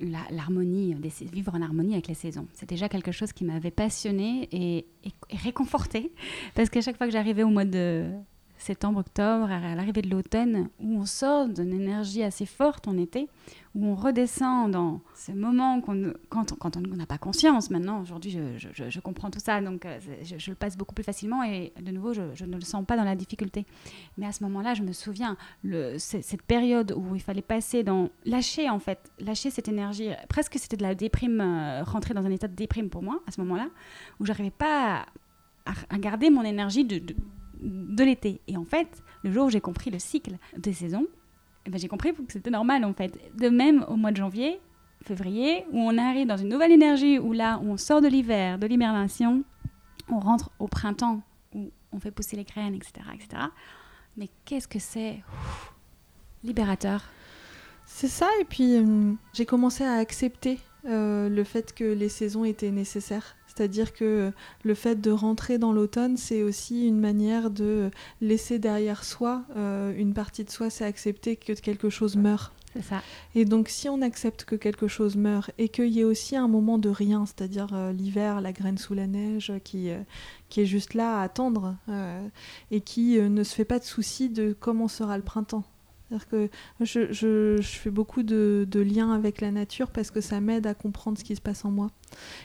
l'harmonie, 0.00 0.94
vivre 1.32 1.54
en 1.54 1.62
harmonie 1.62 1.92
avec 1.92 2.08
les 2.08 2.14
saisons. 2.14 2.46
C'est 2.52 2.68
déjà 2.68 2.88
quelque 2.88 3.12
chose 3.12 3.32
qui 3.32 3.44
m'avait 3.44 3.70
passionné 3.70 4.48
et, 4.52 4.86
et, 5.04 5.36
réconforté 5.36 6.12
parce 6.54 6.68
qu'à 6.68 6.80
chaque 6.80 6.96
fois 6.96 7.06
que 7.06 7.12
j'arrivais 7.12 7.42
au 7.42 7.48
mois 7.48 7.64
de 7.64 8.10
septembre, 8.62 9.00
octobre, 9.00 9.50
à 9.50 9.74
l'arrivée 9.74 10.02
de 10.02 10.10
l'automne, 10.10 10.68
où 10.80 10.98
on 10.98 11.06
sort 11.06 11.48
d'une 11.48 11.72
énergie 11.72 12.22
assez 12.22 12.46
forte 12.46 12.88
en 12.88 12.96
été, 12.96 13.28
où 13.74 13.86
on 13.86 13.94
redescend 13.94 14.70
dans 14.70 15.00
ce 15.14 15.32
moment 15.32 15.80
quand, 15.80 16.56
quand, 16.58 16.76
on 16.76 16.80
n'a 16.80 17.06
pas 17.06 17.18
conscience. 17.18 17.70
Maintenant, 17.70 18.00
aujourd'hui, 18.00 18.30
je, 18.30 18.88
je, 18.88 19.00
comprends 19.00 19.30
tout 19.30 19.40
ça, 19.40 19.60
donc 19.60 19.86
euh, 19.86 19.98
je, 20.22 20.50
le 20.50 20.56
passe 20.56 20.76
beaucoup 20.76 20.94
plus 20.94 21.04
facilement 21.04 21.42
et 21.42 21.72
de 21.80 21.90
nouveau, 21.90 22.12
je, 22.12 22.44
ne 22.44 22.54
le 22.54 22.60
sens 22.60 22.84
pas 22.84 22.96
dans 22.96 23.04
la 23.04 23.16
difficulté. 23.16 23.66
Mais 24.18 24.26
à 24.26 24.32
ce 24.32 24.44
moment-là, 24.44 24.74
je 24.74 24.82
me 24.82 24.92
souviens, 24.92 25.36
le, 25.62 25.98
cette 25.98 26.42
période 26.42 26.92
où 26.96 27.14
il 27.14 27.22
fallait 27.22 27.42
passer 27.42 27.82
dans... 27.82 28.10
Lâcher, 28.24 28.68
en 28.70 28.78
fait, 28.78 29.10
lâcher 29.18 29.50
cette 29.50 29.68
énergie. 29.68 30.10
Presque 30.28 30.56
c'était 30.58 30.76
de 30.76 30.82
la 30.82 30.94
déprime, 30.94 31.40
euh, 31.40 31.82
rentrer 31.84 32.14
dans 32.14 32.26
un 32.26 32.30
état 32.30 32.48
de 32.48 32.54
déprime 32.54 32.90
pour 32.90 33.02
moi, 33.02 33.20
à 33.26 33.30
ce 33.30 33.40
moment-là, 33.40 33.68
où 34.20 34.26
j'arrivais 34.26 34.50
pas 34.50 35.06
à, 35.64 35.72
à, 35.90 35.98
garder 35.98 36.30
mon 36.30 36.42
énergie 36.42 36.84
de, 36.84 36.98
de, 36.98 37.14
de 37.62 38.04
l'été. 38.04 38.40
Et 38.48 38.56
en 38.56 38.64
fait, 38.64 39.02
le 39.22 39.32
jour 39.32 39.46
où 39.46 39.50
j'ai 39.50 39.60
compris 39.60 39.90
le 39.90 39.98
cycle 39.98 40.36
des 40.56 40.72
saisons, 40.72 41.06
eh 41.66 41.70
ben, 41.70 41.78
j'ai 41.78 41.88
compris 41.88 42.12
que 42.12 42.32
c'était 42.32 42.50
normal 42.50 42.84
en 42.84 42.92
fait. 42.92 43.18
De 43.36 43.48
même 43.48 43.84
au 43.88 43.96
mois 43.96 44.10
de 44.10 44.16
janvier, 44.16 44.60
février, 45.02 45.64
où 45.72 45.78
on 45.78 45.98
arrive 45.98 46.26
dans 46.26 46.36
une 46.36 46.48
nouvelle 46.48 46.72
énergie, 46.72 47.18
où 47.18 47.32
là, 47.32 47.60
on 47.62 47.76
sort 47.76 48.00
de 48.00 48.08
l'hiver, 48.08 48.58
de 48.58 48.66
l'hibernation, 48.66 49.44
on 50.08 50.18
rentre 50.18 50.50
au 50.58 50.68
printemps, 50.68 51.22
où 51.54 51.70
on 51.92 52.00
fait 52.00 52.10
pousser 52.10 52.36
les 52.36 52.44
graines, 52.44 52.74
etc. 52.74 52.92
etc. 53.14 53.42
Mais 54.16 54.28
qu'est-ce 54.44 54.68
que 54.68 54.78
c'est 54.78 55.22
libérateur 56.44 57.04
C'est 57.86 58.08
ça, 58.08 58.28
et 58.40 58.44
puis 58.44 58.76
euh, 58.76 59.12
j'ai 59.32 59.46
commencé 59.46 59.84
à 59.84 59.94
accepter 59.94 60.58
euh, 60.86 61.28
le 61.28 61.44
fait 61.44 61.74
que 61.74 61.84
les 61.84 62.08
saisons 62.08 62.44
étaient 62.44 62.70
nécessaires. 62.70 63.36
C'est-à-dire 63.54 63.92
que 63.92 64.32
le 64.62 64.74
fait 64.74 65.00
de 65.00 65.10
rentrer 65.10 65.58
dans 65.58 65.72
l'automne, 65.72 66.16
c'est 66.16 66.42
aussi 66.42 66.86
une 66.86 66.98
manière 66.98 67.50
de 67.50 67.90
laisser 68.20 68.58
derrière 68.58 69.04
soi 69.04 69.44
euh, 69.56 69.92
une 69.96 70.14
partie 70.14 70.44
de 70.44 70.50
soi, 70.50 70.70
c'est 70.70 70.84
accepter 70.84 71.36
que 71.36 71.52
quelque 71.52 71.90
chose 71.90 72.16
meurt. 72.16 72.52
C'est 72.72 72.82
ça. 72.82 73.02
Et 73.34 73.44
donc 73.44 73.68
si 73.68 73.90
on 73.90 74.00
accepte 74.00 74.46
que 74.46 74.56
quelque 74.56 74.88
chose 74.88 75.16
meurt 75.16 75.50
et 75.58 75.68
qu'il 75.68 75.88
y 75.88 76.00
ait 76.00 76.04
aussi 76.04 76.36
un 76.36 76.48
moment 76.48 76.78
de 76.78 76.88
rien, 76.88 77.26
c'est-à-dire 77.26 77.68
euh, 77.74 77.92
l'hiver, 77.92 78.40
la 78.40 78.52
graine 78.52 78.78
sous 78.78 78.94
la 78.94 79.06
neige 79.06 79.52
qui, 79.64 79.90
euh, 79.90 80.00
qui 80.48 80.62
est 80.62 80.66
juste 80.66 80.94
là 80.94 81.18
à 81.18 81.22
attendre 81.22 81.76
et 82.70 82.80
qui 82.80 83.20
ne 83.20 83.44
se 83.44 83.54
fait 83.54 83.66
pas 83.66 83.78
de 83.78 83.84
soucis 83.84 84.30
de 84.30 84.56
comment 84.58 84.88
sera 84.88 85.18
le 85.18 85.22
printemps 85.22 85.64
que 86.20 86.48
je, 86.80 87.12
je, 87.12 87.56
je, 87.60 87.68
fais 87.78 87.90
beaucoup 87.90 88.22
de, 88.22 88.66
de, 88.68 88.80
liens 88.80 89.12
avec 89.12 89.40
la 89.40 89.50
nature 89.50 89.90
parce 89.90 90.10
que 90.10 90.20
ça 90.20 90.40
m'aide 90.40 90.66
à 90.66 90.74
comprendre 90.74 91.18
ce 91.18 91.24
qui 91.24 91.34
se 91.34 91.40
passe 91.40 91.64
en 91.64 91.70
moi. 91.70 91.90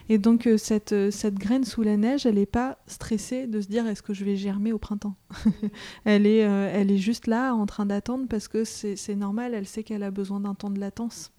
Et 0.08 0.18
donc 0.18 0.46
euh, 0.46 0.56
cette, 0.56 0.92
euh, 0.92 1.10
cette 1.10 1.34
graine 1.34 1.64
sous 1.64 1.82
la 1.82 1.96
neige, 1.96 2.26
elle 2.26 2.36
n'est 2.36 2.46
pas 2.46 2.78
stressée 2.86 3.46
de 3.46 3.60
se 3.60 3.68
dire 3.68 3.86
est-ce 3.86 4.02
que 4.02 4.14
je 4.14 4.24
vais 4.24 4.36
germer 4.36 4.72
au 4.72 4.78
printemps. 4.78 5.16
elle, 6.04 6.26
est, 6.26 6.44
euh, 6.44 6.70
elle 6.72 6.90
est 6.90 6.98
juste 6.98 7.26
là 7.26 7.54
en 7.54 7.66
train 7.66 7.86
d'attendre 7.86 8.26
parce 8.28 8.48
que 8.48 8.64
c'est 8.64 9.16
normal, 9.16 9.54
elle 9.54 9.66
sait 9.66 9.82
qu'elle 9.82 10.02
a 10.02 10.10
besoin 10.10 10.40
d'un 10.40 10.54
temps 10.54 10.70
de 10.70 10.80
latence. 10.80 11.32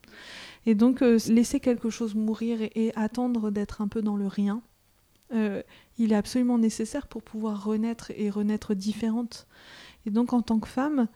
Et 0.65 0.75
donc 0.75 1.01
laisser 1.01 1.59
quelque 1.59 1.89
chose 1.89 2.15
mourir 2.15 2.59
et 2.61 2.91
attendre 2.95 3.51
d'être 3.51 3.81
un 3.81 3.87
peu 3.87 4.01
dans 4.01 4.17
le 4.17 4.27
rien, 4.27 4.61
il 5.31 6.11
est 6.11 6.15
absolument 6.15 6.57
nécessaire 6.57 7.07
pour 7.07 7.21
pouvoir 7.21 7.63
renaître 7.63 8.11
et 8.15 8.29
renaître 8.29 8.73
différente. 8.73 9.47
Et 10.05 10.09
donc 10.09 10.33
en 10.33 10.41
tant 10.41 10.59
que 10.59 10.67
femme, 10.67 11.07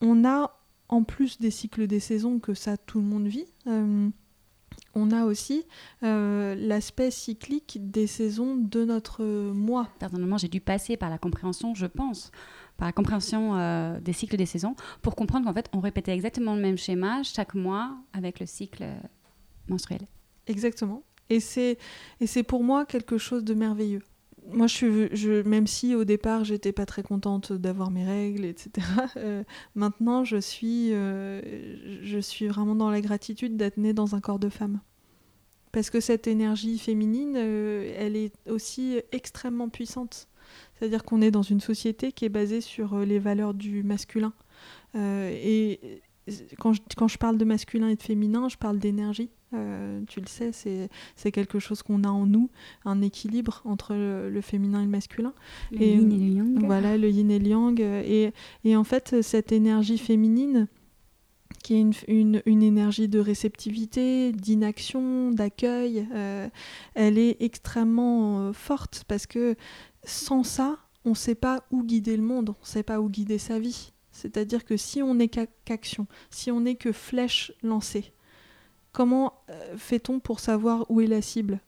on 0.00 0.24
a, 0.24 0.58
en 0.88 1.02
plus 1.02 1.38
des 1.38 1.50
cycles 1.50 1.86
des 1.86 2.00
saisons 2.00 2.38
que 2.38 2.54
ça 2.54 2.76
tout 2.76 3.00
le 3.00 3.06
monde 3.06 3.26
vit, 3.26 3.46
euh, 3.66 4.08
on 4.94 5.10
a 5.10 5.24
aussi 5.24 5.64
euh, 6.02 6.54
l'aspect 6.54 7.10
cyclique 7.10 7.78
des 7.90 8.06
saisons 8.06 8.56
de 8.56 8.84
notre 8.84 9.24
mois. 9.24 9.88
Personnellement, 9.98 10.38
j'ai 10.38 10.48
dû 10.48 10.60
passer 10.60 10.96
par 10.96 11.10
la 11.10 11.18
compréhension, 11.18 11.74
je 11.74 11.86
pense, 11.86 12.30
par 12.76 12.86
la 12.86 12.92
compréhension 12.92 13.56
euh, 13.56 13.98
des 14.00 14.12
cycles 14.12 14.36
des 14.36 14.46
saisons, 14.46 14.76
pour 15.02 15.16
comprendre 15.16 15.46
qu'en 15.46 15.52
fait, 15.52 15.68
on 15.72 15.80
répétait 15.80 16.12
exactement 16.12 16.54
le 16.54 16.60
même 16.60 16.78
schéma 16.78 17.22
chaque 17.22 17.54
mois 17.54 17.96
avec 18.12 18.40
le 18.40 18.46
cycle 18.46 18.84
menstruel. 19.68 20.02
Exactement. 20.46 21.02
Et 21.30 21.40
c'est 21.40 22.42
pour 22.46 22.62
moi 22.62 22.84
quelque 22.84 23.18
chose 23.18 23.44
de 23.44 23.54
merveilleux 23.54 24.02
moi, 24.52 24.66
je 24.66 25.08
je, 25.12 25.42
même 25.42 25.66
si 25.66 25.94
au 25.94 26.04
départ, 26.04 26.44
j'étais 26.44 26.72
pas 26.72 26.86
très 26.86 27.02
contente 27.02 27.52
d'avoir 27.52 27.90
mes 27.90 28.04
règles, 28.04 28.44
etc. 28.44 28.70
Euh, 29.16 29.44
maintenant, 29.74 30.24
je 30.24 30.36
suis, 30.36 30.92
euh, 30.92 31.40
je 32.02 32.18
suis 32.18 32.48
vraiment 32.48 32.74
dans 32.74 32.90
la 32.90 33.00
gratitude 33.00 33.56
d'être 33.56 33.76
née 33.76 33.92
dans 33.92 34.14
un 34.14 34.20
corps 34.20 34.38
de 34.38 34.48
femme. 34.48 34.80
Parce 35.72 35.88
que 35.90 36.00
cette 36.00 36.26
énergie 36.26 36.78
féminine, 36.78 37.34
euh, 37.36 37.94
elle 37.96 38.16
est 38.16 38.32
aussi 38.48 39.00
extrêmement 39.12 39.68
puissante. 39.68 40.28
C'est-à-dire 40.74 41.04
qu'on 41.04 41.22
est 41.22 41.30
dans 41.30 41.42
une 41.42 41.60
société 41.60 42.12
qui 42.12 42.24
est 42.24 42.28
basée 42.28 42.60
sur 42.60 42.98
les 42.98 43.18
valeurs 43.18 43.54
du 43.54 43.82
masculin. 43.82 44.32
et 44.94 46.02
quand 46.58 46.72
je, 46.72 46.80
quand 46.96 47.08
je 47.08 47.18
parle 47.18 47.38
de 47.38 47.44
masculin 47.44 47.88
et 47.88 47.96
de 47.96 48.02
féminin, 48.02 48.48
je 48.48 48.56
parle 48.56 48.78
d'énergie. 48.78 49.30
tu 50.08 50.20
le 50.20 50.26
sais, 50.26 50.50
c'est 50.52 51.32
quelque 51.32 51.58
chose 51.58 51.82
qu'on 51.82 52.02
a 52.02 52.08
en 52.08 52.26
nous, 52.26 52.50
un 52.84 53.02
équilibre 53.02 53.62
entre 53.64 53.94
le, 53.94 54.40
féminin 54.40 54.80
et 54.80 54.84
le 54.84 54.90
masculin. 54.90 55.32
Le 55.70 55.84
yin 55.84 56.12
et 56.12 56.16
le 56.16 56.32
yang. 56.32 56.64
Voilà, 56.64 56.96
le 56.96 57.08
yin 57.08 57.30
et 57.30 57.38
le 57.38 57.48
yang. 57.48 57.80
Et, 57.80 58.32
et 58.64 58.76
en 58.76 58.84
fait, 58.84 59.22
cette 59.22 59.52
énergie 59.52 59.98
féminine, 59.98 60.66
qui 61.64 61.74
est 61.74 61.80
une, 61.80 61.92
une, 62.08 62.42
une, 62.44 62.62
énergie 62.62 63.08
de 63.08 63.18
réceptivité, 63.18 64.32
d'inaction, 64.32 65.30
d'accueil. 65.30 66.06
Euh, 66.14 66.48
elle 66.94 67.18
est 67.18 67.38
extrêmement 67.40 68.40
euh, 68.40 68.52
forte 68.52 69.04
parce 69.08 69.26
que 69.26 69.56
sans 70.04 70.44
ça, 70.44 70.76
on 71.06 71.10
ne 71.10 71.14
sait 71.14 71.34
pas 71.34 71.64
où 71.70 71.82
guider 71.82 72.16
le 72.16 72.22
monde, 72.22 72.50
on 72.50 72.62
ne 72.62 72.66
sait 72.66 72.82
pas 72.82 73.00
où 73.00 73.08
guider 73.08 73.38
sa 73.38 73.58
vie. 73.58 73.93
C'est-à-dire 74.14 74.64
que 74.64 74.76
si 74.76 75.02
on 75.02 75.14
n'est 75.14 75.28
qu'action, 75.28 76.06
si 76.30 76.50
on 76.50 76.60
n'est 76.60 76.76
que 76.76 76.92
flèche 76.92 77.52
lancée, 77.62 78.12
comment 78.92 79.34
euh, 79.50 79.76
fait-on 79.76 80.20
pour 80.20 80.40
savoir 80.40 80.90
où 80.90 81.02
est 81.02 81.06
la 81.06 81.20
cible? 81.20 81.60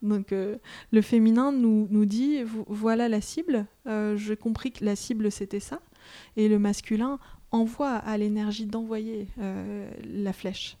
Donc 0.00 0.30
le 0.30 1.02
féminin 1.02 1.50
nous, 1.50 2.06
dit 2.06 2.44
voilà 2.68 3.08
la 3.08 3.20
cible, 3.20 3.66
j'ai 4.14 4.36
compris 4.36 4.70
que 4.70 4.84
la 4.84 4.94
cible 4.94 5.32
c'était 5.32 5.58
ça, 5.58 5.80
et 6.36 6.48
le 6.48 6.60
masculin 6.60 7.18
envoie 7.50 7.94
à 7.94 8.16
l'énergie 8.18 8.66
d'envoyer 8.66 9.28
euh, 9.38 9.90
la 10.04 10.32
flèche. 10.32 10.76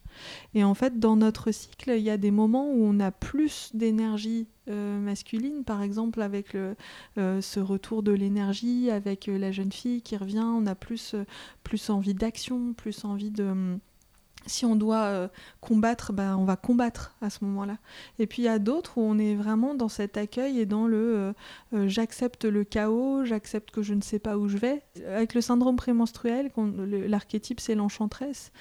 Et 0.54 0.64
en 0.64 0.74
fait, 0.74 0.98
dans 0.98 1.16
notre 1.16 1.50
cycle, 1.52 1.90
il 1.96 2.02
y 2.02 2.10
a 2.10 2.16
des 2.16 2.30
moments 2.30 2.70
où 2.70 2.84
on 2.84 3.00
a 3.00 3.10
plus 3.10 3.70
d'énergie 3.74 4.46
euh, 4.68 4.98
masculine, 4.98 5.64
par 5.64 5.82
exemple 5.82 6.20
avec 6.20 6.54
euh, 6.54 6.74
ce 7.16 7.60
retour 7.60 8.02
de 8.02 8.12
l'énergie, 8.12 8.90
avec 8.90 9.26
la 9.26 9.52
jeune 9.52 9.72
fille 9.72 10.02
qui 10.02 10.16
revient, 10.16 10.44
on 10.44 10.66
a 10.66 10.74
plus, 10.74 11.14
plus 11.62 11.90
envie 11.90 12.14
d'action, 12.14 12.74
plus 12.74 13.04
envie 13.04 13.30
de 13.30 13.78
si 14.48 14.64
on 14.64 14.76
doit 14.76 15.04
euh, 15.04 15.28
combattre, 15.60 16.12
ben, 16.12 16.36
on 16.36 16.44
va 16.44 16.56
combattre 16.56 17.14
à 17.20 17.30
ce 17.30 17.44
moment-là. 17.44 17.78
Et 18.18 18.26
puis 18.26 18.42
il 18.42 18.44
y 18.46 18.48
a 18.48 18.58
d'autres 18.58 18.98
où 18.98 19.02
on 19.02 19.18
est 19.18 19.34
vraiment 19.34 19.74
dans 19.74 19.88
cet 19.88 20.16
accueil 20.16 20.58
et 20.58 20.66
dans 20.66 20.86
le 20.86 20.96
euh, 20.96 21.32
euh, 21.74 21.88
j'accepte 21.88 22.44
le 22.44 22.64
chaos, 22.64 23.24
j'accepte 23.24 23.70
que 23.70 23.82
je 23.82 23.94
ne 23.94 24.00
sais 24.00 24.18
pas 24.18 24.36
où 24.36 24.48
je 24.48 24.58
vais. 24.58 24.82
Avec 25.06 25.34
le 25.34 25.40
syndrome 25.40 25.76
prémenstruel, 25.76 26.50
l'archétype 27.08 27.60
c'est 27.60 27.74
l'enchanteresse, 27.74 28.52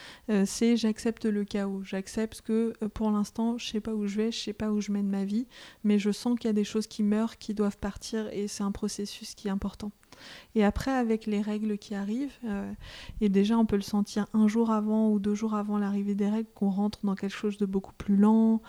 c'est 0.46 0.78
j'accepte 0.78 1.26
le 1.26 1.44
chaos, 1.44 1.82
j'accepte 1.84 2.42
que 2.42 2.74
pour 2.94 3.10
l'instant 3.12 3.58
je 3.58 3.68
sais 3.68 3.80
pas 3.80 3.94
où 3.94 4.06
je 4.06 4.18
vais, 4.18 4.32
je 4.32 4.40
sais 4.40 4.54
pas 4.54 4.72
où 4.72 4.82
je 4.82 4.92
mène 4.92 5.08
ma 5.08 5.26
vie, 5.26 5.48
mais 5.84 6.00
je 6.00 6.12
sens 6.12 6.38
qu'il 6.38 6.48
y 6.48 6.52
a 6.52 6.54
des 6.54 6.64
choses 6.64 6.88
qui 6.88 7.04
meurent, 7.04 7.38
qui 7.38 7.54
doivent 7.54 7.78
partir 7.78 8.28
et 8.32 8.48
c'est 8.48 8.64
un 8.64 8.72
processus 8.72 9.36
qui 9.36 9.48
est 9.48 9.52
important. 9.52 9.92
Et 10.56 10.64
après, 10.64 10.92
avec 10.92 11.26
les 11.26 11.42
règles 11.42 11.78
qui 11.78 11.96
arrivent, 11.96 12.38
euh, 12.46 12.72
et 13.22 13.30
déjà 13.30 13.58
on 13.58 13.66
peut 13.66 13.76
le 13.76 13.82
sentir 13.82 14.28
un 14.34 14.48
jour 14.48 14.72
avant 14.72 15.10
ou 15.10 15.20
deux 15.20 15.36
jours 15.36 15.56
avant 15.56 15.78
l'arrivée 15.78 16.16
des 16.16 16.30
règles, 16.30 16.50
qu'on 16.56 16.70
rentre 16.70 17.00
dans 17.04 17.16
quelque 17.16 17.36
chose 17.36 17.58
de 17.58 17.66
beaucoup 17.66 17.94
plus 17.94 18.16
lent, 18.16 18.62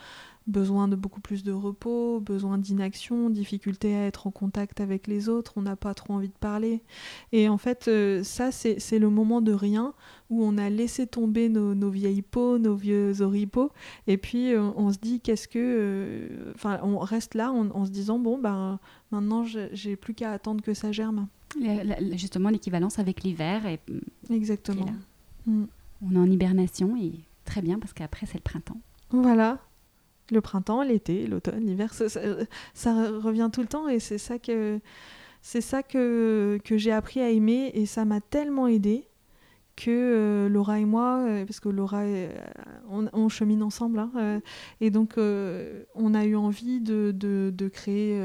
besoin 0.49 0.87
de 0.87 0.95
beaucoup 0.95 1.21
plus 1.21 1.43
de 1.43 1.51
repos, 1.51 2.19
besoin 2.19 2.57
d'inaction, 2.57 3.29
difficulté 3.29 3.95
à 3.95 4.05
être 4.05 4.27
en 4.27 4.31
contact 4.31 4.81
avec 4.81 5.07
les 5.07 5.29
autres, 5.29 5.53
on 5.55 5.61
n'a 5.61 5.75
pas 5.75 5.93
trop 5.93 6.13
envie 6.13 6.27
de 6.27 6.33
parler. 6.33 6.81
Et 7.31 7.47
en 7.47 7.57
fait, 7.57 7.87
euh, 7.87 8.23
ça, 8.23 8.51
c'est 8.51 8.99
le 8.99 9.09
moment 9.09 9.41
de 9.41 9.53
rien 9.53 9.93
où 10.29 10.43
on 10.43 10.57
a 10.57 10.69
laissé 10.69 11.07
tomber 11.07 11.49
nos, 11.49 11.89
vieilles 11.89 12.21
peaux, 12.21 12.57
nos 12.57 12.75
vieux 12.75 13.21
oripeaux, 13.21 13.71
et 14.07 14.17
puis 14.17 14.53
euh, 14.53 14.69
on 14.75 14.91
se 14.91 14.97
dit 14.97 15.21
qu'est-ce 15.21 15.47
que... 15.47 16.29
Enfin, 16.55 16.79
on 16.83 16.97
reste 16.99 17.35
là 17.35 17.51
en, 17.51 17.85
se 17.85 17.91
disant, 17.91 18.19
bon, 18.19 18.37
ben 18.37 18.79
maintenant, 19.11 19.45
j'ai 19.45 19.95
plus 19.95 20.13
qu'à 20.13 20.31
attendre 20.31 20.63
que 20.63 20.73
ça 20.73 20.91
germe 20.91 21.27
justement 22.13 22.49
l'équivalence 22.49 22.99
avec 22.99 23.23
l'hiver. 23.23 23.65
Et, 23.65 23.79
Exactement. 24.29 24.87
Mm. 25.45 25.65
On 26.01 26.15
est 26.15 26.19
en 26.19 26.29
hibernation 26.29 26.95
et 26.95 27.11
très 27.45 27.61
bien 27.61 27.79
parce 27.79 27.93
qu'après 27.93 28.25
c'est 28.25 28.37
le 28.37 28.43
printemps. 28.43 28.79
Voilà. 29.09 29.59
Le 30.31 30.41
printemps, 30.41 30.83
l'été, 30.83 31.25
l'automne, 31.25 31.65
l'hiver, 31.65 31.93
ça, 31.93 32.07
ça, 32.73 33.09
revient 33.19 33.49
tout 33.51 33.61
le 33.61 33.67
temps 33.67 33.87
et 33.89 33.99
c'est 33.99 34.19
ça 34.19 34.37
que 34.37 34.79
c'est 35.41 35.61
ça 35.61 35.81
que, 35.81 36.59
que 36.63 36.77
j'ai 36.77 36.91
appris 36.91 37.19
à 37.19 37.29
aimer 37.29 37.71
et 37.73 37.85
ça 37.85 38.05
m'a 38.05 38.21
tellement 38.21 38.67
aidé 38.67 39.08
que 39.79 39.89
euh, 39.89 40.49
Laura 40.49 40.79
et 40.79 40.85
moi, 40.85 41.21
euh, 41.21 41.45
parce 41.45 41.61
que 41.61 41.69
Laura, 41.69 42.01
euh, 42.01 42.29
on, 42.89 43.29
chemine 43.29 43.63
ensemble, 43.63 43.99
hein, 43.99 44.41
et 44.81 44.89
donc 44.89 45.15
on 45.17 46.13
a 46.13 46.25
eu 46.25 46.35
envie 46.35 46.81
de, 46.81 47.69
créer 47.71 48.19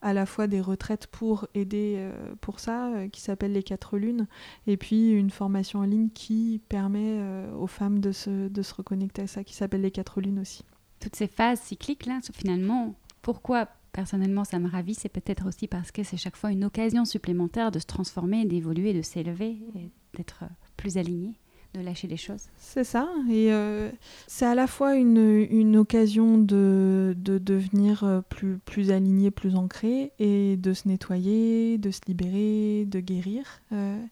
à 0.00 0.12
la 0.12 0.26
fois 0.26 0.46
des 0.46 0.60
retraites 0.60 1.06
pour 1.06 1.46
aider 1.54 2.02
pour 2.40 2.60
ça, 2.60 2.90
qui 3.12 3.20
s'appelle 3.20 3.52
les 3.52 3.62
quatre 3.62 3.98
lunes, 3.98 4.26
et 4.66 4.76
puis 4.76 5.10
une 5.10 5.30
formation 5.30 5.80
en 5.80 5.84
ligne 5.84 6.08
qui 6.08 6.60
permet 6.68 7.20
aux 7.58 7.66
femmes 7.66 8.00
de 8.00 8.12
se, 8.12 8.48
de 8.48 8.62
se 8.62 8.74
reconnecter 8.74 9.22
à 9.22 9.26
ça, 9.26 9.44
qui 9.44 9.54
s'appelle 9.54 9.82
les 9.82 9.90
quatre 9.90 10.20
lunes 10.20 10.40
aussi. 10.40 10.64
Toutes 11.00 11.16
ces 11.16 11.28
phases 11.28 11.60
cycliques 11.60 12.08
finalement, 12.32 12.94
pourquoi 13.22 13.68
personnellement 13.92 14.44
ça 14.44 14.58
me 14.58 14.68
ravit, 14.68 14.94
c'est 14.94 15.08
peut-être 15.08 15.46
aussi 15.46 15.68
parce 15.68 15.92
que 15.92 16.02
c'est 16.02 16.16
chaque 16.16 16.36
fois 16.36 16.50
une 16.50 16.64
occasion 16.64 17.04
supplémentaire 17.04 17.70
de 17.70 17.78
se 17.78 17.86
transformer, 17.86 18.46
d'évoluer, 18.46 18.94
de 18.94 19.02
s'élever, 19.02 19.58
et 19.74 19.90
d'être 20.16 20.44
plus 20.78 20.96
aligné 20.96 21.34
de 21.74 21.80
lâcher 21.82 22.08
les 22.08 22.16
choses. 22.16 22.44
C'est 22.56 22.84
ça, 22.84 23.10
et 23.28 23.52
euh, 23.52 23.90
c'est 24.26 24.46
à 24.46 24.54
la 24.54 24.66
fois 24.66 24.96
une, 24.96 25.46
une 25.50 25.76
occasion 25.76 26.38
de, 26.38 27.14
de 27.18 27.36
devenir 27.36 28.04
euh, 28.04 28.22
plus, 28.22 28.56
plus 28.64 28.90
aligné, 28.90 29.30
plus 29.30 29.54
ancré, 29.54 30.12
et 30.18 30.56
de 30.56 30.72
se 30.72 30.88
nettoyer, 30.88 31.76
de 31.76 31.90
se 31.90 32.00
libérer, 32.06 32.86
de 32.86 33.00
guérir. 33.00 33.44
Euh, 33.72 34.02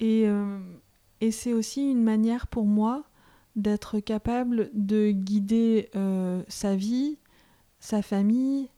et, 0.00 0.26
et 1.20 1.30
c'est 1.32 1.52
aussi 1.52 1.90
une 1.90 2.04
manière 2.04 2.46
pour 2.46 2.66
moi 2.66 3.04
d'être 3.56 3.98
capable 3.98 4.70
de 4.74 5.10
guider 5.10 5.90
sa 6.46 6.76
vie, 6.76 7.18
sa 7.80 8.02
famille, 8.02 8.68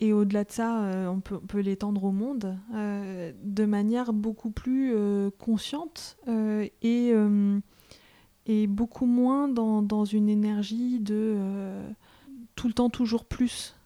et 0.00 0.12
au-delà 0.12 0.44
de 0.44 0.50
ça, 0.50 0.84
euh, 0.84 1.06
on 1.06 1.20
peut, 1.20 1.60
l'étendre 1.60 2.04
au 2.04 2.10
monde 2.10 2.58
euh, 2.74 3.32
de 3.42 3.64
manière 3.64 4.12
beaucoup 4.12 4.50
plus 4.50 4.92
euh, 4.94 5.30
consciente 5.38 6.16
et, 6.82 7.12
et, 8.46 8.66
beaucoup 8.66 9.06
moins 9.06 9.48
dans, 9.48 9.82
dans, 9.82 10.04
une 10.04 10.28
énergie 10.28 10.98
de 10.98 11.36
tout 12.56 12.66
le 12.66 12.74
temps 12.74 12.90
toujours 12.90 13.24
plus. 13.24 13.76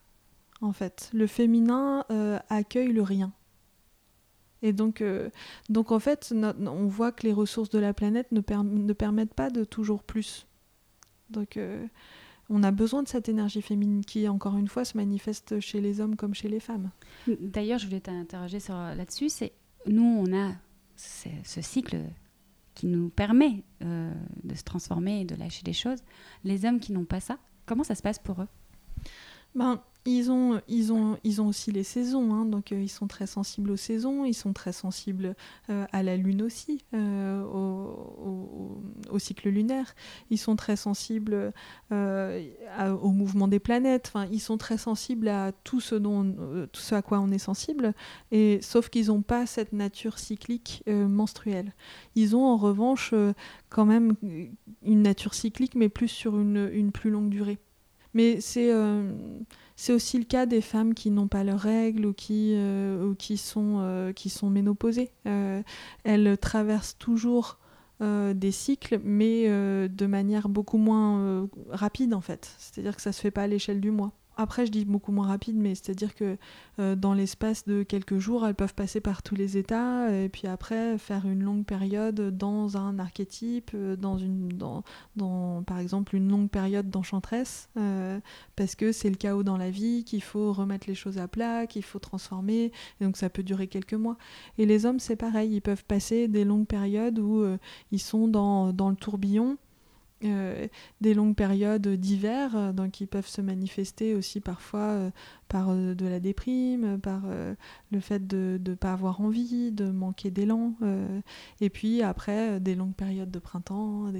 En 0.60 0.72
fait, 0.72 1.10
le 1.12 1.26
féminin 1.26 2.04
accueille 2.48 2.92
le 2.92 3.02
rien. 3.02 3.32
Et 4.62 4.72
donc, 4.72 5.04
donc 5.68 5.92
en 5.92 6.00
fait, 6.00 6.34
on 6.34 6.86
voit 6.86 7.12
que 7.12 7.24
les 7.26 7.32
ressources 7.32 7.70
de 7.70 7.78
la 7.78 7.92
planète 7.92 8.32
ne, 8.32 8.40
ne 8.40 8.92
permettent 8.92 9.34
pas 9.34 9.50
de 9.50 9.62
toujours 9.62 10.02
plus. 10.02 10.46
Donc 11.30 11.58
on 12.50 12.62
a 12.62 12.70
besoin 12.70 13.02
de 13.02 13.08
cette 13.08 13.28
énergie 13.28 13.62
féminine 13.62 14.04
qui, 14.04 14.28
encore 14.28 14.56
une 14.56 14.68
fois, 14.68 14.84
se 14.84 14.96
manifeste 14.96 15.60
chez 15.60 15.80
les 15.80 16.00
hommes 16.00 16.16
comme 16.16 16.34
chez 16.34 16.48
les 16.48 16.60
femmes. 16.60 16.90
D'ailleurs, 17.40 17.78
je 17.78 17.86
voulais 17.86 18.00
t'interroger 18.00 18.58
là-dessus. 18.68 19.28
C'est 19.28 19.52
nous, 19.86 20.24
on 20.26 20.32
a 20.36 20.52
ce 20.96 21.60
cycle 21.60 21.98
qui 22.74 22.86
nous 22.86 23.10
permet 23.10 23.64
euh, 23.82 24.12
de 24.44 24.54
se 24.54 24.62
transformer 24.62 25.22
et 25.22 25.24
de 25.24 25.34
lâcher 25.34 25.62
des 25.64 25.72
choses. 25.72 25.98
Les 26.44 26.64
hommes 26.64 26.80
qui 26.80 26.92
n'ont 26.92 27.04
pas 27.04 27.20
ça, 27.20 27.38
comment 27.66 27.84
ça 27.84 27.94
se 27.94 28.02
passe 28.02 28.18
pour 28.18 28.40
eux? 28.40 28.48
Ben, 29.54 29.82
ils 30.04 30.30
ont, 30.30 30.60
ils, 30.68 30.92
ont, 30.92 31.18
ils 31.24 31.42
ont 31.42 31.48
aussi 31.48 31.70
les 31.70 31.82
saisons, 31.82 32.32
hein, 32.32 32.44
donc 32.44 32.72
euh, 32.72 32.80
ils 32.80 32.88
sont 32.88 33.06
très 33.06 33.26
sensibles 33.26 33.70
aux 33.70 33.76
saisons, 33.76 34.24
ils 34.24 34.34
sont 34.34 34.52
très 34.52 34.72
sensibles 34.72 35.34
euh, 35.70 35.86
à 35.92 36.02
la 36.02 36.16
lune 36.16 36.42
aussi, 36.42 36.84
euh, 36.94 37.42
au, 37.42 39.18
cycle 39.18 39.48
lunaire, 39.48 39.94
ils 40.30 40.38
sont 40.38 40.54
très 40.56 40.76
sensibles 40.76 41.52
au 41.90 43.10
mouvement 43.10 43.48
des 43.48 43.58
planètes, 43.58 44.12
ils 44.30 44.40
sont 44.40 44.56
très 44.56 44.78
sensibles 44.78 45.28
à 45.28 45.52
tout 45.64 45.80
ce, 45.80 45.96
dont, 45.96 46.68
tout 46.72 46.80
ce 46.80 46.94
à 46.94 47.02
quoi 47.02 47.18
on 47.18 47.30
est 47.30 47.38
sensible, 47.38 47.94
sauf 48.60 48.88
qu'ils 48.90 49.06
n'ont 49.08 49.22
pas 49.22 49.44
cette 49.44 49.72
nature 49.72 50.18
cyclique 50.18 50.84
menstruelle. 50.86 51.74
Ils 52.14 52.36
ont 52.36 52.44
en 52.44 52.56
revanche 52.56 53.12
quand 53.68 53.84
même 53.84 54.14
une 54.82 55.02
nature 55.02 55.34
cyclique, 55.34 55.74
mais 55.74 55.88
plus 55.88 56.08
sur 56.08 56.38
une 56.38 56.92
plus 56.92 57.10
longue 57.10 57.28
durée. 57.28 57.58
Mais 58.14 58.40
c'est 58.40 58.72
c'est 59.78 59.92
aussi 59.92 60.18
le 60.18 60.24
cas 60.24 60.44
des 60.44 60.60
femmes 60.60 60.92
qui 60.92 61.08
n'ont 61.08 61.28
pas 61.28 61.44
leurs 61.44 61.60
règles 61.60 62.06
ou 62.06 62.12
qui, 62.12 62.54
euh, 62.56 63.10
ou 63.10 63.14
qui, 63.14 63.36
sont, 63.36 63.76
euh, 63.78 64.12
qui 64.12 64.28
sont 64.28 64.50
ménopausées. 64.50 65.12
Euh, 65.26 65.62
elles 66.02 66.36
traversent 66.36 66.98
toujours 66.98 67.58
des 68.00 68.52
cycles, 68.52 69.00
mais 69.02 69.48
de 69.48 70.06
manière 70.06 70.48
beaucoup 70.48 70.78
moins 70.78 71.48
rapide 71.70 72.14
en 72.14 72.20
fait. 72.20 72.54
C'est-à-dire 72.58 72.94
que 72.94 73.02
ça 73.02 73.10
se 73.10 73.20
fait 73.20 73.32
pas 73.32 73.42
à 73.42 73.46
l'échelle 73.48 73.80
du 73.80 73.90
mois. 73.90 74.12
Après, 74.38 74.66
je 74.66 74.70
dis 74.70 74.84
beaucoup 74.84 75.10
moins 75.10 75.26
rapide, 75.26 75.56
mais 75.56 75.74
c'est-à-dire 75.74 76.14
que 76.14 76.38
euh, 76.78 76.94
dans 76.94 77.12
l'espace 77.12 77.66
de 77.66 77.82
quelques 77.82 78.18
jours, 78.18 78.46
elles 78.46 78.54
peuvent 78.54 78.74
passer 78.74 79.00
par 79.00 79.24
tous 79.24 79.34
les 79.34 79.56
états 79.56 80.12
et 80.12 80.28
puis 80.28 80.46
après 80.46 80.96
faire 80.96 81.26
une 81.26 81.42
longue 81.42 81.64
période 81.64 82.36
dans 82.36 82.76
un 82.76 83.00
archétype, 83.00 83.72
euh, 83.74 83.96
dans 83.96 84.16
une, 84.16 84.48
dans, 84.48 84.84
par 85.64 85.80
exemple 85.80 86.14
une 86.14 86.28
longue 86.28 86.48
période 86.48 86.88
d'enchantresse, 86.88 87.68
euh, 87.76 88.20
parce 88.54 88.76
que 88.76 88.92
c'est 88.92 89.10
le 89.10 89.16
chaos 89.16 89.42
dans 89.42 89.56
la 89.56 89.70
vie, 89.70 90.04
qu'il 90.04 90.22
faut 90.22 90.52
remettre 90.52 90.88
les 90.88 90.94
choses 90.94 91.18
à 91.18 91.26
plat, 91.26 91.66
qu'il 91.66 91.82
faut 91.82 91.98
transformer, 91.98 92.70
et 93.00 93.04
donc 93.04 93.16
ça 93.16 93.30
peut 93.30 93.42
durer 93.42 93.66
quelques 93.66 93.94
mois. 93.94 94.16
Et 94.56 94.66
les 94.66 94.86
hommes, 94.86 95.00
c'est 95.00 95.16
pareil, 95.16 95.56
ils 95.56 95.60
peuvent 95.60 95.84
passer 95.84 96.28
des 96.28 96.44
longues 96.44 96.68
périodes 96.68 97.18
où 97.18 97.44
ils 97.90 98.00
sont 98.00 98.28
dans, 98.28 98.72
dans 98.72 98.88
le 98.88 98.96
tourbillon 98.96 99.58
euh, 100.24 100.66
des 101.00 101.14
longues 101.14 101.36
périodes 101.36 101.86
d'hiver, 101.86 102.56
euh, 102.56 102.72
donc 102.72 102.90
qui 102.90 103.06
peuvent 103.06 103.28
se 103.28 103.40
manifester 103.40 104.16
aussi 104.16 104.40
parfois 104.40 104.80
euh, 104.80 105.10
par 105.46 105.72
de 105.72 106.06
la 106.06 106.18
déprime, 106.18 106.98
par 107.00 107.22
le 107.90 108.00
fait 108.00 108.26
de 108.26 108.60
ne 108.62 108.74
pas 108.74 108.92
avoir 108.92 109.22
envie, 109.22 109.72
de 109.72 109.90
manquer 109.90 110.30
d'élan, 110.30 110.74
et 111.62 111.70
puis 111.70 112.02
après 112.02 112.60
des 112.60 112.74
longues 112.74 112.94
périodes 112.94 113.30
de 113.30 113.38
printemps. 113.38 114.12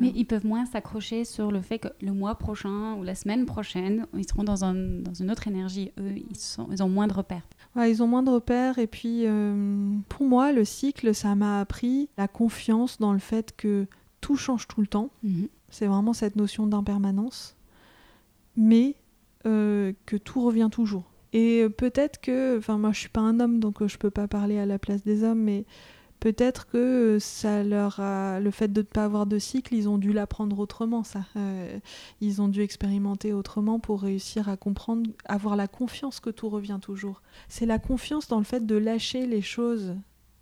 Mais 0.00 0.12
ils 0.16 0.24
peuvent 0.24 0.44
moins 0.44 0.66
s'accrocher 0.66 1.24
sur 1.24 1.52
le 1.52 1.62
fait 1.62 1.78
que 1.78 1.88
le 2.00 2.12
mois 2.12 2.34
prochain 2.34 2.94
ou 2.94 3.04
la 3.04 3.14
semaine 3.14 3.46
prochaine, 3.46 4.06
ils 4.14 4.28
seront 4.28 4.42
dans, 4.42 4.64
un, 4.64 4.74
dans 4.74 5.14
une 5.14 5.30
autre 5.30 5.46
énergie. 5.46 5.92
Eux, 6.00 6.16
ils, 6.28 6.36
sont, 6.36 6.66
ils 6.72 6.82
ont 6.82 6.88
moins 6.88 7.06
de 7.06 7.12
repères. 7.12 7.46
ils 7.76 8.02
ont 8.02 8.08
moins 8.08 8.24
de 8.24 8.30
repères, 8.30 8.80
et 8.80 8.88
puis 8.88 9.26
pour 10.08 10.26
moi, 10.26 10.50
le 10.50 10.64
cycle, 10.64 11.14
ça 11.14 11.36
m'a 11.36 11.60
appris 11.60 12.08
la 12.18 12.26
confiance 12.26 12.98
dans 12.98 13.12
le 13.12 13.20
fait 13.20 13.54
que 13.56 13.86
tout 14.24 14.36
change 14.36 14.66
tout 14.66 14.80
le 14.80 14.86
temps. 14.86 15.10
Mhm. 15.22 15.48
C'est 15.68 15.86
vraiment 15.86 16.14
cette 16.14 16.34
notion 16.34 16.66
d'impermanence. 16.66 17.56
Mais 18.56 18.96
euh, 19.44 19.92
que 20.06 20.16
tout 20.16 20.40
revient 20.40 20.70
toujours. 20.72 21.04
Et 21.34 21.68
peut-être 21.68 22.22
que, 22.22 22.56
enfin 22.56 22.78
moi 22.78 22.92
je 22.92 23.00
suis 23.00 23.08
pas 23.10 23.20
un 23.20 23.38
homme 23.38 23.60
donc 23.60 23.82
euh, 23.82 23.88
je 23.88 23.98
peux 23.98 24.10
pas 24.10 24.26
parler 24.26 24.58
à 24.58 24.64
la 24.64 24.78
place 24.78 25.04
des 25.04 25.24
hommes, 25.24 25.42
mais 25.42 25.66
peut-être 26.20 26.66
que 26.68 27.18
ça 27.20 27.62
leur 27.62 28.00
a, 28.00 28.40
le 28.40 28.50
fait 28.50 28.72
de 28.72 28.80
ne 28.80 28.86
pas 28.86 29.04
avoir 29.04 29.26
de 29.26 29.38
cycle, 29.38 29.74
ils 29.74 29.90
ont 29.90 29.98
dû 29.98 30.14
l'apprendre 30.14 30.58
autrement 30.58 31.04
ça. 31.04 31.26
Euh, 31.36 31.78
ils 32.22 32.40
ont 32.40 32.48
dû 32.48 32.62
expérimenter 32.62 33.34
autrement 33.34 33.78
pour 33.78 34.00
réussir 34.00 34.48
à 34.48 34.56
comprendre, 34.56 35.10
avoir 35.26 35.54
la 35.54 35.68
confiance 35.68 36.18
que 36.18 36.30
tout 36.30 36.48
revient 36.48 36.78
toujours. 36.80 37.20
C'est 37.50 37.66
la 37.66 37.78
confiance 37.78 38.26
dans 38.28 38.38
le 38.38 38.44
fait 38.44 38.64
de 38.64 38.76
lâcher 38.76 39.26
les 39.26 39.42
choses. 39.42 39.96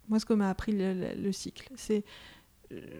Moi 0.08 0.20
ce 0.20 0.26
que 0.26 0.34
m'a 0.34 0.50
appris 0.50 0.72
le 0.72 1.32
cycle, 1.32 1.68
c'est 1.74 2.04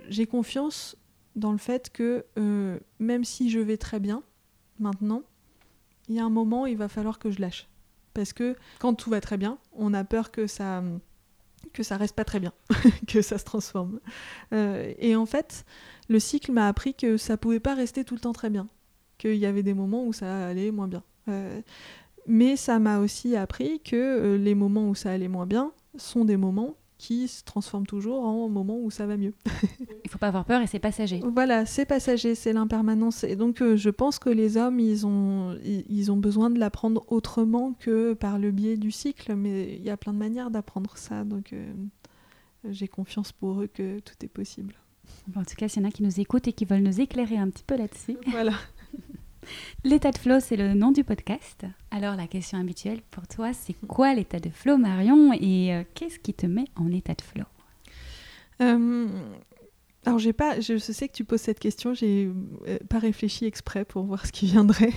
j'ai 0.08 0.26
confiance 0.26 0.96
dans 1.36 1.52
le 1.52 1.58
fait 1.58 1.90
que 1.90 2.24
euh, 2.38 2.78
même 2.98 3.24
si 3.24 3.50
je 3.50 3.58
vais 3.58 3.76
très 3.76 4.00
bien 4.00 4.22
maintenant, 4.78 5.22
il 6.08 6.16
y 6.16 6.20
a 6.20 6.24
un 6.24 6.30
moment 6.30 6.66
il 6.66 6.76
va 6.76 6.88
falloir 6.88 7.18
que 7.18 7.30
je 7.30 7.40
lâche. 7.40 7.68
Parce 8.14 8.32
que 8.32 8.56
quand 8.78 8.94
tout 8.94 9.08
va 9.08 9.20
très 9.20 9.38
bien, 9.38 9.58
on 9.72 9.94
a 9.94 10.04
peur 10.04 10.30
que 10.30 10.46
ça 10.46 10.82
que 11.72 11.82
ça 11.82 11.96
reste 11.96 12.14
pas 12.14 12.24
très 12.24 12.40
bien, 12.40 12.52
que 13.06 13.22
ça 13.22 13.38
se 13.38 13.44
transforme. 13.44 14.00
Euh, 14.52 14.92
et 14.98 15.16
en 15.16 15.26
fait, 15.26 15.64
le 16.08 16.18
cycle 16.18 16.52
m'a 16.52 16.68
appris 16.68 16.94
que 16.94 17.16
ça 17.16 17.36
pouvait 17.36 17.60
pas 17.60 17.74
rester 17.74 18.04
tout 18.04 18.14
le 18.14 18.20
temps 18.20 18.32
très 18.32 18.50
bien, 18.50 18.68
qu'il 19.16 19.36
y 19.36 19.46
avait 19.46 19.62
des 19.62 19.72
moments 19.72 20.04
où 20.04 20.12
ça 20.12 20.48
allait 20.48 20.70
moins 20.70 20.88
bien. 20.88 21.02
Euh, 21.28 21.62
mais 22.26 22.56
ça 22.56 22.78
m'a 22.78 22.98
aussi 22.98 23.36
appris 23.36 23.80
que 23.80 24.36
les 24.36 24.54
moments 24.54 24.88
où 24.88 24.94
ça 24.94 25.12
allait 25.12 25.28
moins 25.28 25.46
bien 25.46 25.72
sont 25.96 26.24
des 26.24 26.36
moments 26.36 26.76
qui 27.02 27.26
se 27.26 27.42
transforme 27.42 27.84
toujours 27.84 28.22
en 28.22 28.48
moment 28.48 28.78
où 28.80 28.88
ça 28.92 29.06
va 29.06 29.16
mieux. 29.16 29.34
Il 30.04 30.08
faut 30.08 30.18
pas 30.18 30.28
avoir 30.28 30.44
peur 30.44 30.62
et 30.62 30.68
c'est 30.68 30.78
passager. 30.78 31.20
Voilà, 31.34 31.66
c'est 31.66 31.84
passager, 31.84 32.36
c'est 32.36 32.52
l'impermanence. 32.52 33.24
Et 33.24 33.34
donc 33.34 33.60
euh, 33.60 33.76
je 33.76 33.90
pense 33.90 34.20
que 34.20 34.30
les 34.30 34.56
hommes, 34.56 34.78
ils 34.78 35.04
ont, 35.04 35.58
ils, 35.64 36.12
ont 36.12 36.16
besoin 36.16 36.48
de 36.48 36.60
l'apprendre 36.60 37.04
autrement 37.08 37.72
que 37.80 38.12
par 38.12 38.38
le 38.38 38.52
biais 38.52 38.76
du 38.76 38.92
cycle, 38.92 39.34
mais 39.34 39.74
il 39.74 39.82
y 39.82 39.90
a 39.90 39.96
plein 39.96 40.12
de 40.12 40.18
manières 40.18 40.52
d'apprendre 40.52 40.96
ça. 40.96 41.24
Donc 41.24 41.52
euh, 41.52 41.72
j'ai 42.70 42.86
confiance 42.86 43.32
pour 43.32 43.62
eux 43.62 43.66
que 43.66 43.98
tout 43.98 44.14
est 44.22 44.28
possible. 44.28 44.76
en 45.34 45.42
tout 45.42 45.56
cas, 45.56 45.66
s'il 45.66 45.82
y 45.82 45.84
en 45.84 45.88
a 45.88 45.90
qui 45.90 46.04
nous 46.04 46.20
écoutent 46.20 46.46
et 46.46 46.52
qui 46.52 46.66
veulent 46.66 46.84
nous 46.84 47.00
éclairer 47.00 47.36
un 47.36 47.50
petit 47.50 47.64
peu 47.64 47.76
là-dessus. 47.76 48.16
Voilà. 48.30 48.52
L'état 49.84 50.10
de 50.10 50.18
flow, 50.18 50.40
c'est 50.40 50.56
le 50.56 50.74
nom 50.74 50.92
du 50.92 51.04
podcast. 51.04 51.66
Alors 51.90 52.16
la 52.16 52.26
question 52.26 52.58
habituelle 52.58 53.00
pour 53.10 53.26
toi, 53.26 53.52
c'est 53.52 53.74
quoi 53.88 54.14
l'état 54.14 54.38
de 54.38 54.50
flow, 54.50 54.76
Marion 54.76 55.32
Et 55.32 55.74
euh, 55.74 55.82
qu'est-ce 55.94 56.18
qui 56.18 56.34
te 56.34 56.46
met 56.46 56.66
en 56.76 56.90
état 56.90 57.14
de 57.14 57.22
flow? 57.22 57.44
Euh, 58.60 59.08
Alors 60.06 60.18
j'ai 60.18 60.32
pas, 60.32 60.60
je 60.60 60.78
sais 60.78 61.08
que 61.08 61.14
tu 61.14 61.24
poses 61.24 61.40
cette 61.40 61.58
question, 61.58 61.94
j'ai 61.94 62.30
euh, 62.68 62.78
pas 62.88 62.98
réfléchi 62.98 63.44
exprès 63.44 63.84
pour 63.84 64.04
voir 64.04 64.26
ce 64.26 64.32
qui 64.32 64.46
viendrait. 64.46 64.92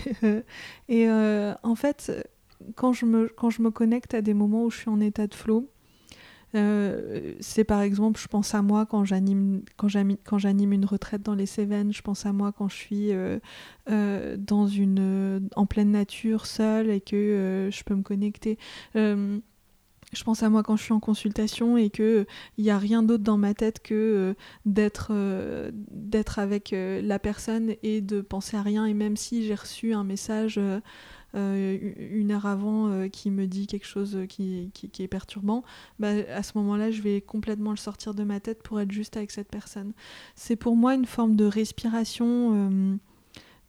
Et 0.89 1.09
en 1.09 1.75
fait, 1.75 2.11
quand 2.75 2.93
je, 2.93 3.05
me, 3.05 3.27
quand 3.35 3.49
je 3.49 3.61
me 3.61 3.71
connecte 3.71 4.13
à 4.13 4.21
des 4.21 4.33
moments 4.33 4.63
où 4.65 4.71
je 4.71 4.77
suis 4.77 4.89
en 4.89 4.99
état 4.99 5.27
de 5.27 5.33
flow, 5.33 5.69
euh, 6.55 7.33
c'est 7.39 7.63
par 7.63 7.81
exemple, 7.81 8.19
je 8.19 8.27
pense 8.27 8.55
à 8.55 8.61
moi 8.61 8.85
quand 8.85 9.03
j'anime 9.03 9.63
une 9.77 10.85
retraite 10.85 11.21
dans 11.21 11.35
les 11.35 11.45
Cévennes, 11.45 11.93
je 11.93 12.01
pense 12.01 12.25
à 12.25 12.33
moi 12.33 12.51
quand 12.51 12.69
je 12.69 12.75
suis 12.75 13.11
euh, 13.11 13.39
euh, 13.89 14.37
dans 14.37 14.67
une 14.67 15.49
en 15.55 15.65
pleine 15.65 15.91
nature 15.91 16.45
seule 16.45 16.89
et 16.89 17.01
que 17.01 17.69
je 17.71 17.83
peux 17.83 17.95
me 17.95 18.03
connecter. 18.03 18.57
je 18.93 20.23
pense 20.23 20.43
à 20.43 20.49
moi 20.49 20.63
quand 20.63 20.77
je 20.77 20.83
suis 20.83 20.93
en 20.93 20.99
consultation 21.01 21.77
et 21.77 21.89
que 21.89 22.25
il 22.57 22.63
n'y 22.63 22.71
a 22.71 22.77
rien 22.77 23.03
d'autre 23.03 23.23
dans 23.23 23.37
ma 23.37 23.53
tête 23.53 23.81
que 23.81 24.35
d'être 24.65 25.11
avec 26.37 26.73
la 26.73 27.19
personne 27.19 27.73
et 27.83 28.01
de 28.01 28.21
penser 28.21 28.55
à 28.55 28.61
rien 28.61 28.85
et 28.85 28.93
même 28.93 29.17
si 29.17 29.43
j'ai 29.45 29.55
reçu 29.55 29.93
un 29.93 30.05
message 30.05 30.59
une 31.35 32.31
heure 32.31 32.45
avant 32.45 32.89
euh, 32.89 33.07
qui 33.07 33.29
me 33.29 33.45
dit 33.45 33.67
quelque 33.67 33.85
chose 33.85 34.17
qui, 34.29 34.71
est 34.99 35.07
perturbant, 35.07 35.63
bah, 35.99 36.09
à 36.33 36.43
ce 36.43 36.53
moment-là, 36.55 36.91
je 36.91 37.01
vais 37.01 37.21
complètement 37.21 37.71
le 37.71 37.77
sortir 37.77 38.13
de 38.13 38.23
ma 38.23 38.39
tête 38.39 38.63
pour 38.63 38.79
être 38.79 38.91
juste 38.91 39.17
avec 39.17 39.31
cette 39.31 39.49
personne. 39.49 39.93
C'est 40.35 40.55
pour 40.55 40.75
moi 40.75 40.95
une 40.95 41.05
forme 41.05 41.35
de 41.35 41.45
respiration 41.45 42.51
euh, 42.53 42.95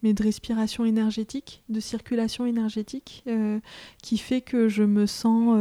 mais 0.03 0.13
de 0.13 0.23
respiration 0.23 0.85
énergétique, 0.85 1.63
de 1.69 1.79
circulation 1.79 2.45
énergétique, 2.45 3.23
qui 4.03 4.19
fait 4.19 4.41
que 4.41 4.69
je 4.69 4.83
me 4.83 5.07
sens 5.07 5.57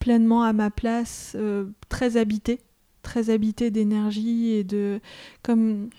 pleinement 0.00 0.42
à 0.42 0.52
ma 0.52 0.72
place, 0.72 1.36
très 1.88 2.16
habitée, 2.16 2.58
très 3.02 3.30
habitée 3.30 3.70
d'énergie 3.70 4.50
et 4.50 4.64
de 4.64 4.98
comme 5.44 5.90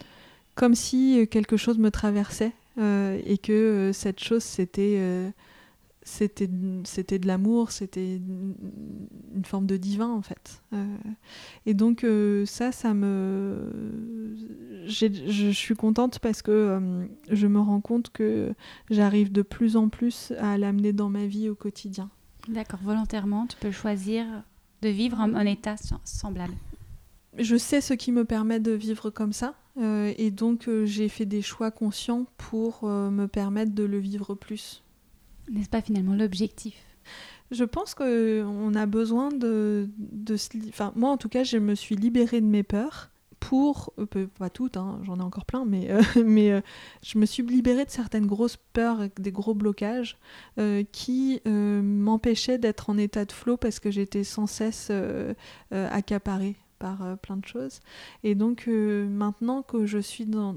comme 0.55 0.75
si 0.75 1.25
quelque 1.31 1.55
chose 1.55 1.77
me 1.77 1.89
traversait 1.89 2.51
euh, 2.51 2.64
et 2.77 3.37
que 3.37 3.53
euh, 3.53 3.93
cette 3.93 4.19
chose 4.19 4.43
c'était 4.43 4.95
euh, 4.97 5.29
c'était 6.03 6.49
c'était 6.83 7.19
de 7.19 7.27
l'amour 7.27 7.71
c'était 7.71 8.17
une 8.17 9.45
forme 9.45 9.65
de 9.65 9.77
divin 9.77 10.09
en 10.09 10.21
fait. 10.21 10.61
Et 11.65 11.73
donc 11.73 12.05
ça 12.45 12.71
ça 12.71 12.93
me 12.93 14.35
je 14.85 15.51
suis 15.51 15.75
contente 15.75 16.19
parce 16.19 16.43
que 16.43 17.07
je 17.31 17.47
me 17.47 17.59
rends 17.59 17.81
compte 17.81 18.11
que 18.11 18.53
j'arrive 18.91 19.31
de 19.31 19.41
plus 19.41 19.77
en 19.77 19.89
plus 19.89 20.31
à 20.37 20.59
l'amener 20.59 20.93
dans 20.93 21.09
ma 21.09 21.25
vie 21.25 21.49
au 21.49 21.55
quotidien. 21.55 22.11
D'accord 22.49 22.81
volontairement 22.83 23.47
tu 23.47 23.57
peux 23.57 23.71
choisir 23.71 24.25
de 24.83 24.89
vivre 24.89 25.19
en 25.19 25.39
état 25.39 25.75
semblable. 26.03 26.53
Je 27.39 27.55
sais 27.55 27.81
ce 27.81 27.95
qui 27.95 28.11
me 28.11 28.25
permet 28.25 28.59
de 28.59 28.73
vivre 28.73 29.09
comme 29.09 29.33
ça 29.33 29.55
euh, 29.77 30.13
et 30.17 30.31
donc 30.31 30.67
euh, 30.67 30.85
j'ai 30.85 31.09
fait 31.09 31.25
des 31.25 31.41
choix 31.41 31.71
conscients 31.71 32.25
pour 32.37 32.81
euh, 32.83 33.09
me 33.09 33.27
permettre 33.27 33.73
de 33.73 33.83
le 33.83 33.97
vivre 33.97 34.33
plus. 34.33 34.83
N'est-ce 35.49 35.69
pas 35.69 35.81
finalement 35.81 36.15
l'objectif? 36.15 36.75
Je 37.51 37.63
pense 37.63 37.93
qu'on 37.93 38.73
a 38.73 38.85
besoin 38.85 39.29
de, 39.29 39.89
de 39.97 40.35
enfin 40.69 40.91
moi 40.95 41.11
en 41.11 41.17
tout 41.17 41.29
cas 41.29 41.43
je 41.43 41.57
me 41.57 41.75
suis 41.75 41.95
libérée 41.95 42.41
de 42.41 42.47
mes 42.47 42.63
peurs 42.63 43.11
pour 43.39 43.93
pas 44.39 44.49
toutes 44.49 44.77
hein, 44.77 44.99
j'en 45.03 45.19
ai 45.19 45.21
encore 45.21 45.45
plein 45.45 45.65
mais 45.65 45.89
mais 46.25 46.63
je 47.03 47.19
me 47.19 47.27
suis 47.27 47.43
libérée 47.43 47.85
de 47.85 47.91
certaines 47.91 48.25
grosses 48.25 48.57
peurs 48.73 49.01
des 49.19 49.31
gros 49.31 49.53
blocages 49.53 50.17
qui 50.91 51.39
m'empêchaient 51.45 52.57
d'être 52.57 52.89
en 52.89 52.97
état 52.97 53.25
de 53.25 53.31
flow 53.31 53.57
parce 53.57 53.79
que 53.79 53.91
j'étais 53.91 54.23
sans 54.23 54.47
cesse 54.47 54.91
accaparée 55.69 56.55
par 56.79 57.03
euh, 57.03 57.15
plein 57.15 57.37
de 57.37 57.45
choses. 57.45 57.79
Et 58.23 58.35
donc 58.35 58.67
euh, 58.67 59.07
maintenant 59.07 59.61
que 59.61 59.85
je 59.85 59.97
suis 59.97 60.25
dans, 60.25 60.55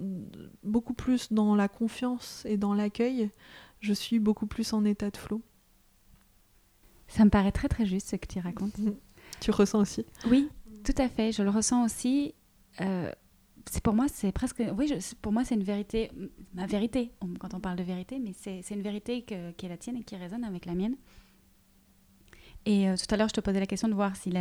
beaucoup 0.62 0.94
plus 0.94 1.32
dans 1.32 1.54
la 1.54 1.68
confiance 1.68 2.44
et 2.46 2.56
dans 2.56 2.74
l'accueil, 2.74 3.30
je 3.80 3.92
suis 3.92 4.18
beaucoup 4.18 4.46
plus 4.46 4.72
en 4.72 4.84
état 4.84 5.10
de 5.10 5.16
flot. 5.16 5.42
Ça 7.06 7.24
me 7.24 7.30
paraît 7.30 7.52
très 7.52 7.68
très 7.68 7.86
juste 7.86 8.08
ce 8.08 8.16
que 8.16 8.26
tu 8.26 8.38
racontes. 8.38 8.76
tu 9.40 9.50
ressens 9.50 9.80
aussi 9.80 10.04
Oui, 10.30 10.48
tout 10.84 10.94
à 10.98 11.08
fait. 11.08 11.32
Je 11.32 11.42
le 11.42 11.50
ressens 11.50 11.84
aussi. 11.84 12.34
Euh, 12.80 13.10
c'est 13.70 13.82
pour 13.82 13.94
moi, 13.94 14.06
c'est 14.08 14.32
presque. 14.32 14.62
Oui, 14.76 14.92
pour 15.20 15.32
moi, 15.32 15.44
c'est 15.44 15.54
une 15.54 15.62
vérité, 15.62 16.10
ma 16.54 16.66
vérité, 16.66 17.12
quand 17.38 17.52
on 17.54 17.60
parle 17.60 17.76
de 17.76 17.82
vérité, 17.82 18.18
mais 18.18 18.32
c'est 18.32 18.62
une 18.70 18.82
vérité 18.82 19.22
qui 19.22 19.34
est 19.34 19.68
la 19.68 19.76
tienne 19.76 19.96
et 19.96 20.04
qui 20.04 20.16
résonne 20.16 20.44
avec 20.44 20.64
la 20.64 20.74
mienne. 20.74 20.96
Et 22.66 22.88
euh, 22.88 22.96
tout 22.96 23.14
à 23.14 23.16
l'heure, 23.16 23.28
je 23.28 23.34
te 23.34 23.40
posais 23.40 23.61
la 23.61 23.66
question 23.66 23.88
de 23.88 23.94
voir 23.94 24.16
si 24.16 24.32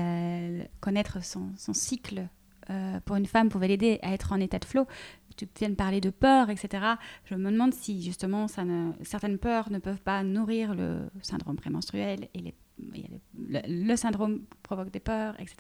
connaître 0.80 1.24
son, 1.24 1.52
cycle 1.74 2.28
euh, 2.70 3.00
pour 3.06 3.16
une 3.16 3.26
femme 3.26 3.50
pouvait 3.50 3.70
l'aider 3.70 4.00
à 4.02 4.14
être 4.14 4.34
en 4.34 4.40
état 4.40 4.60
de 4.60 4.66
flow. 4.66 4.86
tu 5.38 5.48
viens 5.58 5.70
de 5.70 5.76
parler 5.76 6.02
de 6.02 6.10
peur, 6.10 6.50
etc. 6.50 6.84
Je 7.26 7.36
me 7.36 7.52
demande 7.52 7.74
si 7.74 8.02
justement 8.02 8.48
certaines 8.48 9.38
peurs 9.38 9.72
ne 9.72 9.80
peuvent 9.80 10.02
pas 10.02 10.24
nourrir 10.24 10.76
le 10.76 11.10
syndrome 11.22 11.56
prémenstruel 11.56 12.28
et 12.34 12.54
le, 12.80 13.96
syndrome 13.96 14.42
provoque 14.64 14.92
des 14.92 15.00
peurs, 15.00 15.40
etc. 15.40 15.58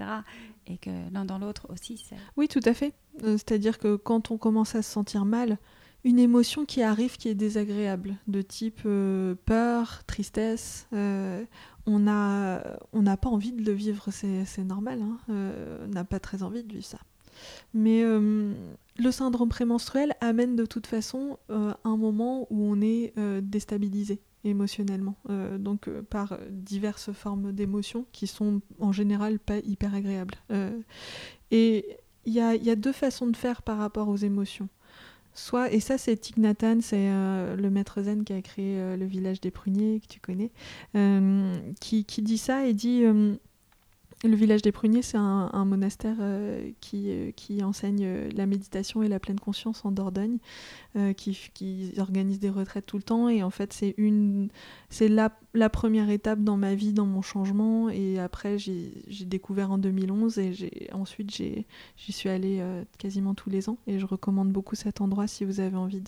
Et 0.67 0.77
que 0.77 0.89
l'un 1.11 1.25
dans 1.25 1.39
l'autre 1.39 1.67
aussi. 1.69 2.03
Oui, 2.35 2.47
tout 2.47 2.61
à 2.65 2.73
fait. 2.73 2.93
Euh, 3.23 3.33
c'est-à-dire 3.33 3.79
que 3.79 3.95
quand 3.95 4.31
on 4.31 4.37
commence 4.37 4.75
à 4.75 4.81
se 4.81 4.91
sentir 4.91 5.25
mal, 5.25 5.57
une 6.03 6.19
émotion 6.19 6.65
qui 6.65 6.81
arrive 6.81 7.17
qui 7.17 7.29
est 7.29 7.35
désagréable, 7.35 8.15
de 8.27 8.41
type 8.41 8.81
euh, 8.85 9.35
peur, 9.45 10.03
tristesse, 10.05 10.87
euh, 10.93 11.43
on 11.85 11.99
n'a 11.99 12.77
on 12.93 13.03
pas 13.03 13.29
envie 13.29 13.51
de 13.51 13.63
le 13.63 13.71
vivre, 13.71 14.09
c'est 14.11 14.63
normal, 14.63 15.01
hein, 15.01 15.17
on 15.29 15.87
n'a 15.87 16.03
pas 16.03 16.19
très 16.19 16.43
envie 16.43 16.63
de 16.63 16.73
vivre 16.73 16.85
ça. 16.85 16.99
Mais 17.73 18.03
le 18.03 19.11
syndrome 19.11 19.47
prémenstruel 19.47 20.13
amène 20.19 20.55
de 20.57 20.65
toute 20.65 20.85
façon 20.85 21.37
un 21.49 21.97
moment 21.97 22.45
où 22.49 22.63
on 22.63 22.81
est 22.81 23.13
déstabilisé 23.41 24.19
émotionnellement, 24.43 25.15
donc 25.59 25.89
par 26.09 26.37
diverses 26.49 27.13
formes 27.13 27.53
d'émotions 27.53 28.05
qui 28.11 28.27
sont 28.27 28.61
en 28.79 28.91
général 28.91 29.39
pas 29.39 29.59
hyper 29.59 29.95
agréables. 29.95 30.35
et 31.51 31.97
il 32.27 32.33
y 32.33 32.41
a, 32.41 32.75
deux 32.75 32.91
façons 32.91 33.27
de 33.27 33.37
faire 33.37 33.61
par 33.61 33.77
rapport 33.77 34.09
aux 34.09 34.17
émotions. 34.17 34.67
Soit, 35.37 35.71
et 35.71 35.79
ça 35.79 35.99
c'est 35.99 36.17
Thich 36.17 36.37
Nhat 36.37 36.55
c'est 36.81 36.95
euh, 36.97 37.55
le 37.55 37.69
maître 37.69 38.01
zen 38.01 38.23
qui 38.23 38.33
a 38.33 38.41
créé 38.41 38.79
euh, 38.79 38.97
le 38.97 39.05
village 39.05 39.39
des 39.39 39.51
pruniers 39.51 39.99
que 39.99 40.07
tu 40.07 40.19
connais, 40.19 40.49
euh, 40.95 41.55
qui, 41.79 42.05
qui, 42.05 42.23
dit 42.23 42.39
ça 42.39 42.65
et 42.65 42.73
dit 42.73 43.03
le 44.23 44.35
village 44.35 44.63
des 44.63 44.71
pruniers, 44.71 45.03
c'est 45.03 45.17
un, 45.17 45.65
monastère 45.65 46.15
euh, 46.19 46.71
qui, 46.81 47.11
euh, 47.11 47.31
qui, 47.35 47.63
enseigne 47.63 48.03
euh, 48.03 48.29
la 48.33 48.47
méditation 48.47 49.03
et 49.03 49.07
la 49.07 49.19
pleine 49.19 49.39
conscience 49.39 49.85
en 49.85 49.91
Dordogne, 49.91 50.37
qui, 51.15 51.93
organise 51.99 52.39
des 52.39 52.49
retraites 52.49 52.87
tout 52.87 52.97
le 52.97 53.03
temps. 53.03 53.29
Et 53.29 53.43
en 53.43 53.51
fait, 53.51 53.73
c'est 54.89 55.07
la, 55.07 55.69
première 55.69 56.09
étape 56.09 56.41
dans 56.41 56.57
ma 56.57 56.73
vie, 56.73 56.93
dans 56.93 57.05
mon 57.05 57.21
changement. 57.21 57.89
Et 57.89 58.17
après, 58.17 58.57
j'ai, 58.57 58.91
découvert 59.25 59.71
en 59.71 59.77
2011 59.77 60.39
et 60.39 60.89
ensuite 60.93 61.35
j'y 61.35 62.11
suis 62.11 62.29
allée 62.29 62.63
quasiment 62.97 63.35
tous 63.35 63.51
les 63.51 63.69
ans. 63.69 63.77
Et 63.85 63.99
je 63.99 64.05
recommande 64.07 64.51
beaucoup 64.51 64.75
cet 64.75 65.01
endroit 65.01 65.27
si 65.27 65.45
vous 65.45 65.59
avez 65.59 65.77
envie 65.77 66.01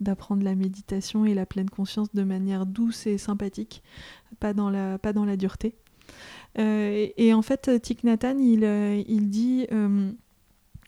d'apprendre 0.00 0.42
la 0.42 0.54
méditation 0.54 1.24
et 1.24 1.32
la 1.32 1.46
pleine 1.46 1.70
conscience 1.70 2.12
de 2.12 2.22
manière 2.24 2.66
douce 2.66 3.06
et 3.06 3.16
sympathique, 3.16 3.82
pas 4.40 4.52
dans 4.52 4.68
la 4.68 5.36
dureté. 5.38 5.74
Euh, 6.58 7.06
et, 7.16 7.34
en 7.34 7.42
fait, 7.42 7.70
Thich 7.82 8.04
Nathan, 8.04 8.38
il, 8.38 8.64
euh, 8.64 9.02
il 9.06 9.30
dit 9.30 9.66
euh, 9.72 10.10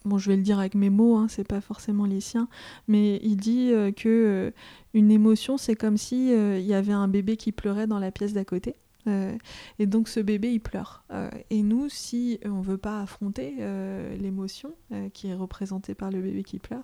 bon, 0.04 0.18
je 0.18 0.30
vais 0.30 0.36
le 0.36 0.42
dire 0.42 0.58
avec 0.58 0.74
mes 0.74 0.90
mots, 0.90 1.16
hein, 1.16 1.26
c'est 1.28 1.46
pas 1.46 1.60
forcément 1.60 2.06
les 2.06 2.20
siens, 2.20 2.48
mais 2.88 3.20
il 3.22 3.36
dit 3.36 3.72
que 3.96 4.52
une 4.94 5.10
émotion, 5.10 5.56
c'est 5.56 5.76
comme 5.76 5.96
si 5.96 6.32
il 6.32 6.66
y 6.66 6.74
avait 6.74 6.92
un 6.92 7.08
bébé 7.08 7.36
qui 7.36 7.52
pleurait 7.52 7.86
dans 7.86 7.98
la 7.98 8.10
pièce 8.10 8.32
d'à 8.32 8.44
côté. 8.44 8.74
Euh, 9.06 9.36
et 9.78 9.86
donc 9.86 10.08
ce 10.08 10.20
bébé, 10.20 10.52
il 10.52 10.60
pleure. 10.60 11.04
Euh, 11.10 11.30
et 11.50 11.62
nous, 11.62 11.88
si 11.88 12.38
on 12.44 12.60
veut 12.60 12.78
pas 12.78 13.00
affronter 13.00 13.56
euh, 13.60 14.16
l'émotion 14.16 14.72
qui 15.12 15.28
est 15.28 15.34
représentée 15.34 15.94
par 15.94 16.10
le 16.10 16.20
bébé 16.20 16.42
qui 16.42 16.58
pleure, 16.58 16.82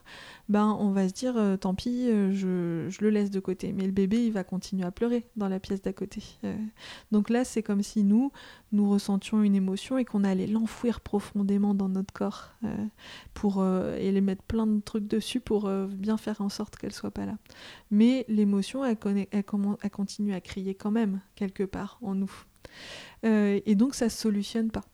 ben 0.49 0.77
on 0.79 0.91
va 0.91 1.09
se 1.09 1.13
dire 1.13 1.35
tant 1.61 1.75
pis, 1.75 2.07
je, 2.07 2.87
je, 2.89 3.01
le 3.01 3.11
laisse 3.11 3.31
de 3.31 3.41
côté. 3.41 3.73
Mais 3.73 3.85
le 3.85 3.91
bébé, 3.91 4.25
il 4.25 4.33
va 4.33 4.45
continuer 4.45 4.85
à 4.85 4.93
pleurer 4.93 5.27
dans 5.37 5.49
la 5.49 5.59
pièce 5.59 5.83
d'à 5.83 5.93
côté. 5.93 6.23
donc 7.11 7.31
là, 7.31 7.45
c'est 7.45 7.65
comme 7.65 7.83
si 7.83 8.05
nous, 8.05 8.31
nous 8.71 8.89
ressentions 8.89 9.43
une 9.43 9.57
émotion 9.57 9.99
et 9.99 10.05
qu'on 10.05 10.23
allait 10.23 10.47
l'enfouir 10.47 11.01
profondément 11.01 11.75
dans 11.75 11.89
notre 11.89 12.15
corps 12.15 12.55
pour 13.35 13.65
et 13.65 14.13
les 14.13 14.21
mettre 14.21 14.45
plein 14.45 14.69
de 14.69 14.81
trucs 14.81 15.09
dessus 15.09 15.41
pour 15.41 15.69
bien 15.89 16.17
faire 16.17 16.41
en 16.41 16.49
sorte 16.49 16.77
qu'elle 16.77 16.93
soit 16.93 17.11
pas 17.11 17.27
là. 17.27 17.37
Mais 17.91 18.25
l'émotion, 18.29 18.85
elle 18.85 18.97
continue 19.91 20.33
à 20.33 20.41
crier 20.41 20.77
quand 20.77 20.93
même 20.93 21.21
quelque 21.35 21.65
part 21.65 21.99
nous. 22.15 22.31
Euh, 23.25 23.61
et 23.67 23.75
donc 23.75 23.95
ça 23.95 24.09
se 24.09 24.19
solutionne 24.19 24.71
pas. 24.71 24.85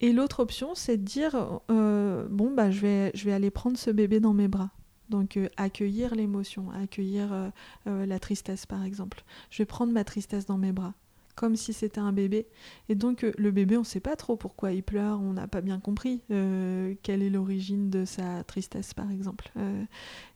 Et 0.00 0.12
l'autre 0.12 0.40
option, 0.40 0.74
c'est 0.74 0.96
de 0.96 1.04
dire 1.04 1.60
euh, 1.70 2.26
bon 2.30 2.54
bah 2.54 2.70
je 2.70 2.80
vais 2.80 3.10
je 3.14 3.24
vais 3.24 3.32
aller 3.32 3.50
prendre 3.50 3.76
ce 3.76 3.90
bébé 3.90 4.20
dans 4.20 4.32
mes 4.32 4.48
bras. 4.48 4.70
Donc 5.10 5.36
euh, 5.36 5.48
accueillir 5.56 6.14
l'émotion, 6.14 6.70
accueillir 6.70 7.52
la 7.86 8.18
tristesse 8.18 8.66
par 8.66 8.84
exemple. 8.84 9.24
Je 9.50 9.58
vais 9.58 9.66
prendre 9.66 9.92
ma 9.92 10.04
tristesse 10.04 10.46
dans 10.46 10.58
mes 10.58 10.72
bras 10.72 10.94
comme 11.40 11.56
si 11.56 11.72
c'était 11.72 12.02
un 12.02 12.12
bébé. 12.12 12.46
Et 12.90 12.94
donc 12.94 13.24
euh, 13.24 13.32
le 13.38 13.50
bébé, 13.50 13.78
on 13.78 13.80
ne 13.80 13.84
sait 13.86 13.98
pas 13.98 14.14
trop 14.14 14.36
pourquoi 14.36 14.72
il 14.72 14.82
pleure, 14.82 15.18
on 15.22 15.32
n'a 15.32 15.48
pas 15.48 15.62
bien 15.62 15.80
compris 15.80 16.20
euh, 16.30 16.94
quelle 17.02 17.22
est 17.22 17.30
l'origine 17.30 17.88
de 17.88 18.04
sa 18.04 18.44
tristesse, 18.44 18.92
par 18.92 19.10
exemple. 19.10 19.50
Euh, 19.56 19.82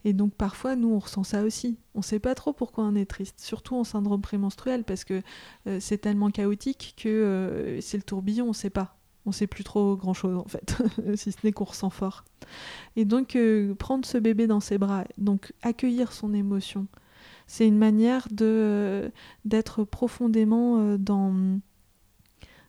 et 0.03 0.13
donc 0.13 0.33
parfois, 0.33 0.75
nous, 0.75 0.91
on 0.91 0.97
ressent 0.97 1.23
ça 1.23 1.43
aussi. 1.43 1.77
On 1.93 1.99
ne 1.99 2.03
sait 2.03 2.17
pas 2.17 2.33
trop 2.33 2.53
pourquoi 2.53 2.85
on 2.85 2.95
est 2.95 3.05
triste, 3.05 3.39
surtout 3.39 3.75
en 3.75 3.83
syndrome 3.83 4.21
prémenstruel, 4.21 4.83
parce 4.83 5.03
que 5.03 5.21
c'est 5.79 5.99
tellement 5.99 6.31
chaotique 6.31 6.95
que 6.97 7.77
c'est 7.81 7.97
le 7.97 8.03
tourbillon, 8.03 8.45
on 8.45 8.49
ne 8.49 8.53
sait 8.53 8.71
pas. 8.71 8.97
On 9.27 9.29
ne 9.29 9.33
sait 9.33 9.47
plus 9.47 9.63
trop 9.63 9.95
grand-chose, 9.95 10.37
en 10.37 10.45
fait, 10.45 10.75
si 11.15 11.31
ce 11.31 11.37
n'est 11.43 11.51
qu'on 11.51 11.65
ressent 11.65 11.91
fort. 11.91 12.25
Et 12.95 13.05
donc, 13.05 13.37
prendre 13.77 14.05
ce 14.05 14.17
bébé 14.17 14.47
dans 14.47 14.59
ses 14.59 14.77
bras, 14.77 15.05
donc 15.17 15.53
accueillir 15.61 16.11
son 16.11 16.33
émotion, 16.33 16.87
c'est 17.47 17.67
une 17.67 17.77
manière 17.77 18.27
de 18.31 18.45
euh, 18.45 19.09
d'être 19.45 19.83
profondément 19.83 20.79
euh, 20.79 20.97
dans 20.97 21.59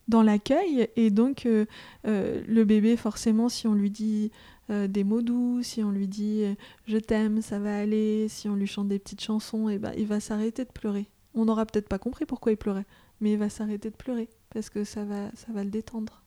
dans 0.07 0.21
l'accueil. 0.21 0.87
Et 0.95 1.09
donc 1.09 1.45
euh, 1.45 1.65
le 2.03 2.63
bébé 2.63 2.95
forcément 2.95 3.49
si 3.49 3.67
on 3.67 3.73
lui 3.73 3.91
dit 3.91 4.31
des 4.69 5.05
mots 5.05 5.21
doux 5.21 5.63
si 5.63 5.81
on 5.81 5.91
lui 5.91 6.09
dit 6.09 6.43
je 6.87 6.97
t'aime 6.97 7.41
ça 7.41 7.57
va 7.57 7.77
aller 7.77 8.27
si 8.27 8.49
on 8.49 8.55
lui 8.55 8.67
chante 8.67 8.89
des 8.89 8.99
petites 8.99 9.21
chansons 9.21 9.69
et 9.69 9.75
eh 9.75 9.79
ben 9.79 9.93
il 9.97 10.05
va 10.07 10.19
s'arrêter 10.19 10.65
de 10.65 10.71
pleurer. 10.71 11.05
On 11.35 11.45
n'aura 11.45 11.65
peut-être 11.65 11.87
pas 11.87 11.99
compris 11.99 12.25
pourquoi 12.25 12.51
il 12.51 12.57
pleurait 12.57 12.85
mais 13.21 13.31
il 13.31 13.37
va 13.37 13.49
s'arrêter 13.49 13.89
de 13.89 13.95
pleurer 13.95 14.27
parce 14.53 14.69
que 14.69 14.83
ça 14.83 15.05
va 15.05 15.31
ça 15.35 15.53
va 15.53 15.63
le 15.63 15.69
détendre. 15.69 16.21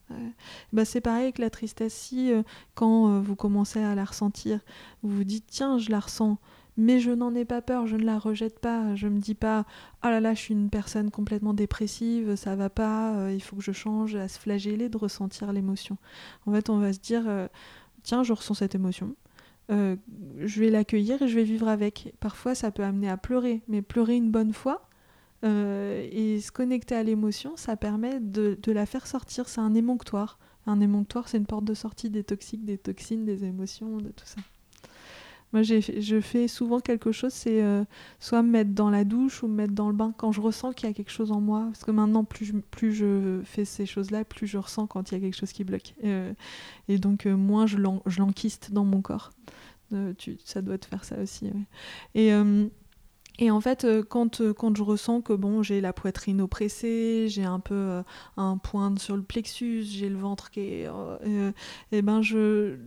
Bah 0.73 0.85
c'est 0.85 1.01
pareil 1.01 1.23
avec 1.23 1.37
la 1.37 1.51
tristesse. 1.51 1.93
Si 1.93 2.31
quand 2.73 3.19
vous 3.21 3.35
commencez 3.35 3.79
à 3.79 3.93
la 3.93 4.05
ressentir 4.05 4.59
vous 5.03 5.17
vous 5.17 5.23
dites 5.23 5.45
tiens 5.47 5.77
je 5.77 5.91
la 5.91 5.99
ressens 5.99 6.39
mais 6.77 6.99
je 6.99 7.11
n'en 7.11 7.35
ai 7.35 7.45
pas 7.45 7.61
peur, 7.61 7.87
je 7.87 7.95
ne 7.95 8.03
la 8.03 8.17
rejette 8.17 8.59
pas, 8.59 8.95
je 8.95 9.07
me 9.07 9.19
dis 9.19 9.35
pas 9.35 9.65
ah 10.01 10.09
là 10.09 10.19
là 10.19 10.33
je 10.33 10.39
suis 10.39 10.53
une 10.53 10.69
personne 10.69 11.11
complètement 11.11 11.53
dépressive, 11.53 12.35
ça 12.35 12.55
va 12.55 12.69
pas, 12.69 13.15
euh, 13.15 13.33
il 13.33 13.41
faut 13.41 13.57
que 13.57 13.61
je 13.61 13.71
change, 13.71 14.15
à 14.15 14.27
se 14.27 14.39
flageller 14.39 14.89
de 14.89 14.97
ressentir 14.97 15.51
l'émotion. 15.51 15.97
En 16.45 16.53
fait 16.53 16.69
on 16.69 16.79
va 16.79 16.93
se 16.93 16.99
dire 16.99 17.23
euh, 17.27 17.47
tiens 18.03 18.23
je 18.23 18.33
ressens 18.33 18.55
cette 18.55 18.75
émotion, 18.75 19.15
euh, 19.71 19.95
je 20.39 20.59
vais 20.59 20.69
l'accueillir 20.69 21.21
et 21.21 21.27
je 21.27 21.35
vais 21.35 21.43
vivre 21.43 21.67
avec. 21.67 22.13
Parfois 22.19 22.55
ça 22.55 22.71
peut 22.71 22.83
amener 22.83 23.09
à 23.09 23.17
pleurer, 23.17 23.61
mais 23.67 23.81
pleurer 23.81 24.15
une 24.15 24.31
bonne 24.31 24.53
fois 24.53 24.87
et 25.43 26.39
se 26.39 26.51
connecter 26.51 26.93
à 26.93 27.01
l'émotion, 27.01 27.53
ça 27.55 27.75
permet 27.75 28.19
de, 28.19 28.59
de 28.61 28.71
la 28.71 28.85
faire 28.85 29.07
sortir, 29.07 29.49
c'est 29.49 29.59
un 29.59 29.73
émonctoire. 29.73 30.37
Un 30.67 30.79
émonctoire 30.81 31.27
c'est 31.27 31.39
une 31.39 31.47
porte 31.47 31.65
de 31.65 31.73
sortie 31.73 32.11
des 32.11 32.23
toxiques, 32.23 32.63
des 32.63 32.77
toxines, 32.77 33.25
des 33.25 33.43
émotions, 33.43 33.97
de 33.97 34.09
tout 34.09 34.25
ça. 34.25 34.39
Moi, 35.53 35.63
je 35.63 36.21
fais 36.21 36.47
souvent 36.47 36.79
quelque 36.79 37.11
chose, 37.11 37.33
c'est 37.33 37.61
euh, 37.61 37.83
soit 38.19 38.41
me 38.41 38.49
mettre 38.49 38.71
dans 38.71 38.89
la 38.89 39.03
douche 39.03 39.43
ou 39.43 39.47
me 39.47 39.55
mettre 39.55 39.73
dans 39.73 39.89
le 39.89 39.95
bain 39.95 40.13
quand 40.15 40.31
je 40.31 40.39
ressens 40.39 40.71
qu'il 40.71 40.87
y 40.87 40.91
a 40.91 40.93
quelque 40.93 41.11
chose 41.11 41.31
en 41.31 41.41
moi. 41.41 41.65
Parce 41.65 41.83
que 41.83 41.91
maintenant, 41.91 42.23
plus 42.23 42.45
je, 42.45 42.53
plus 42.53 42.93
je 42.93 43.41
fais 43.43 43.65
ces 43.65 43.85
choses-là, 43.85 44.23
plus 44.23 44.47
je 44.47 44.57
ressens 44.57 44.87
quand 44.87 45.11
il 45.11 45.15
y 45.15 45.17
a 45.17 45.19
quelque 45.19 45.35
chose 45.35 45.51
qui 45.51 45.63
bloque. 45.63 45.93
Euh, 46.05 46.33
et 46.87 46.97
donc, 46.97 47.25
euh, 47.25 47.35
moins 47.35 47.67
je 47.67 47.77
l'enquiste 47.77 48.71
dans 48.71 48.85
mon 48.85 49.01
corps. 49.01 49.31
Tu, 50.17 50.37
ça 50.45 50.61
doit 50.61 50.77
te 50.77 50.85
faire 50.85 51.03
ça 51.03 51.17
aussi. 51.21 51.49
Et. 52.15 52.31
Et 53.39 53.49
en 53.49 53.59
fait, 53.59 53.87
quand, 54.09 54.41
quand 54.53 54.77
je 54.77 54.83
ressens 54.83 55.21
que 55.21 55.33
bon, 55.33 55.63
j'ai 55.63 55.81
la 55.81 55.93
poitrine 55.93 56.41
oppressée, 56.41 57.25
j'ai 57.27 57.45
un 57.45 57.59
peu 57.59 58.03
un 58.37 58.57
point 58.57 58.93
sur 58.97 59.15
le 59.15 59.23
plexus, 59.23 59.83
j'ai 59.83 60.09
le 60.09 60.17
ventre 60.17 60.51
qui 60.51 60.59
est, 60.59 60.87
et 61.91 62.01
ben 62.03 62.21
je, 62.21 62.77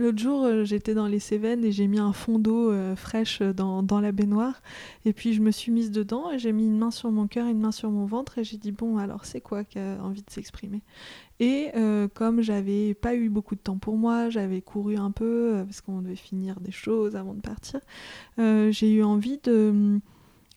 L'autre 0.00 0.18
jour, 0.18 0.46
euh, 0.46 0.64
j'étais 0.64 0.94
dans 0.94 1.06
les 1.06 1.18
Cévennes 1.18 1.62
et 1.62 1.72
j'ai 1.72 1.86
mis 1.86 1.98
un 1.98 2.14
fond 2.14 2.38
d'eau 2.38 2.72
euh, 2.72 2.96
fraîche 2.96 3.42
dans, 3.42 3.82
dans, 3.82 4.00
la 4.00 4.12
baignoire. 4.12 4.62
Et 5.04 5.12
puis 5.12 5.34
je 5.34 5.42
me 5.42 5.50
suis 5.50 5.70
mise 5.70 5.90
dedans 5.90 6.30
et 6.30 6.38
j'ai 6.38 6.52
mis 6.52 6.64
une 6.64 6.78
main 6.78 6.90
sur 6.90 7.10
mon 7.10 7.26
cœur, 7.26 7.46
une 7.48 7.60
main 7.60 7.70
sur 7.70 7.90
mon 7.90 8.06
ventre 8.06 8.38
et 8.38 8.44
j'ai 8.44 8.56
dit 8.56 8.72
bon 8.72 8.96
alors 8.96 9.26
c'est 9.26 9.42
quoi 9.42 9.62
qui 9.62 9.78
a 9.78 9.98
envie 10.02 10.22
de 10.22 10.30
s'exprimer? 10.30 10.80
Et 11.38 11.68
euh, 11.76 12.08
comme 12.14 12.40
j'avais 12.40 12.94
pas 12.94 13.14
eu 13.14 13.28
beaucoup 13.28 13.54
de 13.56 13.60
temps 13.60 13.76
pour 13.76 13.98
moi, 13.98 14.30
j'avais 14.30 14.62
couru 14.62 14.96
un 14.96 15.10
peu 15.10 15.64
parce 15.66 15.82
qu'on 15.82 16.00
devait 16.00 16.16
finir 16.16 16.60
des 16.60 16.72
choses 16.72 17.14
avant 17.14 17.34
de 17.34 17.42
partir, 17.42 17.80
j'ai 18.38 18.90
eu 18.90 19.02
envie 19.02 19.38
de, 19.44 20.00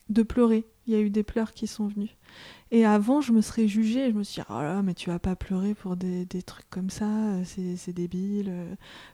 de 0.08 0.22
pleurer. 0.22 0.64
Il 0.86 0.94
y 0.94 0.96
a 0.96 1.00
eu 1.00 1.10
des 1.10 1.22
pleurs 1.22 1.52
qui 1.52 1.66
sont 1.66 1.86
venus. 1.86 2.16
Et 2.74 2.84
avant, 2.84 3.20
je 3.20 3.32
me 3.32 3.40
serais 3.40 3.68
jugée, 3.68 4.10
je 4.10 4.16
me 4.16 4.24
suis 4.24 4.42
dit, 4.42 4.46
oh 4.50 4.60
là, 4.60 4.82
mais 4.82 4.94
tu 4.94 5.08
vas 5.08 5.20
pas 5.20 5.36
pleurer 5.36 5.74
pour 5.74 5.94
des, 5.94 6.26
trucs 6.44 6.68
comme 6.70 6.90
ça, 6.90 7.06
c'est 7.44 7.92
débile, 7.92 8.52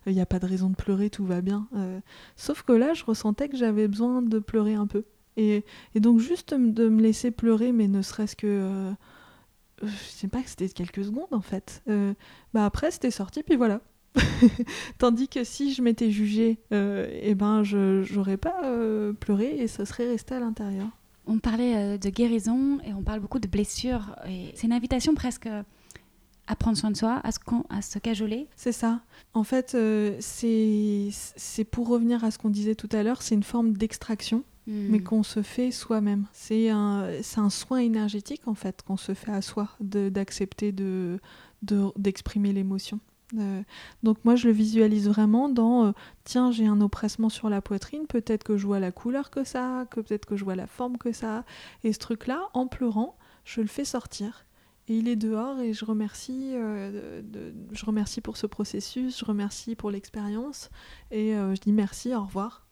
il 0.07 0.15
n'y 0.15 0.21
a 0.23 0.27
pas 0.27 0.39
de 0.39 0.47
raison 0.47 0.71
de 0.71 0.77
pleurer, 0.77 1.11
tout 1.11 1.27
va 1.27 1.43
bien. 1.43 1.69
Euh. 1.77 2.01
sauf 2.37 2.63
que 2.63 2.73
là, 2.73 2.95
je 2.95 3.05
ressentais 3.05 3.51
que 3.51 3.59
j'avais 3.59 3.87
besoin 3.87 4.23
de 4.23 4.39
pleurer 4.39 4.75
un 4.75 4.87
peu. 4.87 5.05
Et, 5.37 5.63
donc, 5.95 6.21
juste 6.21 6.55
de 6.55 6.89
me 6.89 7.03
laisser 7.03 7.31
pleurer, 7.31 7.73
mais 7.73 7.87
ne 7.87 8.01
serait-ce 8.01 8.35
que. 8.35 8.47
Euh, 8.47 8.93
je 9.83 9.89
sais 9.89 10.29
pas 10.29 10.43
que 10.43 10.49
c'était 10.49 10.69
quelques 10.69 11.05
secondes 11.05 11.33
en 11.33 11.41
fait. 11.41 11.83
Euh, 11.89 12.15
bah 12.55 12.65
après, 12.65 12.91
c'était 12.91 13.11
sorti, 13.11 13.43
puis 13.43 13.57
voilà. 13.57 13.81
Tandis 14.99 15.29
que 15.29 15.45
si 15.45 15.73
je 15.73 15.83
m'étais 15.83 16.11
jugée, 16.11 16.59
euh, 16.73 17.09
eh 17.23 17.35
ben, 17.35 17.63
je 17.63 18.03
j'aurais 18.03 18.37
pas 18.37 18.65
euh, 18.65 19.13
pleuré 19.13 19.57
et 19.59 19.69
ça 19.69 19.85
serait 19.85 20.09
resté 20.09 20.35
à 20.35 20.41
l'intérieur. 20.41 20.89
On 21.33 21.39
parlait 21.39 21.76
euh, 21.76 21.97
de 21.99 22.11
guérison 22.11 22.78
et 22.85 22.93
on 22.93 23.03
parle 23.03 23.20
beaucoup 23.20 23.39
de 23.39 23.47
blessures. 23.49 24.16
Et 24.28 24.51
c'est 24.57 24.66
une 24.66 24.72
invitation 24.72 25.14
presque 25.14 25.47
à 25.47 26.57
prendre 26.57 26.76
soin 26.76 26.91
de 26.91 26.97
soi, 26.97 27.20
à 27.22 27.31
se, 27.31 27.39
con- 27.39 27.64
à 27.70 27.81
se 27.83 27.99
cajoler. 28.01 28.49
C'est 28.57 28.72
ça. 28.72 29.01
En 29.35 29.45
fait, 29.45 29.74
euh, 29.76 30.16
c'est 30.20 31.64
pour 31.70 31.89
revenir 31.89 32.24
à 32.24 32.31
ce 32.33 32.39
qu'on 32.39 32.51
disait 32.51 32.74
tout 32.74 32.89
à 32.93 33.03
l'heure, 33.05 33.22
c'est 33.22 33.37
une 33.37 33.45
forme 33.45 33.72
d'extraction, 33.74 34.43
mais 34.66 34.99
Hmm. 34.99 35.03
qu'on 35.05 35.22
se 35.22 35.43
fait 35.43 35.70
soi-même. 35.70 36.26
C'est 36.33 36.68
un, 36.70 37.09
un 37.37 37.51
soin 37.51 37.78
énergétique, 37.78 38.43
en 38.47 38.55
fait, 38.55 38.83
qu'on 38.83 38.97
se 38.97 39.14
fait 39.14 39.31
à 39.33 39.43
soi, 39.43 39.68
d'accepter 39.81 40.72
de, 40.72 41.20
de- 41.62 41.93
d'exprimer 41.97 42.53
l'émotion. 42.53 42.99
Euh, 43.39 43.62
donc 44.03 44.24
moi, 44.24 44.37
je 44.37 44.49
le 44.49 44.55
visualise 44.55 45.09
vraiment 45.09 45.49
dans, 45.49 45.87
euh, 45.87 45.93
tiens, 46.24 46.51
j'ai 46.51 46.66
un 46.66 46.81
oppressement 46.81 47.28
sur 47.28 47.49
la 47.49 47.61
poitrine, 47.61 48.07
peut-être 48.07 48.45
que 48.45 48.57
je 48.57 48.66
vois 48.66 48.81
la 48.81 48.93
couleur 48.93 49.31
que 49.31 49.45
ça 49.45 49.87
que 49.91 50.01
peut-être 50.01 50.26
que 50.26 50.37
je 50.37 50.45
vois 50.45 50.57
la 50.57 50.66
forme 50.66 50.99
que 50.99 51.12
ça. 51.12 51.45
Et 51.85 51.93
ce 51.93 51.99
truc-là, 51.99 52.49
en 52.55 52.66
pleurant, 52.66 53.16
je 53.45 53.61
le 53.61 53.66
fais 53.66 53.85
sortir. 53.85 54.47
Et 54.89 54.97
il 54.97 55.09
est 55.09 55.16
dehors 55.16 55.61
et 55.61 55.72
je 55.72 55.85
remercie, 55.85 56.51
euh, 56.55 57.22
je 57.70 57.87
remercie 57.87 58.20
pour 58.20 58.37
ce 58.37 58.47
processus, 58.47 59.20
je 59.20 59.24
remercie 59.24 59.76
pour 59.76 59.91
l'expérience 59.91 60.68
et 61.12 61.33
je 61.33 61.61
dis 61.61 61.70
merci, 61.70 62.12
au 62.12 62.22
revoir 62.24 62.66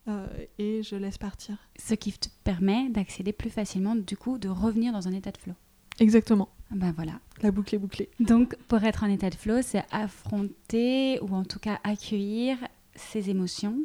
et 0.59 0.83
je 0.83 0.97
laisse 0.97 1.19
partir. 1.19 1.59
Ce 1.79 1.95
qui 1.95 2.13
te 2.13 2.29
permet 2.43 2.89
d'accéder 2.89 3.33
plus 3.33 3.51
facilement, 3.51 3.95
du 3.95 4.17
coup, 4.17 4.39
de 4.39 4.49
revenir 4.49 4.93
dans 4.93 5.07
un 5.07 5.13
état 5.13 5.31
de 5.31 5.39
flow. 5.39 5.55
Exactement, 6.01 6.49
Ben 6.71 6.93
voilà. 6.93 7.13
la 7.43 7.51
boucle 7.51 7.75
est 7.75 7.79
bouclée. 7.79 8.09
Donc, 8.21 8.57
pour 8.69 8.83
être 8.85 9.03
en 9.05 9.09
état 9.09 9.31
de 9.31 9.35
flow, 9.35 9.63
c'est 9.63 9.85
affronter 9.91 11.19
ou 11.23 11.35
en 11.35 11.45
tout 11.45 11.59
cas 11.59 11.79
accueillir 11.85 12.57
ses 12.95 13.31
émotions, 13.31 13.79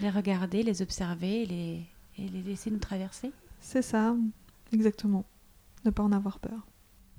les 0.00 0.10
regarder, 0.10 0.62
les 0.62 0.82
observer 0.82 1.46
les, 1.46 1.80
et 2.18 2.28
les 2.28 2.42
laisser 2.42 2.70
nous 2.70 2.78
traverser. 2.78 3.32
C'est 3.60 3.82
ça, 3.82 4.14
exactement. 4.72 5.24
Ne 5.84 5.90
pas 5.90 6.02
en 6.02 6.12
avoir 6.12 6.38
peur. 6.38 6.66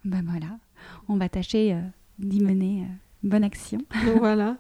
Ben 0.05 0.23
voilà. 0.25 0.57
On 1.07 1.17
va 1.17 1.29
tâcher 1.29 1.73
euh, 1.73 1.81
d'y 2.19 2.41
mener 2.41 2.81
euh, 2.83 3.27
bonne 3.27 3.43
action. 3.43 3.79
Voilà. 4.17 4.57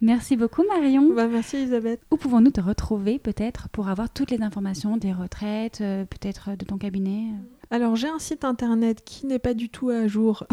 Merci 0.00 0.36
beaucoup, 0.36 0.62
Marion. 0.68 1.12
Bah, 1.14 1.26
merci 1.26 1.56
Elisabeth. 1.56 2.00
Où 2.10 2.16
pouvons-nous 2.16 2.50
te 2.52 2.60
retrouver 2.60 3.18
peut-être 3.18 3.68
pour 3.70 3.88
avoir 3.88 4.10
toutes 4.12 4.30
les 4.30 4.42
informations 4.42 4.96
des 4.96 5.12
retraites, 5.12 5.80
euh, 5.80 6.04
peut-être 6.04 6.56
de 6.56 6.64
ton 6.64 6.78
cabinet 6.78 7.32
Alors 7.70 7.96
j'ai 7.96 8.08
un 8.08 8.18
site 8.18 8.44
internet 8.44 9.02
qui 9.04 9.26
n'est 9.26 9.38
pas 9.38 9.54
du 9.54 9.68
tout 9.68 9.90
à 9.90 10.06
jour. 10.06 10.44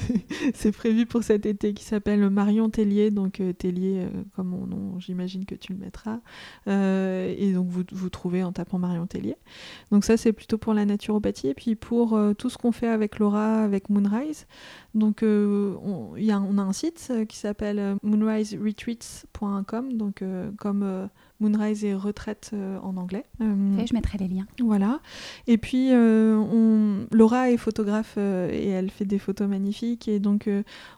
c'est 0.54 0.72
prévu 0.72 1.06
pour 1.06 1.22
cet 1.22 1.46
été 1.46 1.74
qui 1.74 1.84
s'appelle 1.84 2.28
Marion 2.28 2.68
Tellier, 2.70 3.10
donc 3.10 3.40
euh, 3.40 3.52
Tellier 3.52 4.04
euh, 4.04 4.22
comme 4.34 4.48
mon 4.48 4.66
nom, 4.66 4.98
j'imagine 4.98 5.44
que 5.44 5.54
tu 5.54 5.72
le 5.72 5.78
mettras. 5.78 6.20
Euh, 6.68 7.34
et 7.36 7.52
donc 7.52 7.68
vous 7.68 7.84
vous 7.92 8.10
trouvez 8.10 8.42
en 8.42 8.52
tapant 8.52 8.78
Marion 8.78 9.06
Tellier. 9.06 9.36
Donc 9.90 10.04
ça 10.04 10.16
c'est 10.16 10.32
plutôt 10.32 10.58
pour 10.58 10.74
la 10.74 10.84
naturopathie 10.84 11.48
et 11.48 11.54
puis 11.54 11.76
pour 11.76 12.18
tout 12.38 12.50
ce 12.50 12.58
qu'on 12.58 12.72
fait 12.72 12.88
avec 12.88 13.18
Laura, 13.18 13.62
avec 13.62 13.88
Moonrise. 13.88 14.46
Donc 14.96 15.22
euh, 15.22 15.74
on, 15.84 16.16
y 16.16 16.30
a, 16.32 16.40
on 16.40 16.56
a 16.56 16.62
un 16.62 16.72
site 16.72 17.06
euh, 17.10 17.24
qui 17.26 17.36
s'appelle 17.36 17.78
euh, 17.78 17.94
moonriseretreats.com, 18.02 19.92
donc 19.92 20.22
euh, 20.22 20.50
comme 20.58 20.82
euh, 20.82 21.06
Moonrise 21.38 21.84
et 21.84 21.92
retraite 21.94 22.52
en 22.82 22.96
anglais. 22.96 23.26
Fait, 23.38 23.86
Je 23.86 23.92
mettrai 23.92 24.16
les 24.16 24.26
liens. 24.26 24.46
voilà. 24.58 25.00
Et 25.46 25.58
puis, 25.58 25.90
on... 25.92 27.06
Laura 27.12 27.50
est 27.50 27.58
photographe 27.58 28.16
et 28.16 28.68
elle 28.68 28.90
fait 28.90 29.04
des 29.04 29.18
photos 29.18 29.46
magnifiques. 29.46 30.08
Et 30.08 30.18
donc, 30.18 30.48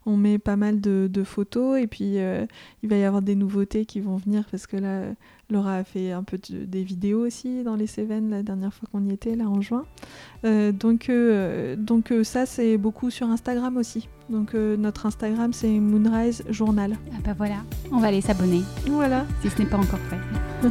on 0.06 0.16
met 0.16 0.38
pas 0.38 0.54
mal 0.54 0.80
de, 0.80 1.08
de 1.12 1.24
photos. 1.24 1.80
Et 1.80 1.88
puis, 1.88 2.18
il 2.18 2.88
va 2.88 2.96
y 2.96 3.02
avoir 3.02 3.20
des 3.20 3.34
nouveautés 3.34 3.84
qui 3.84 3.98
vont 3.98 4.14
venir 4.16 4.44
parce 4.48 4.68
que 4.68 4.76
là, 4.76 5.06
Laura 5.50 5.76
a 5.76 5.84
fait 5.84 6.12
un 6.12 6.22
peu 6.22 6.36
de- 6.50 6.64
des 6.66 6.82
vidéos 6.82 7.26
aussi 7.26 7.62
dans 7.64 7.74
les 7.74 7.86
Cévennes 7.86 8.28
la 8.30 8.42
dernière 8.42 8.72
fois 8.74 8.86
qu'on 8.92 9.02
y 9.06 9.12
était, 9.12 9.34
là 9.34 9.48
en 9.48 9.62
juin. 9.62 9.84
Euh, 10.44 10.72
donc, 10.72 11.08
euh, 11.08 11.74
donc 11.74 12.12
euh, 12.12 12.22
ça, 12.22 12.44
c'est 12.44 12.76
beaucoup 12.76 13.10
sur 13.10 13.28
Instagram 13.30 13.76
aussi. 13.78 14.08
Donc, 14.28 14.52
notre 14.52 15.06
Instagram, 15.06 15.54
c'est 15.54 15.70
Moonrise 15.80 16.44
Journal. 16.50 16.96
Ah 17.12 17.18
bah 17.24 17.34
voilà, 17.36 17.56
on 17.90 17.98
va 17.98 18.08
aller 18.08 18.20
s'abonner 18.20 18.60
Voilà. 18.86 19.24
si 19.40 19.48
ce 19.48 19.58
n'est 19.62 19.68
pas 19.68 19.78
encore 19.78 19.98
fait. 20.10 20.18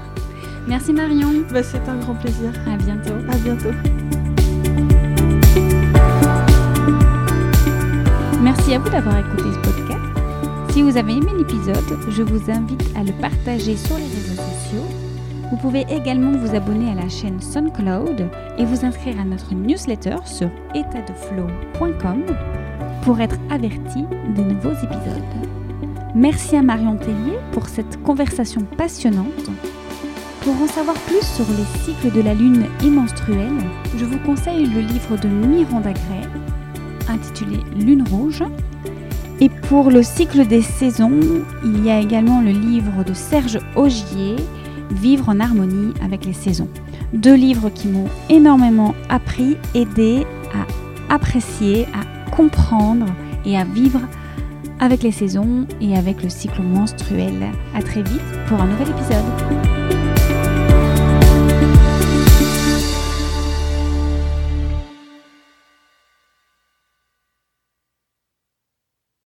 Merci 0.67 0.93
Marion, 0.93 1.43
Bah, 1.51 1.63
c'est 1.63 1.87
un 1.89 1.97
grand 1.97 2.13
plaisir. 2.13 2.51
à 2.67 2.77
bientôt. 2.77 3.13
À 3.31 3.37
bientôt. 3.37 3.71
Merci 8.43 8.73
à 8.75 8.79
vous 8.79 8.89
d'avoir 8.89 9.17
écouté 9.17 9.43
ce 9.53 9.59
podcast. 9.71 10.01
Si 10.69 10.81
vous 10.83 10.95
avez 10.95 11.13
aimé 11.13 11.31
l'épisode, 11.35 11.83
je 12.09 12.21
vous 12.21 12.51
invite 12.51 12.83
à 12.95 13.03
le 13.03 13.11
partager 13.13 13.75
sur 13.75 13.97
les 13.97 14.03
réseaux 14.03 14.35
sociaux. 14.35 14.36
Vous 15.49 15.57
pouvez 15.57 15.85
également 15.89 16.31
vous 16.31 16.55
abonner 16.55 16.91
à 16.91 16.95
la 16.95 17.07
chaîne 17.07 17.39
SoundCloud 17.39 18.29
et 18.57 18.65
vous 18.65 18.85
inscrire 18.85 19.19
à 19.19 19.23
notre 19.23 19.53
newsletter 19.53 20.17
sur 20.25 20.49
étatdeflow.com 20.75 22.23
pour 23.03 23.21
être 23.21 23.37
averti 23.49 24.03
de 24.35 24.41
nouveaux 24.41 24.73
épisodes. 24.73 25.23
Merci 26.15 26.57
à 26.57 26.61
Marion 26.61 26.97
Tellier 26.97 27.37
pour 27.51 27.67
cette 27.67 28.01
conversation 28.03 28.61
passionnante. 28.77 29.49
Pour 30.41 30.61
en 30.61 30.67
savoir 30.67 30.95
plus 31.01 31.25
sur 31.25 31.45
les 31.57 31.79
cycles 31.83 32.15
de 32.15 32.21
la 32.21 32.33
lune 32.33 32.65
et 32.83 32.89
menstruelle, 32.89 33.57
je 33.97 34.05
vous 34.05 34.19
conseille 34.19 34.65
le 34.65 34.81
livre 34.81 35.17
de 35.17 35.27
Miranda 35.27 35.93
Gray 35.93 36.27
intitulé 37.09 37.59
Lune 37.75 38.03
rouge. 38.09 38.43
Et 39.39 39.49
pour 39.49 39.91
le 39.91 40.01
cycle 40.03 40.47
des 40.47 40.61
saisons, 40.61 41.19
il 41.63 41.85
y 41.85 41.91
a 41.91 41.99
également 41.99 42.41
le 42.41 42.51
livre 42.51 43.03
de 43.03 43.13
Serge 43.13 43.59
Augier, 43.75 44.35
Vivre 44.91 45.29
en 45.29 45.39
harmonie 45.39 45.93
avec 46.03 46.25
les 46.25 46.33
saisons. 46.33 46.69
Deux 47.13 47.35
livres 47.35 47.69
qui 47.69 47.87
m'ont 47.87 48.09
énormément 48.29 48.95
appris, 49.09 49.57
aidé 49.75 50.25
à 50.53 51.13
apprécier, 51.13 51.85
à 51.93 52.29
comprendre 52.31 53.05
et 53.45 53.57
à 53.57 53.63
vivre 53.63 54.01
avec 54.79 55.03
les 55.03 55.11
saisons 55.11 55.65
et 55.81 55.97
avec 55.97 56.23
le 56.23 56.29
cycle 56.29 56.61
menstruel. 56.61 57.51
À 57.75 57.81
très 57.81 58.03
vite 58.03 58.21
pour 58.47 58.61
un 58.61 58.67
nouvel 58.67 58.89
épisode. 58.89 59.76